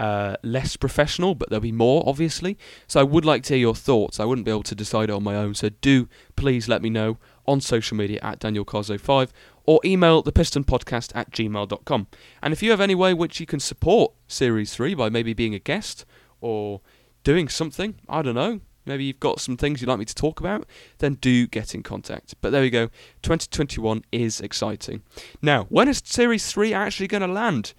uh, 0.00 0.36
less 0.42 0.76
professional, 0.76 1.34
but 1.34 1.50
there'll 1.50 1.60
be 1.60 1.72
more, 1.72 2.02
obviously. 2.06 2.56
So 2.86 3.00
I 3.00 3.02
would 3.02 3.24
like 3.24 3.42
to 3.44 3.54
hear 3.54 3.60
your 3.60 3.74
thoughts. 3.74 4.18
I 4.18 4.24
wouldn't 4.24 4.46
be 4.46 4.50
able 4.50 4.62
to 4.62 4.74
decide 4.74 5.10
on 5.10 5.22
my 5.22 5.36
own. 5.36 5.54
So 5.54 5.68
do 5.68 6.08
please 6.36 6.68
let 6.68 6.80
me 6.80 6.88
know 6.88 7.18
on 7.46 7.60
social 7.60 7.96
media 7.96 8.18
at 8.22 8.38
Daniel 8.38 8.64
DanielCars05 8.64 9.28
or 9.66 9.78
email 9.84 10.22
thepistonpodcast 10.22 11.12
at 11.14 11.30
gmail.com. 11.32 12.06
And 12.42 12.52
if 12.52 12.62
you 12.62 12.70
have 12.70 12.80
any 12.80 12.94
way 12.94 13.12
which 13.12 13.40
you 13.40 13.46
can 13.46 13.60
support 13.60 14.12
Series 14.26 14.74
3 14.74 14.94
by 14.94 15.10
maybe 15.10 15.34
being 15.34 15.54
a 15.54 15.58
guest 15.58 16.06
or 16.40 16.80
doing 17.22 17.48
something, 17.48 17.96
I 18.08 18.22
don't 18.22 18.34
know, 18.34 18.60
maybe 18.86 19.04
you've 19.04 19.20
got 19.20 19.40
some 19.40 19.56
things 19.56 19.80
you'd 19.80 19.88
like 19.88 19.98
me 19.98 20.04
to 20.04 20.14
talk 20.14 20.40
about, 20.40 20.66
then 20.98 21.14
do 21.14 21.46
get 21.46 21.74
in 21.74 21.82
contact. 21.82 22.34
But 22.40 22.50
there 22.50 22.62
we 22.62 22.70
go, 22.70 22.86
2021 23.22 24.04
is 24.12 24.40
exciting. 24.40 25.02
Now, 25.42 25.64
when 25.64 25.88
is 25.88 26.02
Series 26.04 26.50
3 26.50 26.72
actually 26.72 27.08
going 27.08 27.22
to 27.22 27.28
land? 27.28 27.74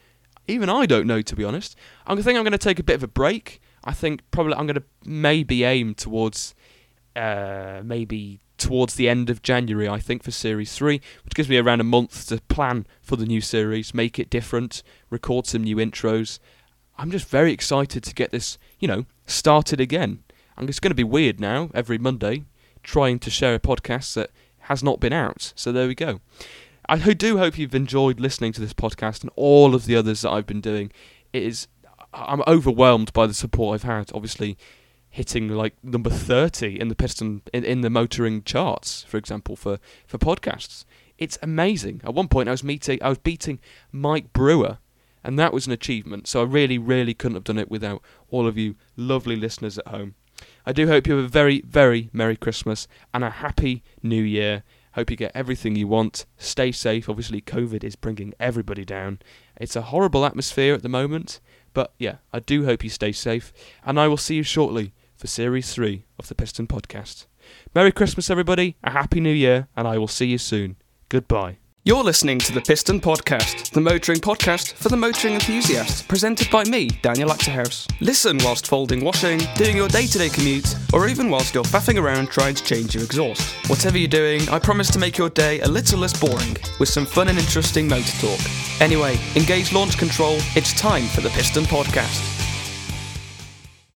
even 0.48 0.70
I 0.70 0.86
don't 0.86 1.08
know 1.08 1.22
to 1.22 1.36
be 1.36 1.44
honest. 1.44 1.76
I 2.06 2.16
think 2.16 2.38
I'm 2.38 2.44
going 2.44 2.52
to 2.52 2.58
take 2.58 2.80
a 2.80 2.84
bit 2.84 2.96
of 2.96 3.04
a 3.04 3.08
break. 3.08 3.62
I 3.84 3.94
think 3.94 4.22
probably 4.32 4.54
I'm 4.54 4.68
going 4.68 4.76
to 4.76 4.84
maybe 5.06 5.64
aim 5.64 5.96
towards 5.96 6.54
uh, 7.16 7.82
maybe 7.84 8.40
towards 8.58 8.96
the 8.96 9.10
end 9.10 9.30
of 9.30 9.42
January. 9.42 9.88
I 9.88 10.00
think 10.00 10.24
for 10.24 10.32
Series 10.32 10.74
Three, 10.74 11.02
which 11.24 11.34
gives 11.34 11.50
me 11.50 11.58
around 11.58 11.82
a 11.82 11.86
month 11.86 12.28
to 12.28 12.42
plan 12.42 12.86
for 13.02 13.16
the 13.16 13.26
new 13.26 13.42
series, 13.42 13.94
make 13.94 14.20
it 14.20 14.30
different, 14.30 14.84
record 15.10 15.48
some 15.48 15.64
new 15.64 15.78
intros. 15.78 16.40
I'm 16.98 17.10
just 17.10 17.28
very 17.28 17.52
excited 17.52 18.04
to 18.04 18.14
get 18.14 18.32
this, 18.32 18.58
you 18.80 18.88
know, 18.88 19.06
started 19.26 19.80
again. 19.80 20.24
And 20.58 20.70
it's 20.70 20.80
going 20.80 20.92
to 20.92 20.96
be 20.96 21.04
weird 21.04 21.40
now 21.40 21.70
every 21.74 21.98
Monday 21.98 22.44
trying 22.84 23.20
to 23.20 23.30
share 23.30 23.56
a 23.56 23.60
podcast 23.60 24.14
that 24.16 24.32
has 24.62 24.84
not 24.84 25.00
been 25.00 25.14
out. 25.14 25.54
So 25.56 25.72
there 25.72 25.88
we 25.88 25.96
go. 25.96 26.20
I 26.88 26.98
do 27.14 27.38
hope 27.38 27.58
you've 27.58 27.76
enjoyed 27.76 28.20
listening 28.20 28.54
to 28.54 28.62
this 28.62 28.74
podcast 28.74 29.22
and 29.22 29.32
all 29.36 29.76
of 29.76 29.86
the 29.86 29.96
others 29.96 30.22
that 30.22 30.32
I've 30.32 30.48
been 30.48 30.62
doing. 30.62 30.92
It 31.32 31.44
is 31.44 31.68
I'm 32.14 32.42
overwhelmed 32.48 33.14
by 33.14 33.28
the 33.28 33.34
support 33.34 33.76
I've 33.76 33.84
had. 33.84 34.12
Obviously, 34.14 34.58
hitting 35.10 35.48
like 35.48 35.74
number 35.84 36.10
thirty 36.10 36.80
in 36.80 36.88
the 36.90 36.96
piston 36.96 37.42
in, 37.54 37.64
in 37.64 37.82
the 37.82 37.90
motoring 37.90 38.44
charts, 38.44 39.04
for 39.04 39.18
example, 39.18 39.56
for 39.56 39.80
for 40.06 40.18
podcasts. 40.18 40.86
It's 41.18 41.38
amazing. 41.42 42.02
At 42.04 42.14
one 42.14 42.28
point, 42.28 42.50
I 42.50 42.52
was 42.52 42.64
meeting, 42.64 43.02
I 43.02 43.10
was 43.10 43.20
beating 43.20 43.60
Mike 43.92 44.34
Brewer, 44.34 44.80
and 45.24 45.38
that 45.38 45.54
was 45.54 45.68
an 45.68 45.72
achievement. 45.72 46.28
So 46.28 46.42
I 46.42 46.46
really, 46.46 46.80
really 46.80 47.14
couldn't 47.14 47.36
have 47.36 47.44
done 47.44 47.60
it 47.60 47.70
without 47.70 48.02
all 48.32 48.48
of 48.48 48.58
you 48.58 48.76
lovely 48.96 49.36
listeners 49.36 49.78
at 49.78 49.88
home. 49.88 50.16
I 50.66 50.72
do 50.72 50.88
hope 50.88 51.08
you 51.08 51.16
have 51.16 51.26
a 51.26 51.28
very, 51.28 51.62
very 51.62 52.10
Merry 52.14 52.36
Christmas 52.36 52.88
and 53.14 53.24
a 53.24 53.30
Happy 53.30 53.84
New 54.04 54.22
Year. 54.22 54.64
Hope 54.94 55.10
you 55.10 55.16
get 55.16 55.32
everything 55.34 55.76
you 55.76 55.88
want. 55.88 56.26
Stay 56.38 56.72
safe. 56.72 57.08
Obviously, 57.08 57.42
COVID 57.42 57.84
is 57.84 57.96
bringing 57.96 58.34
everybody 58.40 58.84
down. 58.84 59.20
It's 59.56 59.76
a 59.76 59.84
horrible 59.84 60.26
atmosphere 60.26 60.74
at 60.74 60.84
the 60.84 60.90
moment, 60.90 61.40
But 61.74 61.94
yeah, 61.98 62.16
I 62.34 62.40
do 62.40 62.66
hope 62.66 62.84
you 62.84 62.90
stay 62.90 63.14
safe, 63.14 63.54
and 63.86 64.00
I 64.00 64.08
will 64.08 64.18
see 64.18 64.36
you 64.36 64.44
shortly 64.44 64.94
for 65.16 65.28
Series 65.28 65.74
3 65.74 66.04
of 66.20 66.28
the 66.28 66.36
Piston 66.36 66.68
Podcast. 66.68 67.28
Merry 67.74 67.92
Christmas, 67.92 68.30
everybody, 68.30 68.76
a 68.84 68.92
Happy 68.92 69.22
New 69.22 69.34
Year, 69.34 69.68
and 69.76 69.88
I 69.88 69.98
will 69.98 70.08
see 70.08 70.26
you 70.26 70.38
soon. 70.38 70.76
Goodbye. 71.08 71.61
You're 71.84 72.04
listening 72.04 72.38
to 72.38 72.54
the 72.54 72.62
Piston 72.62 73.00
Podcast, 73.02 73.72
the 73.72 73.82
motoring 73.82 74.20
podcast 74.20 74.74
for 74.74 74.90
the 74.90 74.96
motoring 74.96 75.34
enthusiast, 75.34 76.08
presented 76.08 76.48
by 76.52 76.64
me, 76.66 76.90
Daniel 77.02 77.30
Achterhuis. 77.30 77.92
Listen 78.00 78.38
whilst 78.44 78.68
folding 78.68 79.04
washing, 79.04 79.40
doing 79.56 79.78
your 79.78 79.88
day 79.88 80.06
to 80.06 80.20
day 80.20 80.30
commute, 80.30 80.76
or 80.94 81.08
even 81.08 81.32
whilst 81.32 81.56
you're 81.56 81.64
faffing 81.64 82.00
around 82.00 82.30
trying 82.30 82.54
to 82.54 82.64
change 82.64 82.94
your 82.94 83.04
exhaust. 83.04 83.42
Whatever 83.68 83.98
you're 83.98 84.08
doing, 84.08 84.48
I 84.50 84.60
promise 84.60 84.92
to 84.92 85.00
make 85.00 85.18
your 85.18 85.32
day 85.32 85.60
a 85.62 85.68
little 85.68 85.98
less 85.98 86.14
boring, 86.20 86.56
with 86.80 86.90
some 86.90 87.08
fun 87.08 87.30
and 87.30 87.40
interesting 87.40 87.88
motor 87.88 88.16
talk. 88.20 88.40
Anyway, 88.80 89.18
engage 89.36 89.74
launch 89.74 89.98
control, 89.98 90.36
it's 90.56 90.74
time 90.74 91.08
for 91.08 91.22
the 91.22 91.30
Piston 91.32 91.64
Podcast. 91.64 92.51